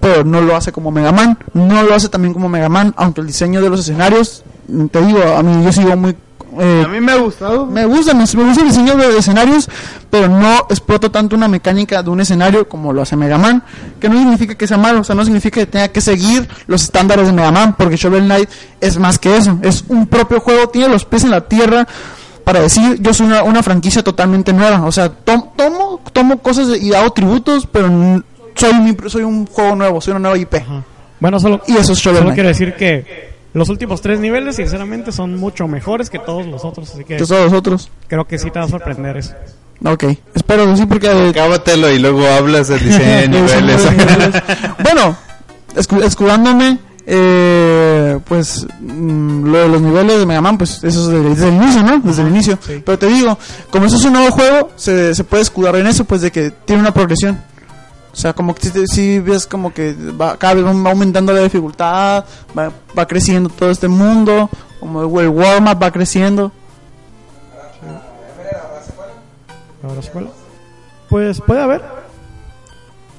pero 0.00 0.24
no 0.24 0.40
lo 0.40 0.56
hace 0.56 0.72
como 0.72 0.90
Mega 0.90 1.12
Man. 1.12 1.38
No 1.54 1.82
lo 1.82 1.94
hace 1.94 2.08
también 2.08 2.32
como 2.34 2.48
Mega 2.48 2.68
Man, 2.68 2.94
aunque 2.96 3.20
el 3.20 3.26
diseño 3.26 3.60
de 3.60 3.70
los 3.70 3.80
escenarios, 3.80 4.42
te 4.90 5.00
digo, 5.02 5.20
a 5.36 5.42
mí 5.42 5.64
yo 5.64 5.72
sigo 5.72 5.96
muy... 5.96 6.16
eh, 6.58 6.82
A 6.84 6.88
mí 6.88 7.00
me 7.00 7.12
ha 7.12 7.16
gustado. 7.16 7.66
me 7.66 7.84
gusta, 7.84 8.14
me, 8.14 8.24
me 8.34 8.44
gusta 8.44 8.62
el 8.62 8.68
diseño 8.68 8.96
de, 8.96 9.08
de 9.12 9.18
escenarios, 9.18 9.68
pero 10.10 10.28
no 10.28 10.66
exploto 10.70 11.10
tanto 11.10 11.36
una 11.36 11.48
mecánica 11.48 12.02
de 12.02 12.10
un 12.10 12.20
escenario 12.20 12.68
como 12.68 12.92
lo 12.92 13.02
hace 13.02 13.14
Mega 13.16 13.36
Man, 13.38 13.62
que 14.00 14.08
no 14.08 14.16
significa 14.18 14.54
que 14.54 14.66
sea 14.66 14.78
malo, 14.78 15.00
o 15.00 15.04
sea, 15.04 15.14
no 15.14 15.24
significa 15.24 15.60
que 15.60 15.66
tenga 15.66 15.88
que 15.88 16.00
seguir 16.00 16.48
los 16.66 16.82
estándares 16.82 17.26
de 17.26 17.32
Mega 17.32 17.50
Man, 17.52 17.74
porque 17.76 17.96
Shovel 17.96 18.24
Knight 18.24 18.48
es 18.80 18.98
más 18.98 19.18
que 19.18 19.36
eso, 19.36 19.58
es 19.62 19.84
un 19.88 20.06
propio 20.06 20.40
juego, 20.40 20.68
tiene 20.70 20.88
los 20.88 21.04
pies 21.04 21.24
en 21.24 21.30
la 21.30 21.42
tierra 21.42 21.86
para 22.44 22.60
decir, 22.60 22.98
yo 23.00 23.12
soy 23.14 23.26
una, 23.26 23.42
una 23.44 23.62
franquicia 23.62 24.02
totalmente 24.02 24.52
nueva, 24.52 24.82
o 24.84 24.90
sea, 24.90 25.08
tom- 25.10 25.50
tomo, 25.56 26.00
tomo 26.12 26.38
cosas 26.38 26.68
y 26.80 26.92
hago 26.94 27.10
tributos, 27.12 27.68
pero 27.70 27.88
soy, 28.60 28.74
mi- 28.74 28.96
soy 29.10 29.22
un 29.22 29.46
juego 29.46 29.74
nuevo, 29.76 30.00
soy 30.00 30.12
una 30.12 30.20
nueva 30.20 30.38
IP. 30.38 30.54
Bueno, 31.18 31.38
solo, 31.40 31.60
Y 31.66 31.76
eso 31.76 31.92
es 31.92 31.98
Shovel 31.98 32.22
solo 32.22 32.34
quiero 32.34 32.48
decir 32.48 32.74
que 32.74 33.30
los 33.52 33.68
últimos 33.68 34.00
tres 34.00 34.20
niveles, 34.20 34.56
sinceramente, 34.56 35.12
son 35.12 35.36
mucho 35.36 35.66
mejores 35.68 36.08
que 36.10 36.18
todos 36.18 36.46
los 36.46 36.64
otros. 36.64 36.90
Así 36.94 37.04
que 37.04 37.16
Que 37.16 37.24
todos 37.24 37.44
los 37.44 37.52
otros. 37.52 37.90
creo 38.08 38.24
que 38.26 38.38
sí 38.38 38.50
te 38.50 38.58
va 38.58 38.64
a 38.64 38.68
sorprender 38.68 39.16
eso. 39.16 39.34
Ok, 39.84 40.04
espero 40.34 40.66
que 40.66 40.76
sí, 40.76 40.86
porque... 40.86 41.08
Acábatelo 41.08 41.90
y 41.90 41.98
luego 41.98 42.26
hablas 42.28 42.68
del 42.68 42.80
diseño 42.84 43.04
de 43.16 43.28
niveles. 43.28 43.82
bueno, 44.82 45.16
escu- 45.74 46.02
escudándome, 46.04 46.78
eh, 47.06 48.18
pues 48.26 48.66
mm, 48.78 49.44
lo 49.50 49.58
de 49.58 49.68
los 49.68 49.80
niveles 49.82 50.18
de 50.20 50.26
Mega 50.26 50.40
Man, 50.42 50.58
pues 50.58 50.84
eso 50.84 51.00
es 51.00 51.08
desde, 51.08 51.28
desde 51.30 51.48
el 51.48 51.54
inicio, 51.54 51.82
¿no? 51.82 51.98
Desde 52.00 52.22
el 52.22 52.28
inicio. 52.28 52.58
sí. 52.64 52.82
Pero 52.84 52.98
te 52.98 53.06
digo, 53.06 53.38
como 53.70 53.86
eso 53.86 53.96
es 53.96 54.04
un 54.04 54.12
nuevo 54.12 54.30
juego, 54.32 54.70
se, 54.76 55.14
se 55.14 55.24
puede 55.24 55.42
escudar 55.42 55.74
en 55.76 55.86
eso, 55.86 56.04
pues 56.04 56.20
de 56.20 56.30
que 56.30 56.50
tiene 56.64 56.80
una 56.82 56.92
progresión. 56.92 57.40
O 58.12 58.16
sea, 58.16 58.32
como 58.32 58.54
que 58.54 58.62
si, 58.62 58.70
te- 58.70 58.86
si 58.86 59.18
ves 59.20 59.46
como 59.46 59.72
que 59.72 59.94
va, 59.94 60.36
cada 60.36 60.54
vez 60.54 60.64
va 60.64 60.90
aumentando 60.90 61.32
la 61.32 61.40
dificultad, 61.42 62.24
va, 62.58 62.72
va 62.98 63.06
creciendo 63.06 63.48
todo 63.48 63.70
este 63.70 63.86
mundo, 63.88 64.50
como 64.80 65.20
el 65.20 65.28
warm-up 65.28 65.82
va 65.82 65.90
creciendo. 65.90 66.50
¿Habrá 69.82 70.02
secuela? 70.02 70.28
Pues 71.08 71.40
puede 71.40 71.62
haber. 71.62 71.82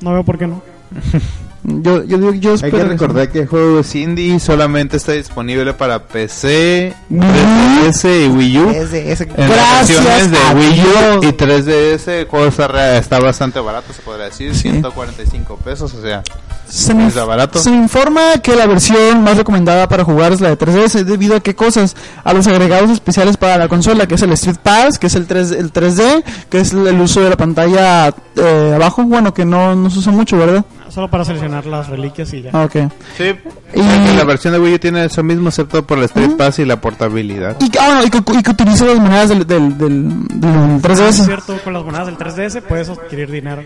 No 0.02 0.14
veo 0.14 0.24
por 0.24 0.38
qué 0.38 0.48
no. 0.48 0.62
Yo, 1.64 2.04
yo, 2.04 2.34
yo 2.34 2.50
Hay 2.50 2.56
espero 2.56 2.72
que 2.72 2.84
que 2.84 2.90
recordar 2.90 3.30
que 3.32 3.40
el 3.42 3.48
juego 3.48 3.80
es 3.82 3.94
indie 3.94 4.40
solamente 4.40 4.98
está 4.98 5.12
disponible 5.12 5.74
para 5.74 6.00
PC, 6.08 6.92
Ujú. 7.10 7.22
3DS 7.22 8.26
y 8.26 8.30
Wii 8.30 8.58
U. 8.58 8.70
En 8.72 9.50
las 9.50 9.88
versiones 9.88 10.32
de 10.32 10.38
Wii 10.56 10.82
U 10.82 11.24
y 11.24 11.28
3DS 11.34 12.08
el 12.08 12.26
juego 12.28 12.48
está, 12.48 13.20
bastante 13.20 13.60
barato, 13.60 13.94
se 13.94 14.02
podría 14.02 14.26
decir, 14.26 14.56
145 14.56 15.56
pesos, 15.58 15.94
o 15.94 16.02
sea, 16.02 16.24
Se 16.68 16.96
me, 16.96 17.08
¿Está 17.08 17.26
barato? 17.26 17.60
se 17.60 17.70
informa 17.70 18.40
que 18.42 18.56
la 18.56 18.66
versión 18.66 19.22
más 19.24 19.38
recomendada 19.38 19.88
para 19.88 20.04
jugar 20.04 20.32
es 20.32 20.42
la 20.42 20.50
de 20.50 20.58
3DS 20.58 21.04
debido 21.04 21.36
a 21.36 21.42
qué 21.42 21.54
cosas? 21.54 21.96
A 22.24 22.34
los 22.34 22.48
agregados 22.48 22.90
especiales 22.90 23.38
para 23.38 23.58
la 23.58 23.68
consola, 23.68 24.08
que 24.08 24.16
es 24.16 24.22
el 24.24 24.32
Street 24.32 24.58
Pass, 24.64 24.98
que 24.98 25.08
es 25.08 25.16
el 25.16 25.28
3 25.28 25.52
el 25.52 25.72
3D, 25.72 26.24
que 26.50 26.60
es 26.60 26.72
el 26.74 27.00
uso 27.00 27.22
de 27.22 27.30
la 27.30 27.38
pantalla 27.38 28.14
eh, 28.36 28.72
abajo, 28.74 29.04
bueno, 29.04 29.32
que 29.32 29.46
no, 29.46 29.76
no 29.76 29.90
se 29.92 30.00
usa 30.00 30.12
mucho, 30.12 30.38
¿verdad? 30.40 30.66
Solo 30.94 31.10
para 31.10 31.24
seleccionar 31.24 31.66
las 31.66 31.88
reliquias 31.88 32.34
y 32.34 32.42
ya. 32.42 32.50
Ah, 32.54 32.66
ok. 32.66 32.92
sí, 33.18 33.34
Y- 33.74 34.18
la 34.18 34.24
versión 34.26 34.54
de 34.54 34.60
Wii 34.60 34.74
U 34.76 34.80
tiene 34.80 35.06
eso 35.06 35.24
mismo 35.24 35.48
excepto 35.50 35.86
por 35.88 35.98
el 35.98 36.04
Street 36.06 36.32
Pass 36.38 36.60
y 36.60 36.66
la 36.66 36.82
portabilidad. 36.82 37.56
Y 37.62 37.70
que, 37.70 37.80
ah, 37.80 37.86
bueno, 37.88 38.04
y 38.06 38.10
que, 38.10 38.18
y 38.18 38.44
que 38.44 38.52
utiliza 38.52 38.86
las 38.86 38.98
monedas 39.00 39.30
del, 39.30 39.48
del, 39.48 39.78
del, 39.78 40.28
del 40.28 40.50
Ah, 40.52 40.76
es 40.76 40.82
3DS. 40.84 41.26
cierto, 41.26 41.58
con 41.64 41.74
las 41.74 41.84
monedas 41.86 42.08
del 42.08 42.18
3DS 42.18 42.62
puedes 42.62 42.90
adquirir 42.90 43.32
dinero. 43.32 43.64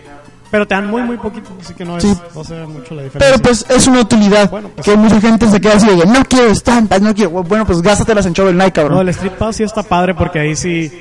Pero 0.48 0.64
te 0.68 0.76
dan 0.76 0.86
muy, 0.88 1.02
muy 1.02 1.16
poquito, 1.16 1.50
así 1.60 1.74
que 1.74 1.84
no, 1.84 1.96
es, 1.96 2.04
Sí. 2.04 2.16
no 2.32 2.44
se 2.44 2.54
ve 2.54 2.66
mucho 2.66 2.94
la 2.94 3.02
diferencia. 3.02 3.18
Pero 3.18 3.42
pues 3.42 3.66
es 3.68 3.86
una 3.88 4.00
utilidad 4.02 4.48
Bueno, 4.48 4.68
pues- 4.68 4.84
que 4.86 4.96
mucha 4.96 5.20
gente 5.20 5.48
se 5.50 5.60
queda 5.60 5.74
así 5.74 5.88
de 5.88 6.06
no 6.06 6.24
quiero 6.28 6.46
estampas, 6.52 7.02
no 7.02 7.12
quiero. 7.12 7.30
Bueno, 7.42 7.66
pues 7.66 7.82
gástatelas 7.82 8.24
en 8.26 8.32
Shovel 8.34 8.54
Knight, 8.54 8.76
No, 8.76 8.82
cabrón. 8.82 9.00
el 9.00 9.08
Street 9.08 9.32
Pass 9.32 9.56
sí 9.56 9.64
está 9.64 9.82
padre 9.82 10.14
porque 10.14 10.38
ahí 10.38 10.54
sí 10.54 10.92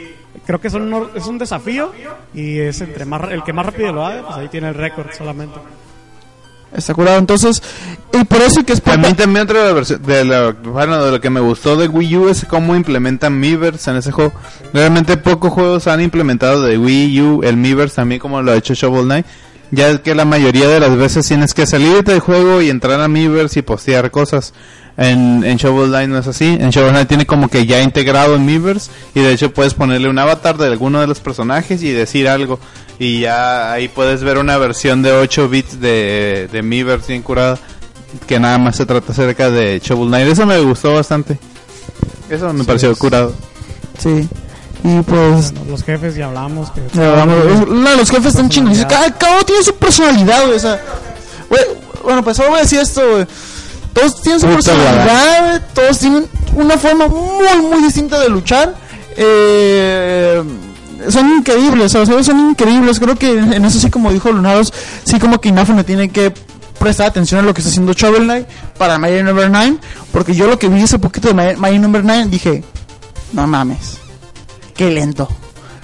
creo 0.48 0.60
que 0.60 0.72
son 0.72 0.82
uno- 0.92 1.10
es 1.14 1.28
un 1.28 1.38
desafío 1.38 1.92
y 2.34 2.58
es 2.58 2.82
entre 2.82 3.06
más 3.06 3.22
el 3.32 3.44
que 3.44 3.54
más 3.54 3.68
rápido 3.68 3.94
lo 3.94 4.04
haga, 4.04 4.24
pues 4.26 4.36
ahí 4.38 4.48
tiene 4.50 4.70
el 4.70 4.74
récord 4.74 5.12
solamente. 5.16 5.60
Está 6.76 6.94
curado. 6.94 7.18
Entonces, 7.18 7.62
y 8.14 8.24
por 8.26 8.42
eso 8.42 8.64
que 8.66 8.74
es 8.74 8.82
también 8.82 9.44
otra 9.44 9.60
de, 9.64 9.66
la 9.66 9.74
versión- 9.74 10.02
de, 10.02 10.26
la- 10.26 10.52
bueno, 10.52 11.04
de 11.04 11.12
lo 11.12 11.22
que 11.22 11.30
me 11.30 11.40
gustó 11.40 11.76
de 11.76 11.88
Wii 11.88 12.18
U 12.18 12.30
es 12.30 12.46
cómo 12.46 12.76
implementan 12.76 13.40
Miiverse 13.40 13.92
en 13.92 13.98
ese 13.98 14.12
juego. 14.12 14.34
Realmente 14.74 15.18
pocos 15.18 15.52
juegos 15.52 15.88
han 15.88 16.02
implementado 16.02 16.62
de 16.62 16.78
Wii 16.78 17.22
U 17.22 17.42
el 17.44 17.58
Miiverse 17.58 17.96
también 17.96 18.20
como 18.20 18.42
lo 18.42 18.52
ha 18.52 18.56
hecho 18.56 18.74
Shovel 18.74 19.06
Knight. 19.06 19.26
Ya 19.72 19.98
que 19.98 20.14
la 20.16 20.26
mayoría 20.26 20.68
de 20.68 20.80
las 20.80 20.96
veces 20.96 21.28
tienes 21.28 21.54
que 21.54 21.66
salir 21.66 22.04
del 22.04 22.20
juego 22.20 22.62
y 22.62 22.70
entrar 22.70 23.02
a 23.02 23.08
Miiverse 23.08 23.60
y 23.60 23.62
postear 23.64 24.12
cosas. 24.12 24.54
En, 24.98 25.44
en 25.44 25.58
Shovel 25.58 25.90
Knight 25.90 26.10
no 26.10 26.18
es 26.18 26.28
así. 26.28 26.46
En 26.46 26.70
Shovel 26.70 26.92
Knight 26.92 27.08
tiene 27.10 27.26
como 27.26 27.50
que 27.50 27.66
ya 27.66 27.82
integrado 27.82 28.36
en 28.36 28.46
Miiverse 28.46 28.90
y 29.14 29.20
de 29.20 29.34
hecho 29.34 29.54
puedes 29.54 29.74
ponerle 29.74 30.08
un 30.10 30.18
avatar 30.18 30.58
de 30.58 30.68
alguno 30.68 31.02
de 31.02 31.08
los 31.08 31.20
personajes 31.20 31.84
y 31.84 31.92
decir 31.92 32.28
algo. 32.30 32.60
Y 32.98 33.20
ya 33.20 33.74
ahí 33.74 33.90
puedes 33.90 34.24
ver 34.24 34.38
una 34.38 34.58
versión 34.58 35.02
de 35.02 35.12
8 35.12 35.50
bits 35.50 35.82
de, 35.82 36.48
de 36.52 36.62
Miiverse 36.62 37.10
bien 37.12 37.22
curada 37.24 37.60
que 38.26 38.40
nada 38.40 38.58
más 38.58 38.78
se 38.78 38.86
trata 38.86 39.12
acerca 39.12 39.50
de 39.52 39.82
Shovel 39.84 40.08
Knight. 40.08 40.28
Eso 40.30 40.46
me 40.46 40.58
gustó 40.62 40.94
bastante. 40.94 41.38
Eso 42.30 42.54
me 42.54 42.64
pareció 42.64 42.96
curado. 42.96 43.34
Sí. 44.00 44.28
Y 44.84 45.02
pues 45.02 45.52
Bueno, 45.52 45.72
los 45.72 45.84
jefes 45.84 46.16
ya 46.16 46.28
hablamos 46.28 46.72
que 46.72 46.82
Ya, 46.94 47.10
vamos, 47.12 47.36
la- 47.70 47.96
los 47.96 48.10
jefes 48.10 48.28
están 48.28 48.50
chinos. 48.50 48.70
Dice, 48.74 48.88
Cada, 48.88 49.12
cada 49.18 49.36
uno 49.36 49.44
tiene 49.44 49.64
su 49.64 49.76
personalidad, 49.76 50.44
güey. 50.46 50.56
O 50.56 50.60
sea, 50.60 50.80
güey, 51.50 51.62
bueno, 52.04 52.24
pues 52.24 52.38
solo 52.38 52.50
voy 52.52 52.60
a 52.60 52.62
decir 52.62 52.80
esto, 52.80 53.02
güey. 53.12 53.28
Todos 53.96 54.22
tienen 54.22 54.40
su 54.40 54.46
Puta 54.48 54.56
personalidad, 54.74 55.62
Todos 55.74 55.98
tienen 56.00 56.28
una 56.54 56.78
forma 56.78 57.08
muy, 57.08 57.62
muy 57.72 57.82
distinta 57.82 58.20
de 58.20 58.30
luchar. 58.30 58.76
Eh, 59.18 60.44
son 61.10 61.30
increíbles, 61.38 61.96
o 61.96 62.06
sea, 62.06 62.24
son 62.24 62.50
increíbles. 62.52 63.00
Creo 63.00 63.16
que 63.16 63.32
en 63.40 63.66
eso 63.66 63.80
sí, 63.80 63.90
como 63.90 64.12
dijo 64.12 64.32
Lunaros, 64.32 64.72
sí 65.04 65.18
como 65.20 65.40
que 65.40 65.50
Inafune 65.50 65.84
tiene 65.84 66.10
que 66.10 66.32
prestar 66.80 67.08
atención 67.08 67.40
a 67.40 67.44
lo 67.44 67.54
que 67.54 67.62
está 67.62 67.70
haciendo 67.70 67.94
Shovel 67.94 68.24
Knight 68.24 68.48
para 68.78 68.98
Mighty 69.00 69.24
Number 69.24 69.50
9. 69.50 69.78
Porque 70.12 70.34
yo 70.36 70.48
lo 70.48 70.60
que 70.60 70.68
vi 70.68 70.84
ese 70.84 71.00
poquito 71.00 71.32
de 71.32 71.56
Mighty 71.56 71.80
Number 71.80 72.04
9 72.04 72.26
dije, 72.28 72.64
no 73.34 73.48
mames 73.48 73.98
qué 74.76 74.92
lento. 74.92 75.28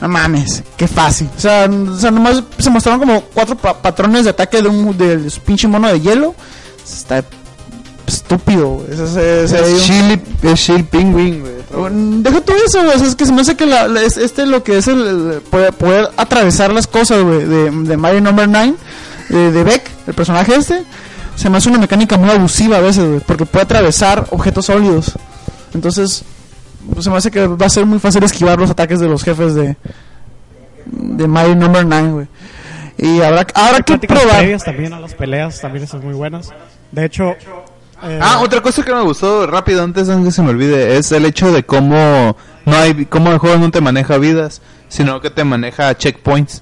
No 0.02 0.08
mames, 0.10 0.64
qué 0.76 0.88
fácil. 0.88 1.30
O 1.38 1.40
sea, 1.40 1.70
o 1.70 1.98
sea 1.98 2.10
nomás 2.12 2.44
se 2.58 2.70
mostraron 2.72 3.00
como 3.00 3.22
cuatro 3.22 3.56
pa- 3.56 3.80
patrones 3.82 4.24
de 4.24 4.32
ataque 4.32 4.62
de 4.62 4.68
un 4.68 4.98
del 4.98 5.32
pinche 5.46 5.68
mono 5.68 5.88
de 5.88 6.02
hielo. 6.02 6.34
Está 6.84 7.24
estúpido, 8.36 8.68
güey. 8.70 8.92
Ese- 8.92 9.04
ese- 9.04 9.44
ese- 9.44 9.76
Es 9.76 9.84
Chili, 9.84 10.22
es 10.44 10.60
Chili 10.64 10.84
Penguin, 10.84 11.42
güey. 11.42 11.92
Mm, 11.92 12.22
Deja 12.22 12.42
todo 12.42 12.56
eso, 12.66 12.84
güey. 12.84 12.96
O 12.96 13.00
sea, 13.00 13.08
es 13.08 13.16
que 13.16 13.26
se 13.26 13.32
me 13.34 13.42
hace 13.42 13.56
que 13.56 13.66
la, 13.66 13.88
la- 13.88 14.02
es- 14.04 14.18
este 14.18 14.46
lo 14.46 14.64
que 14.64 14.78
es 14.78 14.88
el, 14.88 15.08
el 15.36 15.42
poder, 15.42 15.74
poder 15.74 16.10
atravesar 16.18 16.74
las 16.74 16.88
cosas, 16.88 17.22
güey, 17.24 17.46
de, 17.46 17.72
de 17.72 17.98
Mario 17.98 18.22
Number 18.22 18.48
9, 18.48 18.74
de, 19.30 19.52
de 19.52 19.64
Beck, 19.64 19.84
el 20.08 20.14
personaje 20.14 20.56
este. 20.56 20.84
Se 21.36 21.50
me 21.50 21.58
hace 21.58 21.70
una 21.70 21.80
mecánica 21.80 22.18
muy 22.18 22.30
abusiva 22.30 22.78
a 22.78 22.82
veces, 22.82 23.08
güey, 23.08 23.20
porque 23.22 23.46
puede 23.46 23.64
atravesar 23.64 24.28
objetos 24.32 24.66
sólidos. 24.66 25.14
Entonces, 25.74 26.24
pues, 26.94 27.06
se 27.06 27.10
me 27.10 27.18
hace 27.18 27.32
que 27.32 27.48
va 27.48 27.66
a 27.66 27.70
ser 27.70 27.86
muy 27.86 28.00
fácil 28.00 28.24
esquivar 28.24 28.60
los 28.60 28.70
ataques 28.70 29.00
de 29.00 29.08
los 29.08 29.24
jefes 29.24 29.56
de 29.56 29.76
de 30.86 31.28
Mario 31.28 31.56
Number 31.56 31.86
9, 31.86 32.12
güey. 32.12 32.28
Y 32.98 33.22
habrá, 33.22 33.48
habrá 33.56 33.82
que 33.82 33.98
probar. 33.98 34.46
también 34.64 34.94
a 34.94 35.00
las 35.00 35.14
peleas, 35.16 35.60
también 35.62 35.88
son 35.88 36.04
muy 36.04 36.14
buenas. 36.14 36.50
De 36.92 37.06
hecho, 37.06 37.36
eh, 38.04 38.20
Ah, 38.22 38.40
otra 38.44 38.62
cosa 38.62 38.84
que 38.84 38.94
me 38.94 39.02
gustó 39.02 39.48
rápido 39.48 39.84
antes 39.84 40.08
de 40.08 40.24
que 40.24 40.32
se 40.32 40.42
me 40.42 40.50
olvide 40.50 40.98
es 40.98 41.12
el 41.12 41.26
hecho 41.26 41.52
de 41.52 41.64
cómo 41.64 42.36
no 42.66 42.76
hay 42.76 43.06
cómo 43.06 43.32
el 43.32 43.38
juego 43.38 43.58
no 43.58 43.72
te 43.72 43.82
maneja 43.82 44.18
vidas, 44.18 44.62
sino 44.88 45.22
que 45.22 45.30
te 45.30 45.44
maneja 45.44 45.96
checkpoints. 45.98 46.62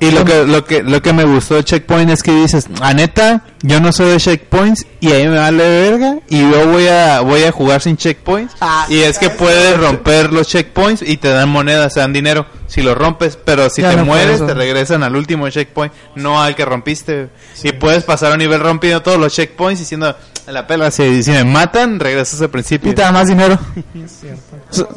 Y 0.00 0.10
lo 0.12 0.24
que 0.24 0.44
lo 0.44 0.64
que 0.64 0.82
lo 0.82 1.02
que 1.02 1.12
me 1.12 1.24
gustó 1.24 1.56
de 1.56 1.64
checkpoint 1.64 2.10
es 2.10 2.22
que 2.22 2.32
dices, 2.32 2.68
"A 2.80 2.94
neta, 2.94 3.42
yo 3.62 3.80
no 3.80 3.92
soy 3.92 4.10
de 4.10 4.18
checkpoints 4.18 4.86
y 5.00 5.10
ahí 5.10 5.26
me 5.26 5.38
vale 5.38 5.68
verga 5.68 6.18
y 6.28 6.38
yo 6.38 6.68
voy 6.68 6.86
a 6.86 7.20
voy 7.20 7.42
a 7.42 7.50
jugar 7.50 7.80
sin 7.80 7.96
checkpoints." 7.96 8.54
Ah, 8.60 8.86
y 8.88 8.98
es 9.00 9.18
que 9.18 9.30
puedes 9.30 9.76
romper 9.76 10.32
los 10.32 10.46
checkpoints 10.46 11.02
y 11.02 11.16
te 11.16 11.28
dan 11.28 11.48
monedas, 11.48 11.94
te 11.94 12.00
dan 12.00 12.12
dinero 12.12 12.46
si 12.68 12.82
lo 12.82 12.94
rompes, 12.94 13.36
pero 13.42 13.68
si 13.70 13.82
Ya 13.82 13.90
te 13.90 13.96
no 13.96 14.04
mueres 14.04 14.44
te 14.46 14.54
regresan 14.54 15.02
al 15.02 15.16
último 15.16 15.48
checkpoint, 15.48 15.92
no 16.14 16.40
al 16.40 16.54
que 16.54 16.64
rompiste. 16.64 17.28
Y 17.64 17.72
puedes 17.72 18.04
pasar 18.04 18.30
a 18.30 18.34
un 18.34 18.38
nivel 18.38 18.60
rompiendo 18.60 19.02
todos 19.02 19.18
los 19.18 19.34
checkpoints 19.34 19.80
diciendo, 19.80 20.14
"En 20.46 20.54
la 20.54 20.66
pela 20.66 20.90
si, 20.92 21.22
si 21.24 21.32
me 21.32 21.44
matan, 21.44 21.98
regresas 21.98 22.40
al 22.40 22.50
principio." 22.50 22.92
Y 22.92 22.94
te 22.94 23.02
da 23.02 23.10
más 23.10 23.26
dinero. 23.26 23.58
es 24.04 24.12
cierto. 24.20 24.88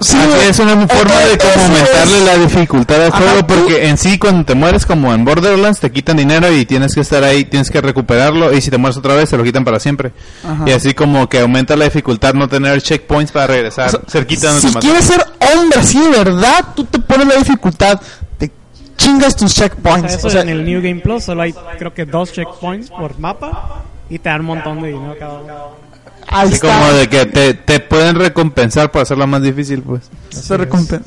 Sí, 0.00 0.16
Así 0.16 0.26
güey. 0.28 0.48
es 0.48 0.58
una 0.58 0.86
forma 0.86 1.18
de 1.20 1.38
como 1.38 1.64
aumentarle 1.64 2.18
es. 2.18 2.24
la 2.24 2.34
dificultad 2.36 3.02
al 3.02 3.08
Ajá, 3.12 3.18
juego 3.18 3.38
tú- 3.46 3.46
porque 3.54 3.88
en 3.88 3.96
sí 3.98 4.18
cuando 4.18 4.44
te 4.44 4.54
mueres 4.54 4.84
como 4.86 5.12
en 5.14 5.24
Borderlands 5.24 5.80
te 5.80 5.90
quitan 5.90 6.16
dinero 6.16 6.52
y 6.52 6.66
tienes 6.66 6.94
que 6.94 7.00
estar 7.00 7.24
ahí, 7.24 7.44
tienes 7.44 7.70
que 7.70 7.80
recuperarlo 7.80 8.52
y 8.52 8.60
si 8.60 8.70
te 8.70 8.78
mueres 8.78 8.96
otra 8.98 9.14
vez 9.14 9.30
te 9.30 9.36
lo 9.36 9.44
quitan 9.44 9.64
para 9.64 9.80
siempre. 9.80 10.12
Ajá. 10.44 10.64
Y 10.66 10.72
así 10.72 10.92
como 10.94 11.28
que 11.28 11.40
aumenta 11.40 11.76
la 11.76 11.84
dificultad 11.86 12.34
no 12.34 12.48
tener 12.48 12.80
checkpoints 12.82 13.32
para 13.32 13.46
regresar 13.48 13.88
O 13.88 13.90
sea, 13.90 14.00
cerquita 14.08 14.48
donde 14.52 14.68
si 14.68 14.72
te 14.74 14.78
quieres 14.80 15.04
ser 15.04 15.24
hombre 15.56 15.80
así 15.80 15.98
de 16.00 16.10
verdad, 16.10 16.64
tú 16.74 16.84
te 16.84 16.98
pones 16.98 17.26
la 17.26 17.34
dificultad, 17.36 18.00
te 18.38 18.50
chingas 18.96 19.34
tus 19.36 19.52
O 19.52 19.54
sea, 19.54 19.68
checkpoints. 19.68 20.12
eso 20.14 20.26
O 20.26 20.30
sea, 20.30 20.42
en 20.42 20.48
el 20.50 20.64
New 20.64 20.80
Game 20.82 21.00
Plus 21.00 21.24
solo 21.24 21.42
hay 21.42 21.54
creo 21.78 21.94
que 21.94 22.04
dos 22.04 22.32
checkpoints 22.32 22.90
por 22.90 23.18
mapa 23.18 23.82
y 24.10 24.18
te 24.18 24.28
dan 24.28 24.40
un 24.40 24.46
montón 24.46 24.82
de 24.82 24.88
dinero 24.88 25.14
cada 25.18 25.34
uno. 25.40 25.85
Ahí 26.28 26.46
Así 26.46 26.54
está. 26.54 26.68
como 26.78 26.92
de 26.92 27.08
que 27.08 27.26
te, 27.26 27.54
te 27.54 27.80
pueden 27.80 28.16
recompensar 28.16 28.90
por 28.90 29.02
hacerlo 29.02 29.26
más 29.26 29.42
difícil 29.42 29.82
pues. 29.82 30.02
Se 30.30 30.56
recompen- 30.56 31.02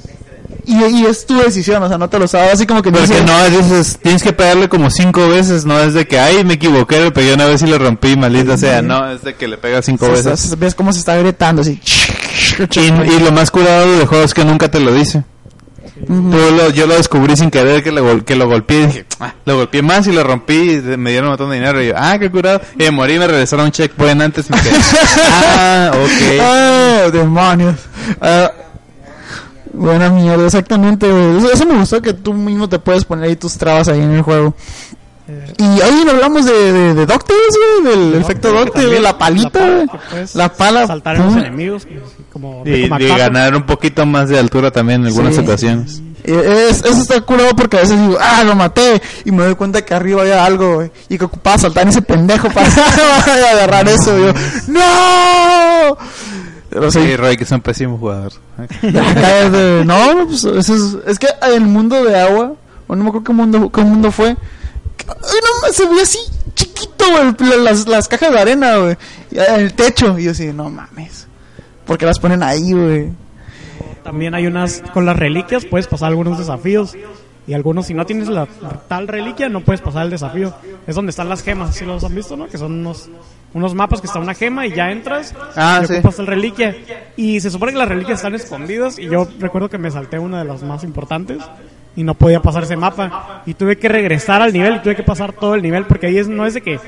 Y, 0.65 0.75
y 0.83 1.05
es 1.05 1.25
tu 1.25 1.37
decisión, 1.37 1.81
o 1.81 1.87
sea, 1.87 1.97
no 1.97 2.09
te 2.09 2.19
lo 2.19 2.27
sabes. 2.27 2.53
Así 2.53 2.65
como 2.67 2.81
que 2.83 2.91
Porque 2.91 3.07
dices, 3.07 3.25
no, 3.25 3.49
dices, 3.49 3.97
tienes 4.01 4.21
que 4.21 4.33
pegarle 4.33 4.69
como 4.69 4.89
cinco 4.91 5.27
veces, 5.27 5.65
no 5.65 5.79
es 5.79 5.93
de 5.93 6.07
que, 6.07 6.19
ay, 6.19 6.43
me 6.43 6.55
equivoqué, 6.55 6.99
le 7.01 7.11
pegué 7.11 7.33
una 7.33 7.45
vez 7.45 7.61
y 7.63 7.67
lo 7.67 7.77
rompí, 7.79 8.15
maldita 8.15 8.57
sea, 8.57 8.81
no, 8.81 9.09
es 9.11 9.23
de 9.23 9.35
que 9.35 9.47
le 9.47 9.57
pegas 9.57 9.85
cinco 9.85 10.05
se- 10.07 10.11
veces. 10.11 10.39
se- 10.39 10.55
ves 10.55 10.75
cómo 10.75 10.91
se 10.93 10.99
está 10.99 11.15
gritando 11.17 11.61
así. 11.63 11.79
Y, 12.75 12.79
y 13.11 13.19
lo 13.19 13.31
más 13.31 13.51
curado 13.51 13.97
del 13.97 14.05
juego 14.07 14.23
es 14.23 14.33
que 14.33 14.43
nunca 14.45 14.69
te 14.69 14.79
lo 14.79 14.93
dice. 14.93 15.23
Tú 16.07 16.13
lo- 16.55 16.69
yo 16.71 16.87
lo 16.87 16.95
descubrí 16.95 17.35
sin 17.35 17.51
querer 17.51 17.83
que 17.83 17.91
lo, 17.91 18.23
que 18.23 18.35
lo 18.35 18.47
golpeé 18.47 18.81
y 18.81 18.85
dije, 18.87 19.05
"Ah", 19.19 19.33
lo 19.45 19.57
golpeé 19.57 19.81
más 19.81 20.07
y 20.07 20.11
lo 20.11 20.23
rompí 20.23 20.53
y 20.53 20.97
me 20.97 21.11
dieron 21.11 21.27
un 21.27 21.31
montón 21.31 21.49
de 21.49 21.57
dinero 21.57 21.81
y 21.83 21.87
yo, 21.87 21.93
ah, 21.97 22.17
qué 22.19 22.31
curado. 22.31 22.61
Y 22.75 22.83
me 22.83 22.91
morí 22.91 23.13
y 23.15 23.19
me 23.19 23.27
regresaron 23.27 23.65
un 23.65 23.71
checkpoint 23.71 24.21
antes 24.21 24.47
y 24.49 24.53
me 24.53 24.61
quedé, 24.61 24.71
ah, 25.31 25.91
ok. 25.93 26.39
¡Ah, 26.41 27.09
demonios! 27.11 27.75
Ah, 28.21 28.51
buena 29.73 30.09
mierda, 30.09 30.45
exactamente. 30.45 31.07
eso 31.53 31.65
me 31.65 31.75
gustó 31.77 32.01
que 32.01 32.13
tú 32.13 32.33
mismo 32.33 32.67
te 32.67 32.79
puedes 32.79 33.05
poner 33.05 33.25
ahí 33.29 33.35
tus 33.35 33.57
trabas 33.57 33.87
ahí 33.87 34.01
en 34.01 34.11
el 34.11 34.21
juego. 34.21 34.55
Y 35.57 35.81
ahí 35.81 36.03
no 36.05 36.11
hablamos 36.11 36.45
de, 36.45 36.53
de, 36.73 36.93
de 36.93 37.05
DuckTales, 37.05 37.57
güey, 37.83 37.95
del 37.97 38.21
efecto 38.21 38.49
DuckTales, 38.49 38.73
también 38.73 39.03
la 39.03 39.17
palita, 39.17 39.85
puedes 40.09 40.35
La 40.35 40.51
pala. 40.53 40.87
Saltar 40.87 41.17
en 41.17 41.25
los 41.25 41.35
enemigos 41.35 41.87
como 42.31 42.63
Y, 42.65 42.87
como 42.89 42.99
y 43.01 43.07
ganar 43.07 43.55
un 43.55 43.63
poquito 43.63 44.05
más 44.05 44.29
de 44.29 44.39
altura 44.39 44.71
también 44.71 45.01
en 45.01 45.07
algunas 45.07 45.35
Sí. 45.35 45.41
ocasiones. 45.41 46.01
Es, 46.23 46.83
eso 46.83 47.01
está 47.01 47.21
curado 47.21 47.55
porque 47.55 47.77
a 47.77 47.81
veces 47.81 47.99
digo, 47.99 48.17
ah, 48.19 48.43
lo 48.43 48.53
maté. 48.55 49.01
Y 49.25 49.31
me 49.31 49.43
doy 49.45 49.55
cuenta 49.55 49.83
que 49.83 49.93
arriba 49.93 50.21
había 50.21 50.43
algo, 50.45 50.75
güey. 50.75 50.91
Y 51.07 51.17
que 51.17 51.25
ocupaba 51.25 51.57
saltar 51.57 51.83
en 51.83 51.89
ese 51.89 52.01
pendejo 52.01 52.49
para 52.49 52.67
agarrar 53.51 53.87
eso. 53.87 54.17
Y 54.17 54.21
yo, 54.23 54.33
¡No! 54.67 55.97
Pero 56.69 56.91
sí, 56.91 56.99
Sí, 57.01 57.15
Roy, 57.15 57.35
que 57.37 57.45
es 57.45 57.51
un 57.51 57.61
pésimo 57.61 57.97
jugador. 57.97 58.33
Cállate. 58.81 59.83
no, 59.85 60.25
pues, 60.27 60.43
eso 60.43 60.75
es, 60.75 60.97
es 61.07 61.19
que 61.19 61.27
en 61.41 61.53
el 61.53 61.61
mundo 61.61 62.03
de 62.03 62.19
agua, 62.19 62.53
o 62.87 62.95
no 62.95 63.03
me 63.03 63.09
acuerdo 63.09 63.25
qué 63.25 63.33
mundo, 63.33 63.71
qué 63.71 63.81
mundo 63.81 64.11
fue. 64.11 64.35
No, 65.07 65.73
se 65.73 65.87
veía 65.87 66.03
así 66.03 66.19
chiquito, 66.55 67.05
güey, 67.11 67.49
la- 67.49 67.57
las, 67.57 67.87
las 67.87 68.07
cajas 68.07 68.31
de 68.31 68.39
arena, 68.39 68.77
güey, 68.77 68.97
y 69.31 69.39
en 69.39 69.59
el 69.61 69.73
techo. 69.73 70.17
Y 70.19 70.23
yo 70.25 70.31
así, 70.31 70.47
no 70.53 70.69
mames, 70.69 71.27
porque 71.85 72.05
las 72.05 72.19
ponen 72.19 72.43
ahí, 72.43 72.71
güey. 72.73 73.09
También 74.03 74.33
hay 74.33 74.47
unas 74.47 74.81
con 74.93 75.05
las 75.05 75.15
reliquias 75.17 75.65
puedes 75.65 75.87
pasar 75.87 76.07
algunos 76.09 76.37
desafíos 76.39 76.95
y 77.47 77.53
algunos 77.53 77.85
si 77.87 77.93
no 77.93 78.05
tienes 78.05 78.27
la 78.27 78.47
tal 78.87 79.07
reliquia 79.07 79.49
no 79.49 79.61
puedes 79.61 79.81
pasar 79.81 80.03
el 80.05 80.09
desafío. 80.09 80.53
Es 80.87 80.95
donde 80.95 81.11
están 81.11 81.29
las 81.29 81.43
gemas, 81.43 81.75
si 81.75 81.85
los 81.85 82.03
han 82.03 82.15
visto, 82.15 82.35
¿no? 82.35 82.47
Que 82.47 82.57
son 82.57 82.73
unos 82.79 83.09
unos 83.53 83.73
mapas 83.75 83.99
que 84.01 84.07
está 84.07 84.19
una 84.19 84.33
gema 84.35 84.65
y 84.67 84.73
ya 84.75 84.91
entras 84.91 85.33
Ah, 85.55 85.81
y 85.83 85.87
sí. 85.87 85.93
ocupas 85.95 86.19
el 86.19 86.27
reliquia. 86.27 86.75
Y 87.17 87.39
se 87.39 87.49
supone 87.51 87.71
que 87.71 87.77
las 87.77 87.89
reliquias 87.89 88.19
están 88.19 88.35
escondidas 88.35 88.97
y 88.99 89.05
yo 89.09 89.27
recuerdo 89.39 89.69
que 89.69 89.77
me 89.77 89.91
salté 89.91 90.17
una 90.19 90.39
de 90.39 90.45
las 90.45 90.63
más 90.63 90.83
importantes 90.83 91.37
y 91.95 92.03
no 92.03 92.13
podía 92.13 92.41
pasar 92.41 92.63
ese 92.63 92.75
mapa 92.77 93.41
y 93.45 93.53
tuve 93.53 93.77
que 93.77 93.89
regresar 93.89 94.41
al 94.41 94.53
nivel 94.53 94.77
y 94.77 94.79
tuve 94.79 94.95
que 94.95 95.03
pasar 95.03 95.33
todo 95.33 95.55
el 95.55 95.61
nivel 95.61 95.85
porque 95.85 96.07
ahí 96.07 96.17
es, 96.17 96.27
no 96.27 96.45
es 96.45 96.53
de 96.53 96.61
que 96.61 96.79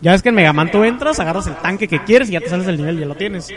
ya 0.00 0.12
ves 0.12 0.22
que 0.22 0.28
en 0.28 0.34
Megaman 0.34 0.70
tú 0.70 0.84
entras, 0.84 1.18
agarras 1.20 1.46
el 1.46 1.56
tanque 1.56 1.88
que 1.88 2.02
quieres 2.04 2.28
y 2.28 2.32
ya 2.32 2.40
te 2.40 2.48
sales 2.48 2.66
del 2.66 2.76
nivel 2.76 2.96
y 2.96 3.00
ya 3.00 3.06
lo 3.06 3.14
tienes. 3.14 3.48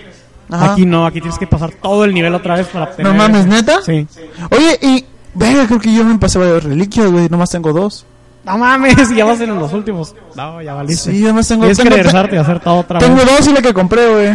Ajá. 0.49 0.73
Aquí 0.73 0.85
no, 0.85 1.05
aquí 1.05 1.21
tienes 1.21 1.37
que 1.37 1.47
pasar 1.47 1.71
todo 1.71 2.03
el 2.03 2.13
nivel 2.13 2.33
otra 2.33 2.55
vez 2.55 2.67
para 2.67 2.85
obtener. 2.85 3.11
No 3.11 3.17
mames, 3.17 3.45
¿neta? 3.45 3.81
Sí. 3.81 4.05
Oye, 4.49 4.77
y, 4.81 5.05
venga, 5.33 5.65
creo 5.67 5.79
que 5.79 5.93
yo 5.93 6.03
me 6.03 6.17
pasé 6.17 6.39
varias 6.39 6.63
reliquias, 6.63 7.11
güey, 7.11 7.29
nomás 7.29 7.49
tengo 7.51 7.71
dos. 7.71 8.05
No 8.43 8.57
mames, 8.57 9.09
ya 9.15 9.23
vas 9.25 9.39
en 9.39 9.57
los 9.57 9.71
últimos. 9.71 10.15
No, 10.35 10.61
ya 10.61 10.73
valiste. 10.73 11.11
Sí, 11.11 11.21
yo 11.21 11.27
nomás 11.27 11.47
tengo, 11.47 11.61
Tienes 11.61 11.77
que 11.77 11.83
tengo, 11.83 11.95
regresarte 11.95 12.35
y 12.35 12.39
hacer 12.39 12.59
todo 12.59 12.75
otra 12.79 12.99
tengo 12.99 13.17
vez. 13.17 13.25
dos 13.25 13.47
y 13.47 13.53
la 13.53 13.61
que 13.61 13.73
compré, 13.73 14.07
güey. 14.07 14.29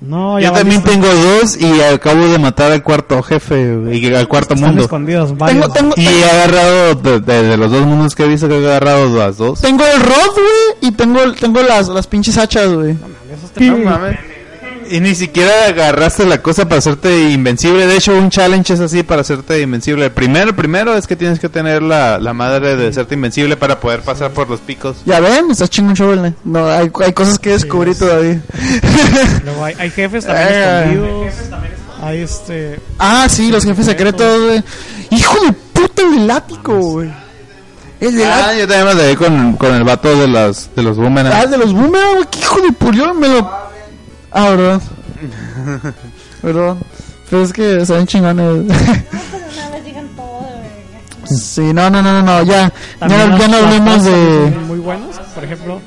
No, 0.00 0.40
ya 0.40 0.48
Yo 0.48 0.52
también 0.54 0.82
tengo 0.82 1.06
dos 1.06 1.60
y 1.60 1.82
acabo 1.82 2.26
de 2.26 2.38
matar 2.38 2.72
al 2.72 2.82
cuarto 2.82 3.22
jefe 3.22 3.76
y 3.92 4.14
al 4.14 4.26
cuarto 4.28 4.54
Están 4.54 4.70
mundo. 4.70 4.82
escondidos 4.84 5.36
varios. 5.36 5.72
Tengo, 5.72 5.92
tengo, 5.92 5.94
Y 5.96 6.06
he 6.06 6.24
agarrado, 6.24 6.94
de, 6.94 7.20
de- 7.20 7.42
de 7.42 7.56
los 7.58 7.70
dos 7.70 7.84
mundos 7.84 8.14
que 8.14 8.24
he 8.24 8.28
visto, 8.28 8.48
que 8.48 8.54
he 8.58 8.66
agarrado 8.66 9.14
las 9.18 9.36
dos. 9.36 9.60
tengo 9.60 9.84
el 9.84 10.00
rod, 10.00 10.32
güey, 10.34 10.88
y 10.88 10.92
tengo, 10.92 11.20
tengo 11.34 11.62
las, 11.62 11.88
las 11.88 12.06
pinches 12.06 12.38
hachas, 12.38 12.72
güey. 12.72 12.96
No 13.60 13.76
mames. 13.78 14.18
Y 14.92 15.00
ni 15.00 15.14
siquiera 15.14 15.52
agarraste 15.68 16.26
la 16.26 16.42
cosa 16.42 16.64
para 16.64 16.78
hacerte 16.80 17.30
invencible. 17.30 17.86
De 17.86 17.96
hecho, 17.96 18.12
un 18.12 18.28
challenge 18.28 18.72
es 18.74 18.80
así 18.80 19.02
para 19.04 19.20
hacerte 19.20 19.60
invencible. 19.60 20.06
El 20.06 20.10
primero, 20.12 20.56
primero 20.56 20.96
es 20.96 21.06
que 21.06 21.14
tienes 21.14 21.38
que 21.38 21.48
tener 21.48 21.80
la, 21.80 22.18
la 22.18 22.32
madre 22.34 22.74
de 22.76 22.88
hacerte 22.88 23.14
invencible 23.14 23.56
para 23.56 23.78
poder 23.78 24.00
pasar 24.02 24.32
por 24.32 24.50
los 24.50 24.58
picos. 24.60 24.96
Ya 25.06 25.20
ven, 25.20 25.50
está 25.52 25.68
chingón 25.68 25.94
Shovel 25.94 26.18
Knight. 26.18 26.36
No, 26.42 26.68
hay, 26.68 26.90
hay 27.04 27.12
cosas 27.12 27.38
que 27.38 27.50
descubrir 27.50 27.96
todavía. 27.96 28.40
Luego 29.44 29.64
hay, 29.64 29.74
hay 29.78 29.90
jefes 29.90 30.26
también 30.26 30.48
Eh. 30.50 31.26
escondidos. 31.28 31.34
Hay 32.02 32.18
este. 32.22 32.80
ah, 32.98 33.26
sí, 33.28 33.50
los 33.52 33.64
jefes 33.64 33.86
secretos, 33.86 34.42
güey. 34.42 34.64
Hijo 35.10 35.38
de 35.44 35.52
puta, 35.52 36.02
el 36.02 36.12
del 36.16 36.30
ático, 36.30 36.74
güey. 36.74 37.10
El 38.00 38.16
del 38.16 38.26
Ah, 38.26 38.54
yo 38.58 38.66
también 38.66 38.96
me 39.10 39.16
con, 39.16 39.52
con 39.56 39.74
el 39.74 39.84
vato 39.84 40.08
de, 40.18 40.26
las, 40.26 40.74
de 40.74 40.82
los 40.82 40.98
Ah, 40.98 41.02
boomerangs. 41.02 41.44
el 41.44 41.50
de 41.50 41.58
los 41.58 41.72
boomerang, 41.74 42.14
güey. 42.14 42.26
¿Qué 42.30 42.38
hijo 42.40 42.60
de 42.62 42.72
pulió? 42.72 43.12
Me 43.14 43.28
lo. 43.28 43.69
Ah, 44.32 44.50
verdad. 44.50 44.82
Perdón. 46.42 46.78
Pero 47.28 47.42
es 47.42 47.52
que 47.52 47.86
saben 47.86 48.06
chingones. 48.06 48.64
No, 48.64 48.74
pero 49.30 49.44
una 49.52 49.70
vez 49.70 49.84
digan 49.84 50.08
todo 50.16 50.48
sí, 51.24 51.72
no, 51.72 51.90
no, 51.90 52.02
no, 52.02 52.12
no, 52.12 52.22
no. 52.22 52.42
Ya, 52.44 52.72
también 52.98 53.30
ya, 53.32 53.38
ya 53.38 53.48
no 53.48 53.56
hablemos 53.58 54.04
de. 54.04 54.58
Muy 54.66 54.78
buenos, 54.78 55.16
por 55.34 55.44
ejemplo. 55.44 55.80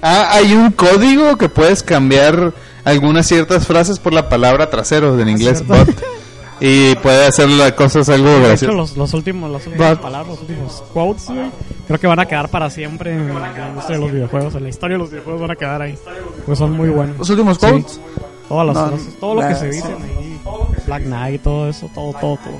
Ah, 0.00 0.30
hay 0.32 0.52
un 0.52 0.72
código 0.72 1.36
que 1.36 1.48
puedes 1.48 1.82
cambiar 1.82 2.52
algunas 2.84 3.26
ciertas 3.26 3.66
frases 3.66 4.00
por 4.00 4.12
la 4.12 4.28
palabra 4.28 4.68
trasero 4.68 5.18
en 5.20 5.28
inglés. 5.28 5.62
cierto. 5.64 5.92
Bot. 5.92 6.02
Y 6.64 6.94
puede 6.96 7.26
hacer 7.26 7.48
las 7.48 7.72
cosas 7.72 8.08
algo 8.08 8.28
De 8.28 8.36
hecho, 8.36 8.46
gracioso. 8.46 8.74
los, 8.74 8.96
los 8.96 9.14
últimos, 9.14 9.50
las 9.50 9.66
últimas 9.66 9.98
palabras, 9.98 10.28
los 10.28 10.40
últimos 10.48 10.82
quotes, 10.92 11.26
güey, 11.26 11.50
creo 11.88 11.98
que 11.98 12.06
van 12.06 12.20
a 12.20 12.26
quedar 12.26 12.48
para 12.50 12.70
siempre 12.70 13.12
en 13.12 13.28
la 13.34 13.68
industria 13.68 13.98
de 13.98 14.04
los 14.04 14.12
videojuegos. 14.12 14.54
En 14.54 14.62
la 14.62 14.68
historia 14.68 14.94
de 14.96 14.98
los 15.02 15.10
videojuegos 15.10 15.40
van 15.42 15.50
a 15.50 15.56
quedar 15.56 15.82
ahí. 15.82 15.98
Pues 16.46 16.58
son 16.58 16.70
muy 16.72 16.88
buenos. 16.90 17.18
Los 17.18 17.30
últimos 17.30 17.58
Sí. 17.58 17.66
quotes. 17.66 18.00
Todas 18.48 18.66
las 18.66 18.76
No, 18.76 18.86
frases, 18.88 19.18
todo 19.18 19.34
lo 19.34 19.48
que 19.48 19.54
se 19.56 19.70
sí. 19.72 19.76
dicen 19.76 19.96
ahí, 20.02 20.40
Black 20.86 21.02
Knight, 21.04 21.42
todo 21.42 21.68
eso, 21.68 21.90
todo, 21.94 22.12
todo, 22.12 22.36
todo. 22.36 22.54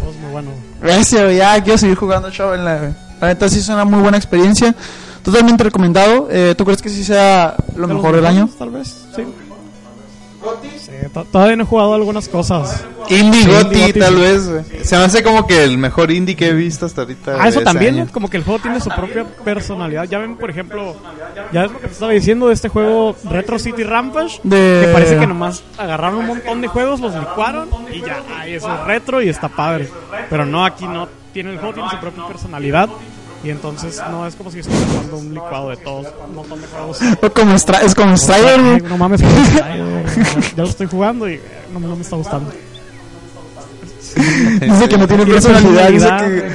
Todo 0.00 0.10
es 0.10 0.16
muy 0.18 0.32
bueno. 0.32 0.50
Gracias, 0.82 1.22
güey. 1.22 1.36
Ya 1.36 1.62
quiero 1.62 1.78
seguir 1.78 1.96
jugando 1.96 2.28
Shovel 2.28 2.60
Knight. 2.60 2.96
La 3.20 3.28
neta 3.28 3.48
sí 3.48 3.60
es 3.60 3.68
una 3.68 3.84
muy 3.84 4.00
buena 4.02 4.16
experiencia. 4.18 4.74
Totalmente 5.22 5.62
recomendado. 5.64 6.26
Eh, 6.30 6.54
¿Tú 6.58 6.64
crees 6.64 6.82
que 6.82 6.88
sí 6.90 7.04
sea 7.04 7.54
lo 7.76 7.86
mejor 7.88 8.16
del 8.16 8.26
año? 8.26 8.48
Tal 8.58 8.70
vez, 8.70 8.88
sí. 9.14 9.22
Sí, 9.22 10.81
to- 11.08 11.24
todavía 11.24 11.56
no 11.56 11.62
he 11.64 11.66
jugado 11.66 11.94
algunas 11.94 12.28
cosas. 12.28 12.84
Indie 13.08 13.42
Sí, 13.42 13.48
Gotti, 13.50 13.92
tal 13.94 14.16
vez. 14.16 14.48
güey. 14.48 14.62
Se 14.84 14.96
me 14.96 15.04
hace 15.04 15.22
como 15.22 15.46
que 15.46 15.64
el 15.64 15.76
mejor 15.78 16.10
indie 16.10 16.36
que 16.36 16.48
he 16.48 16.52
visto 16.52 16.86
hasta 16.86 17.02
ahorita. 17.02 17.36
Ah, 17.40 17.48
eso 17.48 17.60
también, 17.62 18.06
como 18.06 18.28
que 18.30 18.36
el 18.36 18.44
juego 18.44 18.60
tiene 18.60 18.80
su 18.80 18.88
propia 18.90 19.24
personalidad. 19.44 20.04
Ya 20.04 20.18
ven, 20.18 20.36
por 20.36 20.50
ejemplo, 20.50 20.96
ya 21.52 21.64
es 21.64 21.72
lo 21.72 21.78
que 21.80 21.86
te 21.88 21.92
estaba 21.92 22.12
diciendo 22.12 22.48
de 22.48 22.54
este 22.54 22.68
juego 22.68 23.16
Retro 23.28 23.58
City 23.58 23.82
Rampage, 23.82 24.40
De- 24.42 24.82
que 24.86 24.92
parece 24.92 25.18
que 25.18 25.26
nomás 25.26 25.62
agarraron 25.78 26.20
un 26.20 26.26
montón 26.26 26.60
de 26.60 26.68
juegos, 26.68 27.00
los 27.00 27.14
licuaron 27.14 27.68
y 27.92 28.00
ya, 28.00 28.22
ahí 28.38 28.54
eso 28.54 28.72
es 28.72 28.80
retro 28.86 29.20
y 29.22 29.28
está 29.28 29.48
padre. 29.48 29.88
Pero 30.30 30.46
no, 30.46 30.64
aquí 30.64 30.86
no 30.86 31.08
tiene 31.32 31.50
el 31.50 31.58
juego, 31.58 31.74
tiene 31.74 31.90
su 31.90 31.96
propia 31.98 32.26
personalidad. 32.26 32.88
Y 33.44 33.50
entonces 33.50 34.00
no 34.10 34.24
es 34.26 34.36
como 34.36 34.50
si 34.52 34.60
estuviera 34.60 34.86
jugando 34.86 35.16
un 35.18 35.34
licuado 35.34 35.70
de 35.70 35.76
todos, 35.78 36.06
un 36.28 36.34
montón 36.36 36.60
de 36.60 36.66
juegos. 36.68 36.98
O 37.22 37.30
como 37.32 37.54
Stra- 37.54 37.82
es 37.82 37.92
como 37.94 38.16
Strider, 38.16 38.60
güey. 38.60 38.80
no 38.82 38.96
mames, 38.98 39.20
como 39.20 39.34
Strider, 39.46 40.04
ya, 40.56 40.62
lo 40.62 40.68
estoy 40.68 40.86
jugando 40.86 41.28
y 41.28 41.34
eh, 41.34 41.40
no, 41.72 41.80
no 41.80 41.96
me 41.96 42.02
está 42.02 42.14
gustando. 42.16 42.52
Dice 44.60 44.88
que 44.88 44.98
no 44.98 45.08
tiene 45.08 45.26
personalidad. 45.26 45.88
Dice 45.88 46.06
que. 46.06 46.50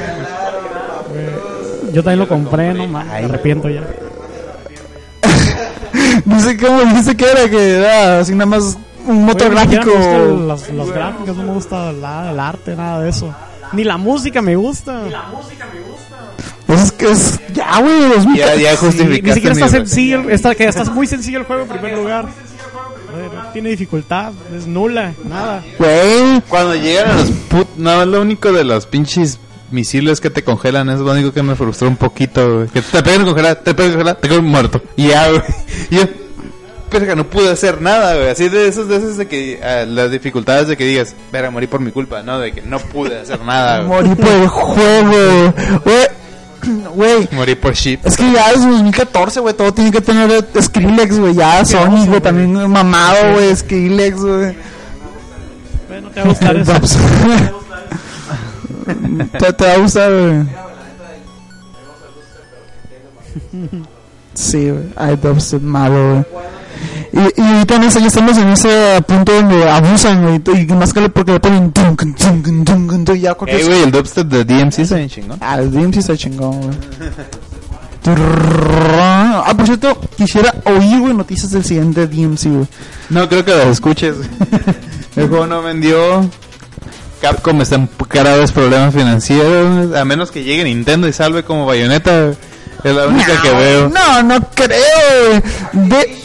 Yo 1.93 2.03
también 2.03 2.19
lo 2.19 2.27
compré, 2.27 2.73
no 2.73 2.87
mames, 2.87 3.11
me 3.21 3.25
arrepiento 3.25 3.69
ya. 3.69 3.81
Dice 6.25 6.57
como 6.57 6.83
dice 6.95 7.15
que 7.17 7.25
era 7.31 7.49
que 7.49 7.75
era 7.77 8.19
así 8.19 8.33
nada 8.33 8.45
más 8.45 8.77
un 9.05 9.25
motor 9.25 9.51
ni 9.51 9.57
siquiera 9.59 9.83
gráfico. 9.85 10.35
me 10.35 10.47
Las, 10.47 10.69
las 10.69 10.89
gráficas, 10.91 11.35
no 11.35 11.43
me 11.43 11.53
gusta 11.53 11.91
la- 11.91 12.31
el 12.31 12.39
arte, 12.39 12.75
nada 12.75 13.01
de 13.01 13.09
eso. 13.09 13.33
Ni 13.73 13.83
la 13.83 13.97
música 13.97 14.41
me 14.41 14.55
gusta. 14.55 15.01
Pues 16.67 16.81
es 16.83 16.91
que 16.91 17.09
es 17.11 17.39
ya, 17.53 17.79
güey, 17.79 18.09
2000. 18.09 18.37
Ya, 18.37 18.55
ya 18.55 18.71
Sí, 18.71 18.77
justificaste. 18.77 19.21
ni 19.23 19.33
siquiera 19.33 19.53
está 19.55 19.67
sencillo, 19.69 20.29
está, 20.29 20.53
que 20.53 20.65
está 20.65 20.83
muy 20.85 21.07
sencillo 21.07 21.39
el 21.39 21.45
juego 21.45 21.63
en 21.63 21.69
primer 21.69 21.97
lugar. 21.97 22.25
No 22.25 23.51
tiene 23.53 23.69
dificultad, 23.69 24.33
es 24.55 24.67
nula, 24.67 25.13
nada. 25.27 25.63
Güey, 25.79 26.41
Cuando 26.49 26.75
llegan 26.75 27.09
a 27.09 27.13
los 27.15 27.29
put... 27.49 27.67
No, 27.77 28.05
lo 28.05 28.21
único 28.21 28.51
de 28.51 28.63
los 28.63 28.85
pinches 28.85 29.39
misiles 29.71 30.19
que 30.21 30.29
te 30.29 30.43
congelan 30.43 30.89
es 30.89 30.99
lo 30.99 31.11
único 31.11 31.31
que 31.33 31.41
me 31.41 31.55
frustró 31.55 31.87
un 31.87 31.95
poquito, 31.97 32.57
güey. 32.57 32.67
Que 32.67 32.81
te 32.81 33.01
pegan 33.01 33.25
congelar, 33.25 33.55
te 33.63 33.73
pegan 33.73 33.93
congelar, 33.93 34.15
te 34.17 34.27
quedas 34.29 34.43
muerto. 34.43 34.81
Y 34.97 35.07
ya, 35.07 35.29
güey. 35.29 35.41
Y 35.89 35.95
yo... 35.95 36.03
Pero 36.89 37.15
no 37.17 37.25
pude 37.29 37.49
hacer 37.49 37.81
nada, 37.81 38.15
güey. 38.15 38.29
Así 38.29 38.47
de 38.49 38.67
esos, 38.67 38.87
de 38.87 38.97
esos 38.97 39.17
de 39.17 39.27
que... 39.27 39.59
ah, 39.63 39.85
las 39.87 40.11
dificultades 40.11 40.67
de 40.67 40.77
que 40.77 40.85
digas... 40.85 41.15
Verga, 41.31 41.49
morí 41.49 41.67
por 41.67 41.79
mi 41.81 41.91
culpa. 41.91 42.21
No, 42.23 42.39
de 42.39 42.51
que 42.51 42.61
no 42.61 42.79
pude 42.79 43.19
hacer 43.19 43.41
nada, 43.41 43.79
güey. 43.83 44.03
morí 44.03 44.15
por 44.15 44.27
el 44.31 44.47
juego. 44.47 45.53
Güey, 45.83 46.07
güey. 46.95 47.27
Morí 47.31 47.55
por 47.55 47.73
shit. 47.73 48.05
Es 48.05 48.15
que 48.17 48.31
ya 48.31 48.51
es 48.51 48.61
2014, 48.61 49.39
güey, 49.39 49.53
todo 49.53 49.73
tiene 49.73 49.91
que 49.91 50.01
tener 50.01 50.45
Skrillex, 50.61 51.19
güey, 51.19 51.33
ya 51.35 51.63
Sony, 51.65 52.05
güey, 52.07 52.21
también 52.21 52.53
mamado, 52.69 53.33
güey, 53.33 53.55
Skrillex, 53.55 54.17
güey. 54.19 54.55
Bueno, 55.87 56.09
te 56.09 56.19
va 56.21 56.25
a 56.25 56.29
gustar 56.29 56.57
eso. 56.83 56.99
te, 59.39 59.53
te 59.53 59.65
va 59.65 59.73
a 59.73 59.77
gustar, 59.77 60.11
güey. 60.11 60.67
Sí, 64.33 64.69
güey, 64.69 64.93
hay 64.95 65.15
dubstep 65.15 65.63
malo, 65.63 66.11
güey. 66.11 66.25
Y, 67.13 67.41
y 67.41 67.43
ahorita 67.45 67.75
en 67.75 67.83
ese, 67.83 68.01
ya 68.01 68.07
estamos 68.07 68.37
en 68.37 68.49
ese 68.49 69.01
punto 69.07 69.31
donde 69.33 69.69
abusan, 69.69 70.23
güey, 70.41 70.61
y 70.61 70.65
más 70.73 70.93
que 70.93 71.01
lo- 71.01 71.09
porque 71.11 71.31
le 71.33 71.39
ponen 71.39 71.71
tum, 71.71 71.95
tum, 71.95 72.13
tum, 72.13 72.63
tum, 72.65 73.05
tum, 73.05 73.15
ya 73.15 73.33
cualquier 73.33 73.61
Eh, 73.61 73.65
güey, 73.65 73.83
el 73.83 73.91
dubstep 73.91 74.27
de 74.27 74.43
DMC 74.45 74.79
está 74.79 74.95
bien 74.95 75.09
chingón. 75.09 75.37
Ah, 75.41 75.57
el 75.59 75.71
DMC 75.71 75.97
está 75.97 76.15
chingón, 76.17 76.61
güey. 76.61 76.77
Ah, 78.99 79.53
por 79.55 79.65
cierto, 79.65 79.99
quisiera 80.17 80.53
oír, 80.65 80.99
güey, 80.99 81.13
noticias 81.13 81.51
del 81.51 81.63
siguiente 81.63 82.07
DMC, 82.07 82.45
güey. 82.49 82.67
No 83.09 83.27
creo 83.27 83.43
que 83.43 83.55
las 83.55 83.67
escuches. 83.67 84.15
El 85.15 85.27
juego 85.27 85.47
no 85.47 85.61
vendió. 85.61 86.29
Capcom 87.21 87.59
está 87.61 87.75
en 87.75 87.89
graves 88.09 88.51
problemas 88.51 88.93
financieros. 88.93 89.95
A 89.95 90.05
menos 90.05 90.31
que 90.31 90.43
llegue 90.43 90.63
Nintendo 90.63 91.07
y 91.07 91.13
salve 91.13 91.43
como 91.43 91.65
bayoneta. 91.65 92.31
Es 92.83 92.95
la 92.95 93.07
única 93.07 93.41
que 93.41 93.49
veo. 93.51 93.89
No, 93.89 94.23
no 94.23 94.39
creo. 94.53 95.41
De... 95.73 96.15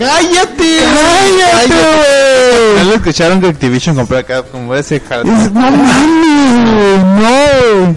¡Cállate! 0.00 0.78
¡Cállate, 0.80 1.68
¿No 1.68 2.74
güey! 2.76 2.84
lo 2.88 2.94
escucharon 2.94 3.40
que 3.40 3.48
Activision 3.48 3.94
compró 3.94 4.16
a 4.18 4.22
Capcom? 4.22 4.66
Voy 4.66 4.74
a 4.74 4.76
decir, 4.78 5.02
ja- 5.08 5.20
Es- 5.20 5.24
No 5.52 5.60
mames, 5.60 6.74
güey, 6.74 6.98
no. 6.98 7.96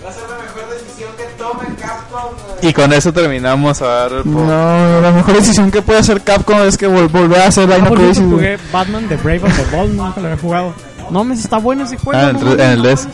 Y 2.62 2.72
con 2.74 2.94
eso 2.94 3.12
terminamos 3.12 3.82
a 3.82 3.86
dar 3.86 4.12
el 4.14 4.22
No, 4.32 5.02
la 5.02 5.12
mejor 5.12 5.36
decisión 5.36 5.70
que 5.72 5.82
puede 5.82 6.00
hacer 6.00 6.22
Capcom 6.22 6.62
es 6.64 6.78
que 6.78 6.88
vol- 6.88 7.10
volver 7.12 7.42
a 7.42 7.48
hacer 7.48 7.70
Ah, 7.72 7.76
Dino 7.76 7.92
Crisis, 7.94 8.24
jugué 8.24 8.58
Batman 8.72 9.08
The 9.10 9.16
Brave 9.18 9.44
of 9.44 9.56
the 9.56 9.76
Bold, 9.76 9.94
nunca 9.96 10.20
lo 10.22 10.28
había 10.28 10.40
jugado. 10.42 10.74
No, 11.10 11.24
me 11.26 11.36
está 11.36 11.58
bueno 11.58 11.84
ese 11.84 11.98
juego. 11.98 12.20
Ah, 12.22 12.30
en, 12.30 12.40
no 12.40 12.46
mames. 12.46 12.60
el 12.60 12.82
DS. 12.84 13.08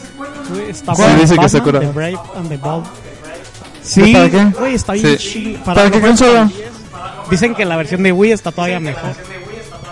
Está 0.70 0.96
Sí, 0.96 1.02
bueno. 1.02 1.14
dice 1.16 1.28
que 1.28 1.30
Batman, 1.30 1.46
está 1.46 1.62
curado. 1.64 1.86
The 1.86 1.92
Brave 1.92 2.20
and 2.38 2.50
the 2.50 2.58
Bold. 2.58 2.86
Sí, 3.84 4.14
¿Para 4.14 4.30
qué? 4.30 4.46
güey, 4.60 4.76
está 4.76 4.94
bien 4.94 5.18
Sí. 5.18 5.30
chido. 5.32 5.64
¿Para 5.64 5.90
qué 5.90 6.00
consola? 6.02 6.50
Dicen 7.30 7.54
que 7.56 7.66
la 7.66 7.78
versión 7.78 8.04
de 8.04 8.12
Wii 8.12 8.32
está 8.32 8.52
todavía 8.52 8.80
mejor. 8.80 9.12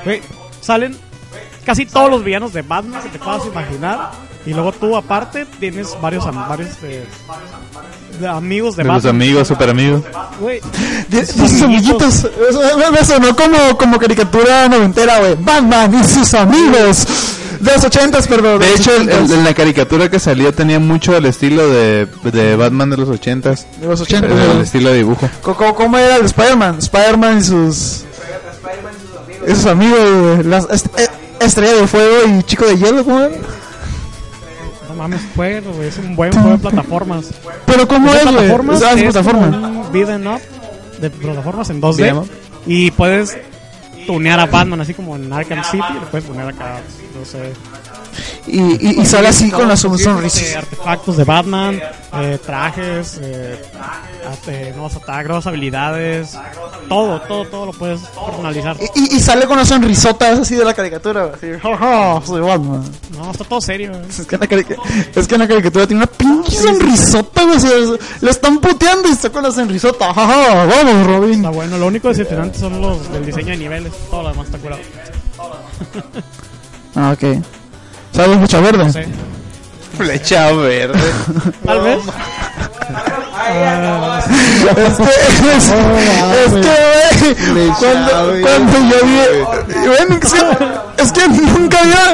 Güey, 0.05 0.21
salen 0.61 0.97
casi 1.65 1.85
todos 1.85 2.09
los 2.09 2.23
villanos 2.23 2.53
de 2.53 2.61
Batman 2.61 3.01
que 3.01 3.09
te 3.09 3.19
puedas 3.19 3.45
imaginar. 3.45 4.11
Y 4.45 4.53
luego 4.53 4.71
tú, 4.71 4.95
aparte, 4.95 5.45
tienes 5.59 5.95
varios, 6.01 6.25
am- 6.25 6.47
varios 6.47 6.69
eh, 6.83 7.05
amigos 8.29 8.75
de, 8.77 8.83
De 8.83 8.87
los 8.87 9.03
Batman. 9.03 9.15
amigos, 9.21 9.47
super 9.47 9.69
amigos. 9.69 10.03
Güey, 10.39 10.61
sus 11.25 11.61
amiguitos. 11.61 12.23
Eso 12.49 12.91
me 12.91 13.03
sonó 13.05 13.35
como, 13.35 13.77
como 13.77 13.99
caricatura 13.99 14.67
noventera, 14.69 15.19
güey. 15.19 15.35
Batman 15.35 15.93
y 15.99 16.03
sus 16.07 16.33
amigos. 16.33 17.05
De 17.59 17.71
los 17.73 17.83
ochentas, 17.85 18.27
perdón. 18.27 18.59
De 18.59 18.73
hecho, 18.73 18.91
el- 18.95 19.03
ochentas. 19.07 19.29
el- 19.31 19.37
en 19.39 19.43
la 19.45 19.53
caricatura 19.53 20.09
que 20.09 20.19
salió 20.19 20.53
tenía 20.53 20.79
mucho 20.79 21.15
el 21.15 21.25
estilo 21.25 21.67
de, 21.69 22.07
de 22.31 22.55
Batman 22.55 22.89
de 22.89 22.97
los 22.97 23.09
ochentas. 23.09 23.65
De 23.79 23.87
los 23.87 24.01
ochentas. 24.01 24.31
El, 24.31 24.47
güey. 24.47 24.61
estilo 24.61 24.89
de 24.91 24.97
dibujo. 24.97 25.29
¿Cómo, 25.41 25.75
cómo 25.75 25.97
era 25.97 26.15
el 26.15 26.21
de 26.21 26.27
Spider-Man? 26.27 26.77
Spider-Man 26.79 27.37
y 27.39 27.43
sus... 27.43 28.03
y 29.47 29.55
sus 29.55 29.65
amigos, 29.65 29.99
güey. 29.99 30.43
Las 30.43 30.69
est- 30.69 30.99
eh, 30.99 31.07
Estrella 31.39 31.73
de 31.75 31.87
Fuego 31.87 32.15
y 32.39 32.43
Chico 32.43 32.65
de 32.65 32.77
Hielo, 32.77 33.03
¿cómo 33.03 33.19
era? 33.19 33.35
no 34.89 34.95
mames, 34.95 35.21
juego, 35.35 35.71
güey. 35.73 35.87
Es 35.89 35.97
un 35.97 36.15
buen 36.15 36.31
juego 36.31 36.49
de 36.49 36.57
plataformas. 36.57 37.25
Pero 37.65 37.87
¿cómo 37.87 38.11
es, 38.13 38.23
güey? 38.23 38.35
plataformas 38.35 38.81
Ah, 38.83 38.91
es 38.93 38.97
es 38.97 39.03
plataforma. 39.13 39.83
beat'em 39.91 40.27
up 40.27 40.41
de 40.99 41.09
plataformas 41.11 41.69
en 41.69 41.81
2D 41.81 41.97
Beat'em 41.97 42.17
up. 42.17 42.29
y 42.65 42.89
puedes 42.91 43.37
tunear 44.07 44.39
a 44.39 44.45
Batman, 44.47 44.81
así 44.81 44.93
como 44.93 45.15
en 45.15 45.31
Arkham 45.31 45.63
City, 45.63 45.93
lo 45.93 46.09
puedes 46.09 46.25
poner 46.25 46.47
acá, 46.47 46.81
no 47.13 47.25
sé. 47.25 47.53
Y, 48.47 48.59
y, 48.59 49.01
y 49.01 49.05
sale 49.05 49.27
así 49.29 49.49
con 49.51 49.67
la 49.67 49.75
son- 49.77 49.97
Sí, 49.97 50.03
sonrisa. 50.03 50.59
artefactos 50.59 51.17
de 51.17 51.23
Batman, 51.23 51.81
eh, 52.13 52.39
trajes, 52.45 53.19
eh, 53.21 53.61
eh, 54.47 54.71
nuevos 54.73 54.95
ataques, 54.95 55.27
nuevas 55.27 55.47
habilidades, 55.47 56.37
todo, 56.89 57.19
todo, 57.21 57.45
todo 57.45 57.65
lo 57.67 57.71
puedes 57.73 57.99
personalizar. 58.01 58.77
Y, 58.95 59.15
y- 59.15 59.19
sale 59.19 59.45
con 59.45 59.57
la 59.57 59.65
sonrisota 59.65 60.31
así 60.31 60.55
de 60.55 60.63
la 60.65 60.73
caricatura. 60.73 61.31
Así, 61.35 61.47
"Ja, 61.61 61.77
ja, 61.77 62.21
soy 62.25 62.41
Batman. 62.41 62.83
No, 63.11 63.31
está 63.31 63.43
todo 63.43 63.59
serio. 63.61 63.91
eh. 63.93 64.05
Es 64.09 64.25
que, 64.25 64.35
en 64.35 64.41
la 64.41 64.47
es 65.15 65.27
que 65.27 65.35
en 65.35 65.41
la 65.41 65.47
caricatura 65.47 65.87
tiene 65.87 66.03
una 66.03 66.11
pinche 66.11 66.51
sonrisota, 66.57 67.43
güey. 67.43 67.57
Lo 68.21 68.29
están 68.29 68.59
puteando 68.59 69.09
y 69.09 69.11
está 69.11 69.29
con 69.29 69.43
la 69.43 69.51
sonrisota. 69.51 70.11
Vamos, 70.13 71.05
Robin. 71.07 71.33
Está 71.35 71.49
bueno, 71.49 71.77
lo 71.77 71.87
único 71.87 72.07
decepcionante 72.09 72.57
son 72.59 72.79
los 72.81 73.11
del 73.11 73.25
diseño 73.25 73.47
de 73.51 73.57
niveles, 73.57 73.93
todo 74.09 74.23
lo 74.23 74.29
demás 74.29 74.45
está 74.45 74.57
curado. 74.59 74.81
Ah, 76.95 77.11
ok. 77.13 77.43
¿Sabes 78.17 78.37
mucha 78.39 78.59
verde? 78.59 78.83
No 78.83 78.91
sé. 78.91 79.07
Flecha 79.95 80.51
verde. 80.51 80.99
Tal 81.65 81.81
vez. 81.81 81.99
Es 84.67 84.97
que, 84.97 85.03
es, 85.55 85.65
es 86.43 86.53
que, 86.53 87.51
güey, 87.53 87.69
cuando, 87.79 88.11
cuando 88.41 88.75
yo 88.89 88.99
vi, 89.05 89.17
bueno, 89.87 90.13
es 90.21 90.33
que, 90.33 90.41
es 91.03 91.09
que 91.13 91.23
nunca 91.29 91.77
había, 91.79 92.05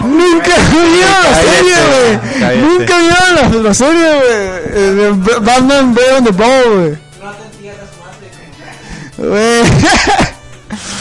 nunca 0.00 0.52
había 0.54 1.12
la 1.24 1.32
serie, 1.42 1.76
güey, 1.90 2.12
nunca 2.58 2.92
había 2.96 3.20
la, 3.34 3.42
la 3.62 3.74
serie, 3.74 4.08
güey, 4.14 4.44
eh, 4.74 5.12
Batman 5.40 5.86
Bear 5.94 6.12
on 6.18 6.24
the 6.24 6.30
Ball, 6.30 6.64
güey. 6.74 6.92
Güey, 9.30 9.62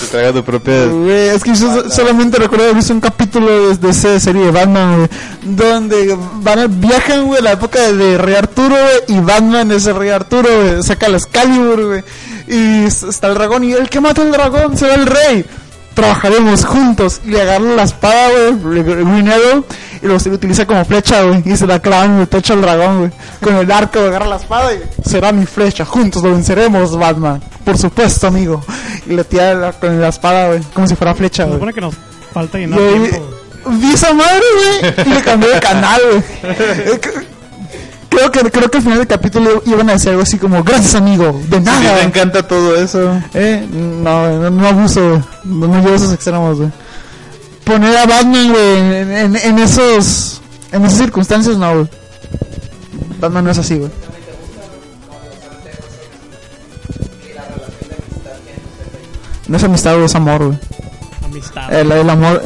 Te 0.02 0.08
traiga 0.12 0.32
tu 0.34 0.44
propia. 0.44 0.86
güey, 0.86 1.30
es 1.30 1.44
que 1.44 1.56
yo 1.56 1.82
so- 1.82 1.90
solamente 1.90 2.38
recuerdo 2.38 2.66
haber 2.66 2.76
visto 2.76 2.94
un 2.94 3.00
capítulo 3.02 3.70
de, 3.70 3.78
de 3.78 3.90
esa 3.90 4.20
serie 4.20 4.46
de 4.46 4.52
Batman, 4.52 4.96
güey, 4.98 5.10
donde 5.56 6.18
van, 6.42 6.80
viajan, 6.80 7.26
güey, 7.26 7.42
la 7.42 7.54
época 7.54 7.80
de, 7.92 8.18
Rey 8.18 8.36
Arturo, 8.36 8.76
güey, 8.76 9.18
y 9.18 9.20
Batman 9.22 9.72
es 9.72 9.86
el 9.88 9.96
Rey 9.96 10.10
Arturo, 10.10 10.50
saca 10.84 11.10
la 11.10 11.18
Excalibur, 11.18 11.86
güey, 11.88 12.04
y 12.48 12.84
está 12.86 13.28
el 13.28 13.34
dragón, 13.34 13.64
y 13.64 13.74
el 13.74 13.90
que 13.90 14.00
mata 14.00 14.22
al 14.22 14.32
dragón 14.32 14.78
será 14.78 14.96
el 14.96 15.08
rey. 15.08 15.46
Trabajaremos 15.96 16.66
juntos 16.66 17.22
y 17.26 17.30
le 17.32 17.42
agarra 17.42 17.66
la 17.74 17.84
espada, 17.84 18.30
güey, 18.60 18.84
Green 18.84 19.30
Arrow, 19.30 19.66
y 20.02 20.06
lo 20.08 20.16
utiliza 20.16 20.66
como 20.68 20.84
flecha, 20.86 21.24
güey, 21.24 21.42
y 21.46 21.56
se 21.56 21.66
la 21.66 21.80
clavan 21.82 22.16
en 22.16 22.20
el 22.22 22.28
pecho 22.28 22.54
al 22.54 22.62
dragón, 22.62 23.00
güey, 23.00 23.12
con 23.42 23.56
el 23.56 23.72
arco, 23.72 24.00
agarra 24.00 24.26
la 24.28 24.36
espada 24.36 24.74
y 24.74 24.82
será 25.10 25.32
mi 25.32 25.46
flecha, 25.46 25.86
juntos 25.86 26.22
lo 26.22 26.32
venceremos, 26.32 26.98
Batman, 26.98 27.42
por 27.64 27.78
supuesto, 27.78 28.28
amigo, 28.28 28.62
y 29.08 29.14
le 29.14 29.24
tira 29.24 29.54
la- 29.54 29.72
con 29.74 30.00
la 30.02 30.10
espada, 30.10 30.48
güey, 30.50 30.60
como 30.74 30.86
si 30.86 30.96
fuera 30.96 31.16
flecha, 31.16 31.44
Se 31.44 31.48
güey. 31.48 31.56
supone 31.56 31.74
que 31.74 31.82
nos 31.82 31.96
falta 32.34 32.58
llenar 32.58 32.78
Y 32.80 33.10
tiempo. 33.10 33.30
vi 33.68 33.94
esa 33.94 34.14
madre, 34.14 34.42
güey, 34.58 35.08
y 35.08 35.10
le 35.14 35.22
cambié 35.22 35.50
de 35.50 35.60
canal, 35.62 36.02
güey. 36.12 37.00
Creo 38.16 38.32
que, 38.32 38.52
creo 38.52 38.70
que 38.72 38.78
al 38.78 38.84
final 38.84 38.98
del 39.00 39.08
capítulo 39.08 39.62
iban 39.66 39.90
a 39.90 39.94
decir 39.94 40.10
algo 40.10 40.22
así 40.24 40.38
como, 40.38 40.64
gracias 40.64 40.96
amigo, 40.96 41.42
de 41.50 41.58
A 41.58 41.60
mí 41.60 41.66
nada. 41.66 41.96
me 41.96 42.02
encanta 42.04 42.48
todo 42.48 42.76
eso. 42.76 43.20
Eh, 43.34 43.68
no, 43.72 44.30
no, 44.40 44.50
no 44.50 44.68
abuso. 44.68 45.22
No, 45.44 45.68
no 45.68 45.76
llevo 45.82 45.94
a 45.94 45.96
esos 45.96 46.14
extremos, 46.14 46.58
güey. 46.58 46.72
Poner 47.64 47.98
a 47.98 48.06
Batman, 48.06 48.52
güey, 48.52 48.78
en, 48.78 49.12
en, 49.12 49.36
en 49.36 49.60
esos. 49.60 50.42
En 50.72 50.86
esas 50.86 50.98
circunstancias, 51.00 51.58
no, 51.58 51.74
güey. 51.74 51.88
Batman 53.20 53.46
no 53.46 53.52
es 53.52 53.58
así, 53.58 53.76
güey. 53.78 53.92
No 59.48 59.58
es 59.58 59.64
amistad, 59.64 59.94
güey, 59.94 60.06
es 60.06 60.16
amor, 60.16 60.44
güey. 60.46 60.60
Amistad. 61.24 61.74
El, 61.74 61.92
el 61.92 62.10
amor. 62.10 62.42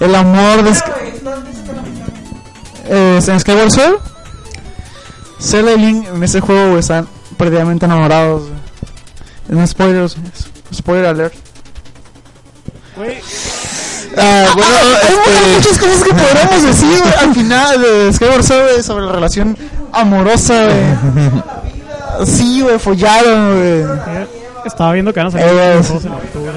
El 0.00 0.14
amor 0.14 0.62
de. 0.62 0.70
Eh, 2.90 3.20
en 3.26 3.40
Skyward 3.40 3.70
Sword. 3.70 3.98
Zelda 5.40 5.72
y 5.72 5.78
Link 5.78 6.06
en 6.08 6.22
ese 6.22 6.40
juego 6.40 6.68
güey, 6.70 6.80
están 6.80 7.06
perdidamente 7.36 7.86
enamorados. 7.86 8.42
Es 9.48 9.70
spoilers. 9.70 10.16
Spoiler 10.74 11.06
alert. 11.06 11.34
Güey, 12.96 13.18
Ah, 14.20 14.46
bueno, 14.54 14.70
hay 15.02 15.14
este- 15.14 15.56
muchas 15.56 15.78
cosas 15.78 16.02
que 16.04 16.10
podríamos 16.14 16.62
decir 16.66 16.98
güey, 17.00 17.14
al 17.20 17.34
final 17.34 17.80
de 17.82 18.12
Skyward 18.12 18.42
Sword 18.42 18.82
sobre 18.82 19.06
la 19.06 19.12
relación 19.12 19.56
amorosa, 19.92 20.64
güey. 20.64 22.26
Sí, 22.26 22.60
güey, 22.62 22.78
follaron, 22.80 23.54
güey. 23.58 23.82
eh, 24.16 24.26
estaba 24.66 24.92
viendo 24.92 25.12
que 25.14 25.20
van 25.20 25.28
a 25.28 25.30
salir 25.30 25.46
Eh, 25.46 25.74
los 25.76 25.86
juegos 25.86 26.04
en 26.06 26.12
octubre. 26.12 26.52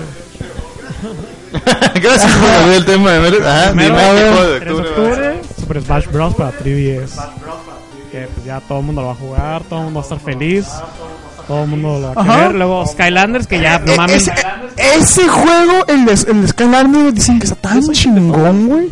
Gracias 2.02 2.32
por 2.32 2.50
abrir 2.50 2.74
el 2.78 2.86
tema 2.86 3.12
de 3.12 3.38
Ah, 3.46 3.72
Primero, 3.76 3.96
dime 4.16 4.42
de 4.54 4.60
3 4.60 4.66
de 4.66 4.82
octubre 4.82 5.12
octubre, 5.12 5.42
Super 5.60 5.82
Smash 5.84 6.08
Bros. 6.08 6.34
para 6.36 6.52
3DS. 6.58 7.12
Que 8.12 8.28
pues 8.34 8.46
ya 8.46 8.60
todo 8.62 8.80
el 8.80 8.86
mundo 8.86 9.02
lo 9.02 9.08
va 9.08 9.14
a 9.14 9.16
jugar, 9.16 9.64
todo 9.64 9.80
el 9.80 9.86
mundo 9.86 10.00
va 10.00 10.04
a 10.04 10.08
estar 10.16 10.20
feliz, 10.20 10.68
todo 11.48 11.64
el 11.64 11.70
mundo 11.70 12.00
lo 12.00 12.14
va 12.14 12.22
a 12.22 12.24
Ajá. 12.26 12.38
querer. 12.40 12.56
Luego 12.56 12.86
Skylanders, 12.88 13.48
que 13.48 13.60
ya, 13.62 13.80
no 13.80 13.92
E- 13.94 13.98
mames, 13.98 14.28
ese, 14.28 14.34
ese 14.98 15.28
juego, 15.30 15.86
el 15.88 16.06
el 16.28 16.42
de 16.42 16.48
Skylanders, 16.50 17.16
dicen 17.16 17.40
que 17.40 17.46
está 17.46 17.56
tan 17.70 17.82
chingón, 17.92 18.68
güey. 18.68 18.90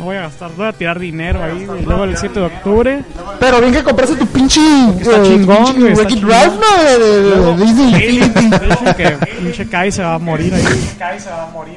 No 0.00 0.06
voy 0.06 0.16
a 0.16 0.22
gastar, 0.22 0.50
voy 0.56 0.66
a 0.66 0.72
tirar 0.72 0.98
dinero 0.98 1.44
ahí. 1.44 1.66
güey. 1.66 1.84
Luego 1.84 2.04
el 2.04 2.16
7 2.16 2.40
de 2.40 2.46
octubre, 2.46 3.04
Pero 3.38 3.60
bien 3.60 3.72
que 3.74 3.82
compraste 3.84 4.16
tu 4.16 4.26
pinche. 4.26 4.60
Está 4.98 5.16
eh, 5.18 5.22
chingón, 5.24 5.56
pinche 5.64 5.80
güey, 5.80 5.92
está 5.92 6.06
chingón. 6.08 6.30
Ralph, 6.30 6.54
¿no? 6.54 6.82
De, 6.82 6.98
de, 6.98 7.22
de- 7.22 7.40
de 7.54 7.64
Disney 7.64 8.16
Infinity. 8.18 8.66
dicen 8.66 8.94
que 8.96 9.10
pinche 9.40 9.68
Kai 9.68 9.92
se 9.92 10.02
va 10.02 10.14
a 10.14 10.18
morir 10.18 10.54
ahí. 10.54 10.90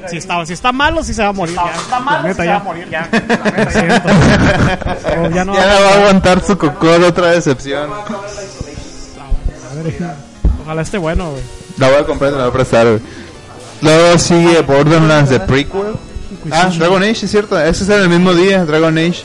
Si 0.08 0.16
está, 0.16 0.44
si 0.46 0.52
está 0.54 0.72
malo, 0.72 1.04
sí 1.04 1.12
se 1.14 1.22
va 1.22 1.28
a 1.28 1.32
morir. 1.32 1.54
ya. 1.54 2.00
La 2.10 2.22
neta, 2.22 2.44
ya. 2.44 2.62
Lo 3.64 3.70
siento. 3.70 4.08
O 5.20 5.30
ya 5.30 5.44
no 5.44 5.54
Ya 5.54 5.66
no 5.66 5.82
va 5.84 5.88
a 5.90 5.98
aguantar 5.98 6.42
su 6.42 6.56
cocor 6.56 7.02
otra 7.02 7.30
decepción. 7.32 7.90
A 7.92 8.04
Ojalá 10.62 10.82
esté 10.82 10.96
bueno, 10.98 11.30
güey. 11.30 11.42
La 11.76 11.88
voy 11.90 11.98
a 12.00 12.04
comprar 12.06 12.30
y 12.32 12.34
la 12.36 12.40
voy 12.42 12.48
a 12.48 12.52
prestar, 12.52 12.86
güey. 12.86 13.00
Luego 13.82 14.18
sigue 14.18 14.62
Borderlands 14.62 15.28
de 15.30 15.40
prequel. 15.40 15.94
Ah, 16.50 16.70
Dragon 16.78 17.02
Age, 17.02 17.24
es 17.26 17.30
cierto. 17.30 17.58
Ese 17.60 17.84
es 17.84 17.90
en 17.90 18.00
el 18.00 18.08
mismo 18.08 18.32
día, 18.34 18.64
Dragon 18.64 18.96
Age. 18.96 19.22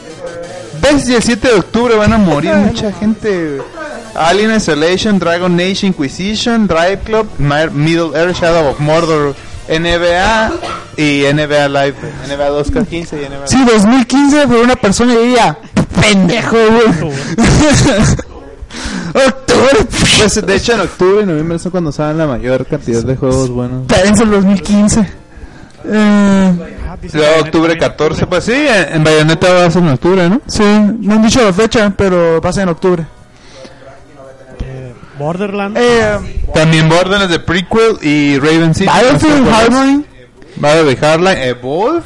¿Ves? 0.81 1.09
Y 1.09 1.15
el 1.15 1.23
7 1.23 1.47
de 1.47 1.53
octubre 1.55 1.95
van 1.95 2.13
a 2.13 2.17
morir 2.17 2.53
mucha 2.53 2.91
gente. 2.93 3.61
Alien 4.15 4.55
Isolation, 4.55 5.19
Dragon 5.19 5.53
Age 5.59 5.87
Inquisition, 5.87 6.67
Drive 6.67 6.99
Club, 7.05 7.27
Mi- 7.37 7.69
Middle 7.73 8.17
Earth, 8.17 8.37
Shadow 8.39 8.69
of 8.71 8.79
Mordor, 8.79 9.35
NBA 9.67 10.51
y 10.97 11.23
NBA 11.31 11.67
Live. 11.69 11.95
NBA 12.27 12.49
2K15 12.49 13.13
y 13.13 13.29
NBA 13.29 13.47
Sí, 13.47 13.63
2015, 13.65 14.47
pero 14.47 14.63
una 14.63 14.75
persona 14.75 15.15
diría, 15.15 15.57
pendejo, 16.01 16.55
güey. 16.57 17.13
Octubre, 19.09 19.87
Pues 20.19 20.45
de 20.45 20.55
hecho 20.55 20.73
en 20.73 20.81
octubre 20.81 21.23
y 21.23 21.25
noviembre 21.25 21.57
son 21.59 21.71
cuando 21.71 21.91
salen 21.91 22.17
la 22.19 22.27
mayor 22.27 22.65
cantidad 22.67 23.03
de 23.03 23.15
juegos 23.15 23.49
buenos. 23.49 23.81
espérense 23.89 24.23
el 24.23 24.29
2015. 24.31 25.09
Eh, 25.85 26.77
Luego 27.01 27.41
octubre 27.41 27.69
también. 27.73 27.79
14, 27.91 28.27
pues 28.27 28.43
sí, 28.43 28.53
en 28.53 28.95
en 28.95 29.03
Bayonetta 29.03 29.53
va 29.53 29.65
a 29.65 29.71
ser 29.71 29.83
en 29.83 29.89
octubre, 29.89 30.29
¿no? 30.29 30.41
sí, 30.47 30.63
no 30.63 31.13
han 31.15 31.21
dicho 31.21 31.43
la 31.43 31.53
fecha, 31.53 31.93
pero 31.95 32.39
pasa 32.41 32.61
en 32.63 32.69
octubre. 32.69 33.05
Eh, 34.61 34.93
Borderlands. 35.17 35.79
Eh, 35.79 36.43
También 36.53 36.89
Borderlands 36.89 37.29
de 37.29 37.39
prequel 37.39 37.97
y 38.01 38.37
Raven 38.39 38.73
City. 38.73 38.85
Battlefield 38.87 39.47
Hardline. 39.49 40.05
Battlefield 40.57 41.03
Hardline, 41.03 41.37
Evolve, 41.43 42.03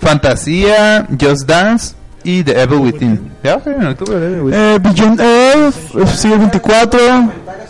Fantasía, 0.00 1.06
Just 1.20 1.46
Dance 1.46 1.94
y 2.24 2.42
The 2.42 2.60
Evil 2.62 2.78
Within. 2.78 3.32
Ya, 3.42 3.60
en 3.64 3.86
octubre. 3.86 4.16
Eh, 4.52 4.78
Beyond 4.80 5.20
Earth, 5.20 5.76
eh, 5.96 6.06
sigue 6.16 6.34
el 6.34 6.40
24. 6.40 6.98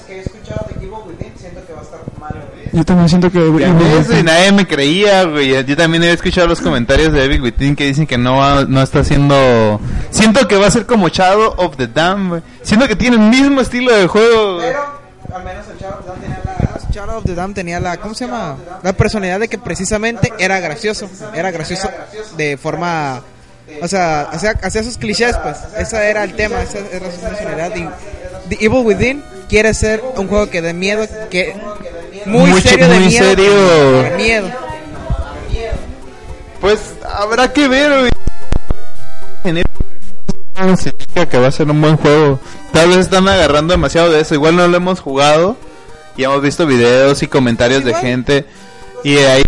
que 0.06 0.14
he 0.14 0.20
escuchado 0.20 0.66
de 0.68 0.74
Evil 0.76 0.90
Within, 1.08 1.32
siento 1.36 1.66
que 1.66 1.72
va 1.72 1.80
a 1.80 1.82
estar 1.82 2.00
mal. 2.18 2.34
Yo 2.74 2.84
también 2.84 3.08
siento 3.08 3.30
que. 3.30 3.38
Ya 3.60 3.72
ves, 3.72 4.08
y 4.18 4.22
nadie 4.24 4.50
me 4.50 4.66
creía, 4.66 5.22
güey. 5.24 5.64
Yo 5.64 5.76
también 5.76 6.02
he 6.02 6.10
escuchado 6.10 6.48
los 6.48 6.60
comentarios 6.60 7.12
de 7.12 7.24
Evil 7.24 7.40
Within 7.40 7.76
que 7.76 7.86
dicen 7.86 8.04
que 8.04 8.18
no 8.18 8.38
va, 8.38 8.64
no 8.64 8.82
está 8.82 9.00
haciendo... 9.00 9.80
Siento 10.10 10.48
que 10.48 10.56
va 10.56 10.66
a 10.66 10.70
ser 10.72 10.84
como 10.84 11.08
Shadow 11.08 11.54
of 11.56 11.76
the 11.76 11.86
Dam, 11.86 12.30
güey. 12.30 12.42
Siento 12.62 12.88
que 12.88 12.96
tiene 12.96 13.14
el 13.14 13.22
mismo 13.22 13.60
estilo 13.60 13.94
de 13.94 14.08
juego. 14.08 14.54
güey. 14.56 14.66
Pero, 14.66 15.36
al 15.36 15.44
menos 15.44 15.66
el 15.68 15.78
Shadow 15.78 15.98
of 16.00 16.04
the 16.04 16.10
Dam 16.10 16.20
tenía 16.20 16.40
la... 16.44 16.90
Shadow 16.90 17.16
of 17.18 17.24
the 17.24 17.34
Dam 17.34 17.54
tenía 17.54 17.80
la... 17.80 17.96
¿Cómo 17.98 18.14
se 18.14 18.26
llama? 18.26 18.56
La 18.82 18.92
personalidad 18.92 19.38
de 19.38 19.46
que 19.46 19.58
precisamente 19.58 20.32
era 20.40 20.58
gracioso. 20.58 21.08
Era 21.32 21.52
gracioso 21.52 21.88
de 22.36 22.56
forma... 22.56 23.22
O 23.82 23.86
sea, 23.86 24.22
hacía, 24.22 24.58
hacía 24.62 24.82
sus 24.82 24.98
clichés, 24.98 25.36
pues. 25.38 25.58
Ese 25.78 26.10
era 26.10 26.24
el 26.24 26.34
tema, 26.34 26.60
esa 26.60 26.78
era 26.78 27.08
su 27.12 27.20
personalidad. 27.20 27.72
Y 27.76 27.88
The 28.48 28.64
Evil 28.64 28.84
Within 28.84 29.22
quiere 29.48 29.72
ser 29.74 30.02
un 30.16 30.26
juego 30.26 30.50
que 30.50 30.60
de 30.60 30.74
miedo, 30.74 31.06
que... 31.30 31.54
Muy, 32.26 32.50
Muy 32.50 32.60
serio 32.60 32.88
de 32.88 32.94
muy 32.98 33.08
miedo. 33.08 33.24
serio. 33.24 34.02
De 34.02 34.10
miedo. 34.16 34.48
Pues 36.60 36.80
habrá 37.14 37.52
que 37.52 37.68
ver, 37.68 38.10
significa 40.78 41.26
que 41.28 41.38
va 41.38 41.48
a 41.48 41.52
ser 41.52 41.70
un 41.70 41.80
buen 41.80 41.96
juego. 41.98 42.40
Tal 42.72 42.88
vez 42.88 42.98
están 42.98 43.28
agarrando 43.28 43.72
demasiado 43.74 44.10
de 44.10 44.20
eso. 44.20 44.34
Igual 44.34 44.56
no 44.56 44.66
lo 44.66 44.76
hemos 44.76 45.00
jugado. 45.00 45.56
y 46.16 46.22
hemos 46.24 46.40
visto 46.42 46.64
videos 46.66 47.22
y 47.22 47.26
comentarios 47.26 47.84
de 47.84 47.92
gente 47.94 48.46
y 49.02 49.16
ahí 49.18 49.42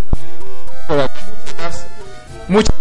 mucho 2.48 2.72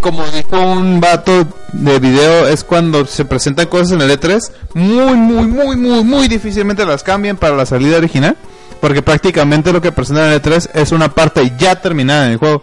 como 0.00 0.24
dijo 0.28 0.58
un 0.58 0.98
vato 0.98 1.46
de 1.72 1.98
video 1.98 2.48
es 2.48 2.64
cuando 2.64 3.04
se 3.04 3.26
presentan 3.26 3.66
cosas 3.66 3.92
en 3.92 4.00
el 4.00 4.10
E3 4.18 4.50
muy 4.74 5.14
muy 5.14 5.46
muy 5.46 5.76
muy 5.76 6.04
muy 6.04 6.28
difícilmente 6.28 6.86
las 6.86 7.02
cambian 7.02 7.36
para 7.36 7.54
la 7.54 7.66
salida 7.66 7.98
original 7.98 8.34
porque 8.80 9.02
prácticamente 9.02 9.72
lo 9.72 9.80
que 9.80 9.92
presentan 9.92 10.26
en 10.26 10.32
el 10.32 10.42
E3 10.42 10.70
es 10.74 10.92
una 10.92 11.14
parte 11.14 11.52
ya 11.58 11.80
terminada 11.80 12.26
en 12.26 12.32
el 12.32 12.38
juego 12.38 12.62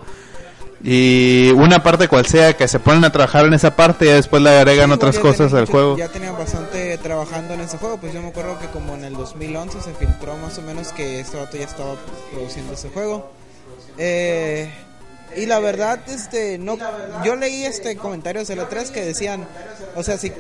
y 0.84 1.50
una 1.56 1.82
parte 1.82 2.10
cual 2.10 2.26
sea 2.26 2.58
que 2.58 2.68
se 2.68 2.78
ponen 2.78 3.06
a 3.06 3.10
trabajar 3.10 3.46
en 3.46 3.54
esa 3.54 3.74
parte 3.74 4.06
y 4.06 4.10
después 4.10 4.44
le 4.44 4.50
agregan 4.50 4.90
Sí, 4.90 4.96
otras 4.96 5.18
cosas 5.18 5.48
tenían 5.48 5.62
al 5.62 5.66
juego 5.66 5.98
Ya 5.98 6.10
tenían 6.10 6.38
bastante 6.38 6.98
trabajando 6.98 7.54
en 7.54 7.62
ese 7.62 7.78
juego. 7.78 7.98
Pues 7.98 8.14
yo 8.14 8.22
me 8.22 8.28
acuerdo 8.28 8.60
que 8.60 8.68
como 8.68 8.94
en 8.96 9.06
el 9.06 9.14
2011 9.14 9.82
se 9.82 9.94
filtró 9.94 10.36
más 10.38 10.58
o 10.58 10.62
menos 10.62 10.92
que 10.92 11.22
este 11.22 11.38
vato 11.38 11.56
ya 11.56 11.64
estaba 11.64 11.96
produciendo 12.34 12.74
ese 12.74 12.90
juego. 12.90 13.32
Eh, 13.98 14.70
y 15.38 15.46
la 15.46 15.60
verdad, 15.60 16.00
este, 16.08 16.58
no, 16.58 16.78
yo 17.24 17.36
leí 17.36 17.64
este 17.66 17.96
comentarios 17.98 18.48
de 18.48 18.56
la 18.56 18.68
3 18.70 18.92
que 18.92 19.04
decían, 19.06 19.46
o 19.96 20.04
sea, 20.04 20.18
si 20.18 20.32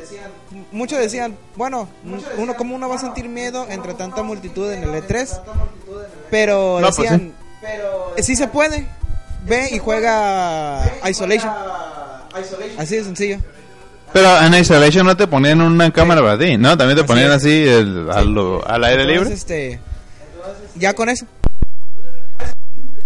muchos 0.71 0.99
decían, 0.99 1.37
bueno, 1.55 1.87
uno 2.37 2.55
como 2.55 2.75
uno 2.75 2.87
va 2.89 2.95
a 2.95 2.99
sentir 2.99 3.27
miedo 3.29 3.65
entre 3.69 3.93
tanta 3.93 4.23
multitud 4.23 4.71
en 4.71 4.83
el 4.83 4.89
E3, 5.03 5.41
pero 6.29 6.79
pues 6.81 6.97
decían, 6.97 7.33
"Eh, 8.17 8.23
sí 8.23 8.35
se 8.35 8.47
puede, 8.47 8.87
ve 9.45 9.69
y 9.71 9.79
juega 9.79 10.81
Isolation, 11.09 11.53
así 12.77 12.95
de 12.97 13.03
sencillo. 13.03 13.37
Pero 14.11 14.39
en 14.41 14.53
Isolation 14.53 15.05
no 15.07 15.17
te 15.17 15.25
ponían 15.25 15.59
una 15.61 15.91
cámara 15.91 16.21
para 16.21 16.37
ti, 16.37 16.55
¿no? 16.57 16.77
También 16.77 16.97
te 16.99 17.03
ponían 17.03 17.31
así 17.31 17.67
el, 17.67 18.09
a 18.11 18.21
lo- 18.21 18.63
al 18.67 18.83
aire 18.83 19.05
libre. 19.05 19.33
este, 19.33 19.79
ya 20.75 20.93
con 20.93 21.09
eso. 21.09 21.25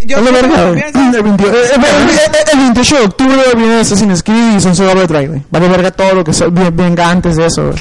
Yo 0.01 0.17
confianza. 0.17 1.17
El 1.17 1.23
28 1.23 1.53
eh, 1.53 1.69
eh, 1.75 2.45
el 2.53 2.59
28 2.59 2.95
de 2.99 3.05
octubre 3.05 3.41
viene 3.55 3.79
Assassin's 3.79 4.21
Creed 4.23 4.57
y 4.57 4.61
Sunset 4.61 4.87
Overdrive, 4.93 5.27
güey. 5.27 5.43
Vale 5.49 5.67
verga 5.69 5.91
todo 5.91 6.13
lo 6.15 6.23
que 6.23 6.31
venga 6.71 7.09
antes 7.09 7.35
de 7.35 7.45
eso, 7.47 7.71
güey. 7.71 7.77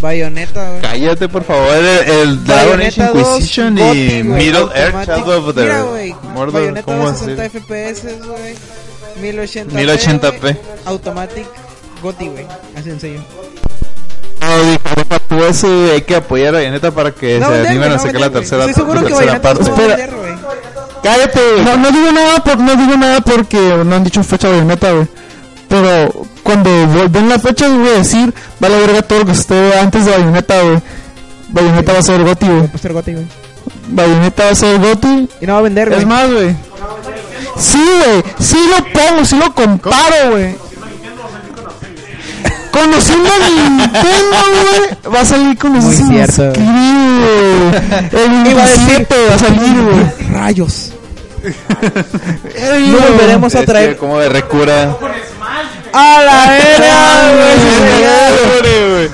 Bayonetta, 0.00 0.68
güey. 0.70 0.80
Cállate, 0.82 1.28
por 1.28 1.44
favor, 1.44 1.74
el, 1.74 1.86
el 2.10 2.44
Dragon 2.44 2.80
Age 2.80 3.00
Bayonetta 3.00 3.08
2, 3.12 3.28
Inquisition 3.28 3.76
Gotti, 3.76 3.98
y 3.98 4.22
Middle 4.24 4.68
Earth 4.74 4.94
automático. 4.94 5.16
Shadow 5.16 5.48
of 5.48 5.54
the 5.54 5.62
Mira, 5.62 5.82
güey, 5.82 6.14
¿cómo 6.82 7.04
2, 7.10 7.18
60 7.18 7.42
decir? 7.42 7.62
FPS, 7.62 8.26
güey. 8.26 8.54
1080p. 9.20 9.70
1080p. 9.70 10.40
güey. 10.40 10.56
Automatic 10.86 11.46
Gotti, 12.02 12.28
güey. 12.28 12.46
Así. 12.76 13.16
No, 14.40 15.18
tú 15.28 15.44
eso, 15.44 15.68
hay 15.92 16.02
que 16.02 16.16
apoyar 16.16 16.54
a 16.54 16.58
Bayonetta 16.58 16.90
para 16.90 17.12
que 17.12 17.38
No 17.38 17.48
se 17.48 17.68
animen 17.68 17.92
a 17.92 17.94
no 17.96 17.98
sacar 18.02 18.20
la 18.20 18.30
tercera, 18.30 18.64
Estoy 18.64 18.74
seguro 18.74 19.00
la 19.00 19.06
que 19.06 19.14
tercera 19.14 19.38
Bayonetta 19.38 19.54
parte. 19.54 19.70
no 19.70 19.76
va 19.76 19.82
a 19.84 19.96
vender, 19.96 20.14
güey. 20.16 20.32
Cállate. 21.02 21.40
No, 21.64 21.76
no 21.76 21.90
digo 21.90 22.12
nada 22.12 22.42
por, 22.44 22.58
no 22.58 22.76
digo 22.76 22.96
nada 22.96 23.20
porque 23.20 23.58
no 23.84 23.96
han 23.96 24.04
dicho 24.04 24.22
fecha 24.22 24.48
de 24.48 24.54
Bayonetta, 24.54 24.92
güey. 24.92 25.06
Pero 25.68 26.12
cuando 26.42 26.70
den 27.08 27.28
la 27.28 27.38
fecha, 27.38 27.66
voy 27.68 27.88
a 27.88 27.92
decir, 27.98 28.32
vale 28.60 28.78
verga 28.78 29.02
todo 29.02 29.20
lo 29.20 29.26
que 29.26 29.32
esté 29.32 29.78
antes 29.78 30.04
de 30.04 30.10
Bayonetta, 30.12 30.62
güey. 30.62 30.78
Bayonetta 31.48 31.92
va 31.92 31.98
a 31.98 32.02
ser 32.02 32.22
Goti, 32.22 32.46
güey. 32.46 32.60
Va 32.60 32.70
a 32.74 32.78
ser 32.78 32.92
Gotti, 32.92 33.12
güey. 33.14 33.26
Bayonetta 33.88 34.44
va 34.44 34.50
a 34.50 34.54
ser 34.54 34.78
Goti. 34.78 35.28
Y 35.40 35.46
no 35.46 35.54
va 35.54 35.58
a 35.58 35.62
vender, 35.62 35.88
güey. 35.88 36.00
Es 36.00 36.06
más, 36.06 36.30
güey. 36.30 36.54
Sí, 37.58 37.78
güey. 37.82 38.22
Sí 38.38 38.58
lo 38.70 38.84
pongo, 38.92 39.24
sí 39.24 39.36
lo 39.36 39.52
comparo, 39.54 40.30
güey. 40.32 40.54
Conociendo 42.70 43.28
a 43.28 43.48
Nintendo, 43.50 44.36
güey, 45.02 45.14
va 45.14 45.20
a 45.20 45.24
salir 45.26 45.58
con 45.58 45.72
Muy 45.72 45.80
Assassin's 45.80 46.34
cierto, 46.34 46.52
Creed, 46.54 48.08
güey. 48.10 48.24
El 48.24 48.50
Iba 48.50 48.62
a 48.62 48.66
decir- 48.66 49.06
27 49.08 49.14
va 49.28 49.34
a 49.34 49.38
salir, 49.38 49.82
güey. 49.82 50.30
Rayos. 50.32 50.91
No 51.42 52.98
volveremos 52.98 53.54
a 53.54 53.58
Es 53.60 53.64
que 53.66 53.70
traer. 53.72 53.96
como 53.96 54.18
de 54.18 54.28
recura. 54.28 54.96
¡A 55.92 56.22
la 56.22 56.56
güey! 58.88 59.08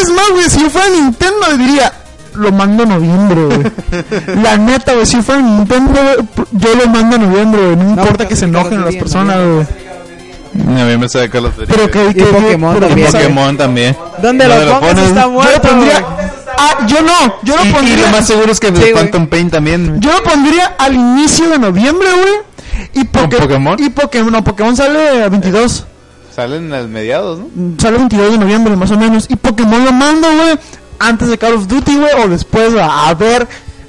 Es 0.00 0.10
más, 0.10 0.30
güey, 0.32 0.50
si 0.50 0.60
yo 0.60 0.70
fuera 0.70 0.88
Nintendo, 0.88 1.46
diría, 1.58 1.92
lo 2.34 2.52
mando 2.52 2.82
a 2.84 2.86
noviembre, 2.86 3.44
güey. 3.46 3.62
La 4.42 4.56
neta, 4.56 4.92
güey, 4.94 5.06
si 5.06 5.16
yo 5.16 5.22
fuera 5.22 5.40
Nintendo, 5.42 5.92
yo 6.52 6.74
lo 6.76 6.86
mando 6.88 7.16
a 7.16 7.18
noviembre, 7.18 7.62
güey. 7.62 7.76
No 7.76 7.90
importa 7.90 8.28
que 8.28 8.36
se 8.36 8.44
enojen 8.44 8.84
las 8.84 8.94
en 8.94 9.00
personas, 9.00 9.36
noviembre. 9.36 9.66
güey. 9.74 9.84
A 10.82 10.84
mí 10.84 10.96
me 10.98 11.08
sabe 11.08 11.28
Call 11.30 11.46
of 11.46 11.56
Duty. 11.56 11.72
Pero 11.72 11.90
que, 11.90 12.06
Y 12.10 12.14
que 12.14 12.24
Pokémon 12.26 12.78
también. 12.78 13.10
Pokémon 13.10 13.56
también. 13.56 13.96
Donde 14.22 14.44
¿Dónde 14.46 14.64
lo 14.64 14.64
lo 14.72 14.78
pongas 14.80 14.94
pones? 14.94 15.08
está 15.08 15.20
Yo 15.22 15.26
lo 15.26 15.32
muerto, 15.32 15.60
pondría. 15.62 16.04
Ah, 16.58 16.86
yo 16.86 17.00
no, 17.02 17.36
yo 17.42 17.56
lo 17.56 17.64
Y, 17.64 17.68
y 17.68 17.72
pondría. 17.72 17.96
lo 17.98 18.08
más 18.08 18.26
seguro 18.26 18.52
es 18.52 18.60
que 18.60 18.74
Sí. 18.74 18.92
Phantom 18.94 19.26
Pain 19.26 19.50
también. 19.50 20.00
Yo 20.00 20.12
lo 20.12 20.22
pondría 20.22 20.74
al 20.78 20.94
inicio 20.94 21.48
de 21.48 21.58
noviembre, 21.58 22.08
güey. 22.12 22.88
Y 22.94 23.04
¿Con 23.06 23.30
Poké- 23.30 23.38
Pokémon? 23.38 23.76
Y 23.82 23.90
Pokémon, 23.90 24.32
no, 24.32 24.44
Pokémon 24.44 24.76
sale 24.76 25.22
a 25.24 25.28
22. 25.28 25.86
Salen 26.34 26.72
a 26.74 26.82
mediados, 26.82 27.38
¿no? 27.38 27.46
Mm, 27.54 27.78
Sale 27.78 27.98
22 27.98 28.32
de 28.32 28.38
noviembre, 28.38 28.74
más 28.76 28.90
o 28.90 28.98
menos. 28.98 29.26
Y 29.28 29.36
Pokémon 29.36 29.84
lo 29.84 29.92
mando, 29.92 30.28
güey. 30.32 30.58
Antes 30.98 31.28
de 31.28 31.38
Call 31.38 31.54
of 31.54 31.66
Duty, 31.68 31.96
güey. 31.96 32.12
O 32.24 32.28
después, 32.28 32.74
a, 32.74 33.08
a 33.08 33.14
ver. 33.14 33.46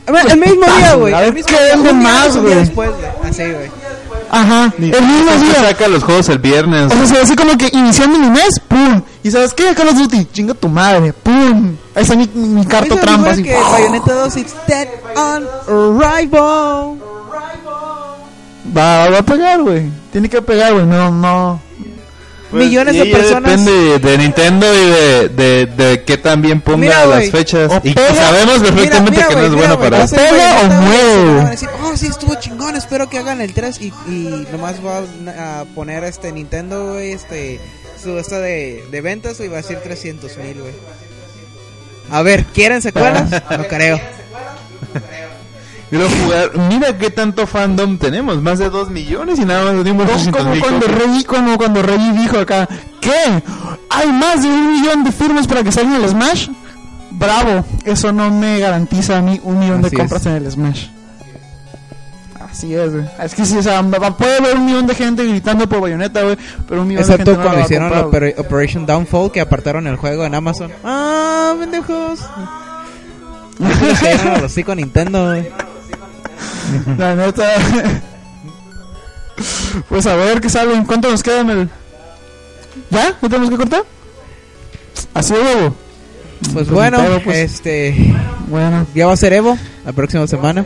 El 0.07 0.37
mismo 0.39 0.65
día, 0.77 0.93
güey. 0.93 1.13
A 1.13 1.19
ver 1.21 1.29
El 1.29 1.33
mismo 1.33 1.49
qué 1.57 1.75
día, 1.83 1.93
más, 1.93 2.37
güey. 2.37 2.53
después, 2.55 2.91
güey. 2.91 3.31
Así, 3.31 3.43
güey. 3.43 3.71
Ajá. 4.35 4.73
El 4.77 4.89
mismo 4.89 5.31
día. 5.41 5.55
saca 5.67 5.87
los 5.87 6.03
juegos 6.03 6.29
el 6.29 6.39
viernes. 6.39 6.91
O 6.91 6.95
sea, 6.95 7.05
se 7.07 7.13
ve 7.13 7.21
así 7.21 7.35
como 7.35 7.57
que 7.57 7.69
iniciando 7.71 8.19
mi 8.19 8.29
mes, 8.29 8.59
pum. 8.67 9.01
Y 9.23 9.31
sabes 9.31 9.53
qué, 9.53 9.73
Call 9.73 9.89
of 9.89 9.95
Duty, 9.97 10.27
chinga 10.33 10.53
tu 10.53 10.67
madre, 10.69 11.13
pum. 11.13 11.75
Ahí 11.95 12.03
está 12.03 12.15
mi, 12.15 12.27
mi 12.33 12.65
carta 12.65 12.93
Eso 12.93 12.97
trampa, 12.97 13.31
así. 13.31 13.43
que 13.43 13.55
Bayonetta 13.55 14.13
2 14.13 14.37
it's 14.37 14.53
dead 14.67 14.87
on 15.15 15.47
arrival. 15.67 16.99
Va, 18.75 19.09
va 19.09 19.19
a 19.19 19.21
pegar, 19.23 19.61
güey. 19.61 19.89
Tiene 20.11 20.27
que 20.29 20.41
pegar, 20.41 20.73
güey. 20.73 20.85
No, 20.85 21.11
no. 21.11 21.61
Pues, 22.55 22.67
Millones 22.67 22.95
y 22.95 22.99
de 22.99 23.05
personas. 23.07 23.65
Depende 23.65 23.99
de 23.99 24.17
Nintendo 24.17 24.65
y 24.73 24.89
de, 24.89 25.29
de, 25.29 25.65
de 25.65 26.03
qué 26.03 26.17
tan 26.17 26.41
bien 26.41 26.61
ponga 26.61 26.77
Mira, 26.77 27.05
las 27.05 27.29
fechas. 27.29 27.71
Y 27.83 27.93
pega- 27.93 28.15
sabemos 28.15 28.59
perfectamente 28.59 29.11
Mira, 29.11 29.25
mira, 29.25 29.27
que 29.27 29.35
no 29.35 29.41
es 29.41 29.49
mira, 29.51 29.61
bueno 29.75 29.79
para 29.79 30.07
ser 30.07 30.19
Pega 30.29 30.59
o 30.61 30.67
mueve, 30.81 31.35
van 31.35 31.47
a 31.47 31.51
decir, 31.51 31.69
oh, 31.83 31.97
sí, 31.97 32.07
estuvo 32.07 32.35
chingón, 32.35 32.75
espero 32.75 33.09
que 33.09 33.17
hagan 33.17 33.41
el 33.41 33.53
3 33.53 33.81
y, 33.81 33.93
y 34.07 34.47
nomás 34.51 34.75
va 34.85 34.99
a, 35.59 35.65
poner 35.75 36.03
este 36.05 36.31
Nintendo, 36.31 36.93
güey, 36.93 37.11
este, 37.11 37.59
su 38.01 38.17
esta 38.17 38.39
de, 38.39 38.83
de 38.89 39.01
ventas, 39.01 39.37
güey, 39.37 39.49
va 39.49 39.57
a 39.57 39.61
decir 39.61 39.79
300 39.83 40.37
mil, 40.37 40.61
güey. 40.61 40.73
A 42.11 42.21
ver, 42.21 42.45
¿quieren 42.45 42.81
secuelas? 42.81 43.29
No 43.57 43.67
creo. 43.67 43.99
Luego 45.95 46.13
jugar, 46.23 46.57
mira 46.69 46.97
qué 46.97 47.09
tanto 47.09 47.47
fandom 47.47 47.97
tenemos, 47.97 48.41
más 48.41 48.59
de 48.59 48.69
2 48.69 48.89
millones 48.89 49.39
y 49.39 49.45
nada 49.45 49.71
más 49.71 49.83
dimos 49.83 50.05
Como 50.05 50.15
300 50.17 50.45
mil 50.47 50.61
cuando. 50.61 50.87
Reggie, 50.87 51.23
como 51.25 51.57
cuando 51.57 51.81
Reggie 51.81 52.11
dijo 52.13 52.37
acá, 52.39 52.67
¿qué? 53.01 53.43
¿Hay 53.89 54.11
más 54.11 54.41
de 54.41 54.49
un 54.49 54.73
millón 54.73 55.03
de 55.03 55.11
firmas 55.11 55.47
para 55.47 55.63
que 55.63 55.71
salga 55.71 55.97
el 55.97 56.07
Smash? 56.07 56.49
Bravo, 57.11 57.65
eso 57.85 58.11
no 58.11 58.29
me 58.29 58.59
garantiza 58.59 59.17
a 59.17 59.21
mí 59.21 59.39
un 59.43 59.59
millón 59.59 59.85
Así 59.85 59.91
de 59.91 59.97
compras 59.97 60.21
es. 60.21 60.27
en 60.27 60.33
el 60.35 60.51
Smash. 60.51 60.87
Así 62.55 62.73
es, 62.73 62.93
güey. 62.93 63.05
Es 63.21 63.35
que 63.35 63.45
sí, 63.45 63.57
o 63.57 63.63
sea, 63.63 63.83
puede 64.17 64.37
haber 64.37 64.55
un 64.55 64.65
millón 64.65 64.87
de 64.87 64.95
gente 64.95 65.25
gritando 65.25 65.67
por 65.67 65.81
Bayonetta, 65.81 66.23
güey, 66.23 66.37
pero 66.67 66.81
un 66.81 66.87
millón 66.87 67.05
de 67.05 67.11
Excepto 67.11 67.31
gente 67.31 67.37
no 67.37 67.43
cuando 67.43 67.61
hicieron 67.65 67.93
Operation 68.37 68.85
Downfall, 68.85 69.31
que 69.31 69.41
apartaron 69.41 69.87
el 69.87 69.97
juego 69.97 70.25
en 70.25 70.35
Amazon. 70.35 70.71
¡Ah, 70.83 71.53
pendejos! 71.59 72.19
Los 73.59 74.43
hocico 74.43 74.71
a 74.71 74.75
Nintendo, 74.75 75.27
güey. 75.27 75.47
La 76.97 77.15
neta. 77.15 77.49
pues 79.89 80.05
a 80.05 80.15
ver 80.15 80.41
qué 80.41 80.49
sale. 80.49 80.83
¿Cuánto 80.85 81.09
nos 81.11 81.23
queda 81.23 81.41
en 81.41 81.49
el.? 81.49 81.69
¿Ya? 82.89 83.15
¿No 83.21 83.29
tenemos 83.29 83.49
que 83.49 83.57
cortar? 83.57 83.83
Así 85.13 85.33
es, 85.33 85.39
huevo. 85.39 85.75
Pues 86.41 86.53
Pues 86.53 86.69
bueno, 86.69 86.99
pues. 87.23 87.37
este. 87.37 88.13
Bueno. 88.47 88.85
Ya 88.93 89.07
va 89.07 89.13
a 89.13 89.17
ser 89.17 89.33
Evo 89.33 89.57
la 89.85 89.91
próxima 89.93 90.27
semana. 90.27 90.65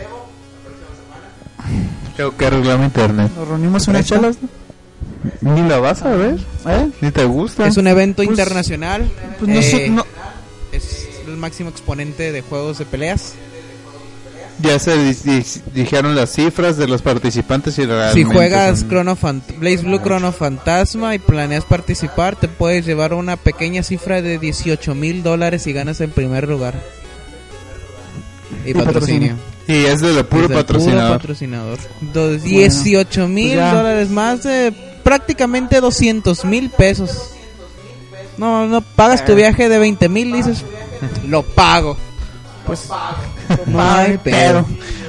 Tengo 2.18 2.36
que 2.36 2.46
arreglar 2.46 2.78
mi 2.80 2.86
internet. 2.86 3.32
Nos 3.36 3.48
reunimos 3.48 3.88
unas 3.88 4.06
chelas. 4.06 4.38
¿no? 5.42 5.54
Ni 5.56 5.68
la 5.68 5.80
vas 5.80 6.02
a 6.02 6.10
ver, 6.16 6.38
¿Eh? 6.68 6.90
ni 7.02 7.12
te 7.12 7.24
gusta. 7.26 7.68
Es 7.68 7.78
un 7.78 7.88
evento 7.88 8.18
Pues- 8.24 8.30
internacional. 8.30 9.10
Pues 9.40 9.50
no. 9.50 9.60
Eh, 9.60 9.90
No, 9.90 10.06
Es 10.72 11.08
el 11.28 11.38
máximo 11.38 11.70
exponente 11.70 12.32
de 12.32 12.42
juegos 12.42 12.78
de 12.80 12.86
peleas. 12.86 13.34
Ya 14.62 14.78
se 14.78 14.98
di- 14.98 15.14
di- 15.24 15.46
dijeron 15.74 16.16
las 16.16 16.32
cifras 16.34 16.76
de 16.76 16.88
los 16.88 17.02
participantes 17.02 17.78
y 17.80 17.86
Si 18.14 18.24
juegas 18.24 18.80
son- 18.80 18.90
Chrono 18.90 19.16
Blaze 19.58 19.84
Blue 19.84 20.00
Chrono 20.00 20.32
Fantasma 20.34 21.16
y 21.16 21.20
planeas 21.20 21.64
participar, 21.64 22.36
te 22.36 22.48
puedes 22.50 22.86
llevar 22.86 23.14
una 23.14 23.38
pequeña 23.38 23.84
cifra 23.84 24.22
de 24.22 24.38
18 24.38 24.96
mil 24.96 25.24
dólares 25.24 25.66
y 25.68 25.72
ganas 25.74 26.02
en 26.02 26.12
primer 26.12 26.48
lugar. 26.50 26.74
Y, 28.66 28.72
Y 28.72 28.74
patrocinio. 28.74 29.36
Y 29.68 29.86
es 29.86 30.02
de 30.02 30.14
lo 30.14 30.28
puro 30.28 30.46
Es 30.48 30.52
patrocinador. 30.52 31.18
patrocinador. 31.20 31.80
Do- 32.14 32.36
18 32.38 33.28
mil 33.28 33.54
Pues 33.58 33.72
dólares 33.72 34.10
más 34.10 34.44
de 34.44 34.74
prácticamente 35.04 35.80
200 35.80 36.44
mil 36.44 36.70
pesos. 36.70 37.12
No, 38.38 38.68
no 38.68 38.82
pagas 38.82 39.22
Eh. 39.22 39.24
tu 39.28 39.36
viaje 39.36 39.70
de 39.70 39.78
20 39.80 40.10
mil, 40.10 40.34
dices, 40.34 40.64
lo 41.28 41.44
pago. 41.44 41.98
Pues 42.70 43.68
No 43.68 43.82
hay 43.92 44.18
pedo. 44.18 44.66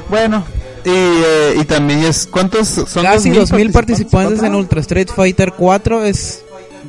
Bueno, 0.08 0.44
Y, 0.84 0.88
eh, 0.90 1.54
y 1.60 1.64
también 1.64 2.00
es. 2.04 2.26
¿Cuántos 2.26 2.68
son? 2.68 3.02
Casi 3.04 3.30
2000 3.30 3.68
2.000 3.68 3.72
participantes 3.72 4.42
en. 4.42 4.54
Ultra 4.54 4.80
Street 4.80 5.08
Fighter 5.14 5.52
4 5.56 6.04
es 6.04 6.42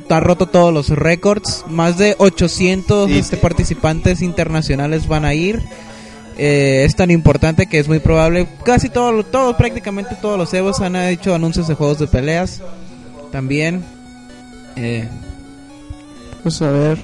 ha 0.08 0.20
roto 0.20 0.46
todos 0.46 0.74
los 0.74 0.88
récords. 0.90 1.64
Más 1.68 1.96
de 1.96 2.14
800 2.18 3.08
Y- 3.10 3.18
este, 3.18 3.36
participantes 3.38 4.20
internacionales 4.20 5.06
van 5.08 5.24
a 5.24 5.32
ir. 5.32 5.62
Eh, 6.36 6.84
es 6.86 6.96
tan 6.96 7.10
importante 7.10 7.66
que 7.66 7.78
es 7.78 7.88
muy 7.88 7.98
probable. 7.98 8.46
Casi 8.64 8.88
todos, 8.90 9.30
todos, 9.30 9.54
prácticamente 9.56 10.14
todos 10.20 10.36
los 10.38 10.52
Evos 10.52 10.80
han 10.80 10.96
hecho 10.96 11.34
anuncios 11.34 11.66
de 11.68 11.74
juegos 11.74 11.98
de 11.98 12.06
peleas. 12.08 12.60
También. 13.30 13.82
Eh, 14.76 15.08
pues 16.42 16.60
a 16.62 16.70
ver. 16.70 16.98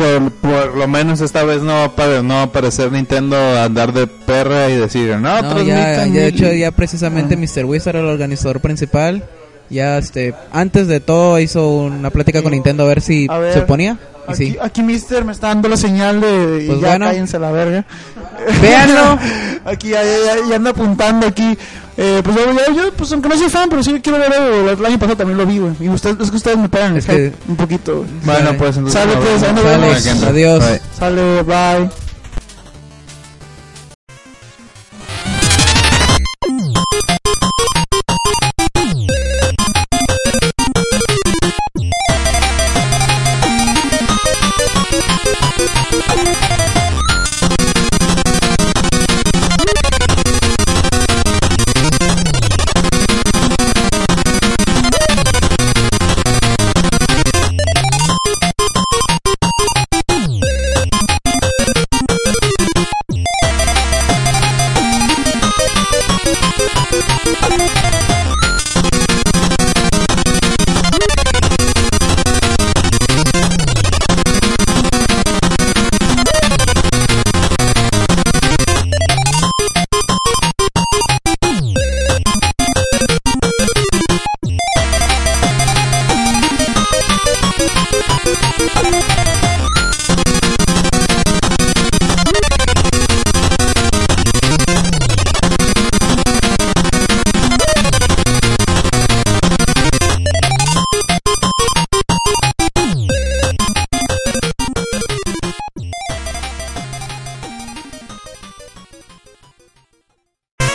Por, 0.00 0.32
por 0.32 0.76
lo 0.78 0.88
menos 0.88 1.20
esta 1.20 1.44
vez 1.44 1.60
no 1.60 1.72
va 1.74 1.84
a 1.84 1.94
apare- 1.94 2.22
no 2.22 2.40
aparecer 2.40 2.90
Nintendo 2.90 3.36
andar 3.60 3.92
de 3.92 4.06
perra 4.06 4.70
y 4.70 4.76
decir, 4.76 5.10
no, 5.18 5.42
no, 5.42 5.62
ya, 5.62 5.74
ya, 5.74 6.00
de 6.04 6.06
mil". 6.10 6.18
hecho, 6.22 6.50
ya 6.52 6.70
precisamente 6.70 7.34
Ah. 7.34 7.38
Mr. 7.38 7.66
Wizard, 7.66 7.96
el 7.96 8.06
organizador 8.06 8.60
principal, 8.60 9.22
ya 9.68 9.98
este, 9.98 10.34
antes 10.52 10.86
de 10.88 11.00
todo 11.00 11.38
hizo 11.38 11.68
una 11.70 12.08
plática 12.08 12.42
con 12.42 12.52
Nintendo 12.52 12.84
a 12.84 12.86
ver 12.86 13.02
si 13.02 13.26
A 13.28 13.38
ver, 13.38 13.52
se 13.52 13.58
oponía. 13.60 13.98
Y 14.28 14.32
Aquí, 14.32 14.46
sí. 14.52 14.56
aquí 14.60 14.82
Mister 14.82 15.24
me 15.24 15.32
está 15.32 15.48
dando 15.48 15.68
la 15.68 15.76
señal 15.76 16.20
de 16.20 16.60
y 16.64 16.66
Pues 16.68 16.80
ya 16.80 16.88
bueno. 16.90 17.06
cállense 17.06 17.38
la 17.38 17.50
verga. 17.50 17.84
Véanlo. 18.62 19.18
aquí 19.64 19.88
ya, 19.90 20.02
ya- 20.02 20.48
ya 20.48 20.56
anda 20.56 20.70
apuntando 20.70 21.26
aquí. 21.26 21.58
Eh, 22.02 22.22
pues 22.24 22.34
yo, 22.34 22.74
yo, 22.74 22.92
pues 22.94 23.12
aunque 23.12 23.28
no 23.28 23.36
soy 23.36 23.50
fan, 23.50 23.68
pero 23.68 23.82
sí 23.82 24.00
quiero 24.02 24.18
ver 24.18 24.32
algo. 24.32 24.70
El 24.70 24.86
año 24.86 24.98
pasado 24.98 25.18
también 25.18 25.36
lo 25.36 25.44
vi, 25.44 25.58
güey. 25.58 25.74
Y 25.80 25.88
ustedes, 25.90 26.16
es 26.18 26.30
que 26.30 26.36
ustedes 26.38 26.56
me 26.56 26.68
pegan 26.70 26.92
el 26.92 26.98
Es 26.98 27.04
que- 27.04 27.32
un 27.46 27.56
poquito. 27.56 28.06
Bueno, 28.24 28.54
pues 28.56 28.76
entonces. 28.78 29.00
Sale, 29.02 29.16
pues, 29.18 29.42
ahí 29.42 29.52
nos 29.52 29.64
vemos. 29.64 30.06
Adiós. 30.24 30.64
Sale, 30.98 31.42
bye. 31.42 31.90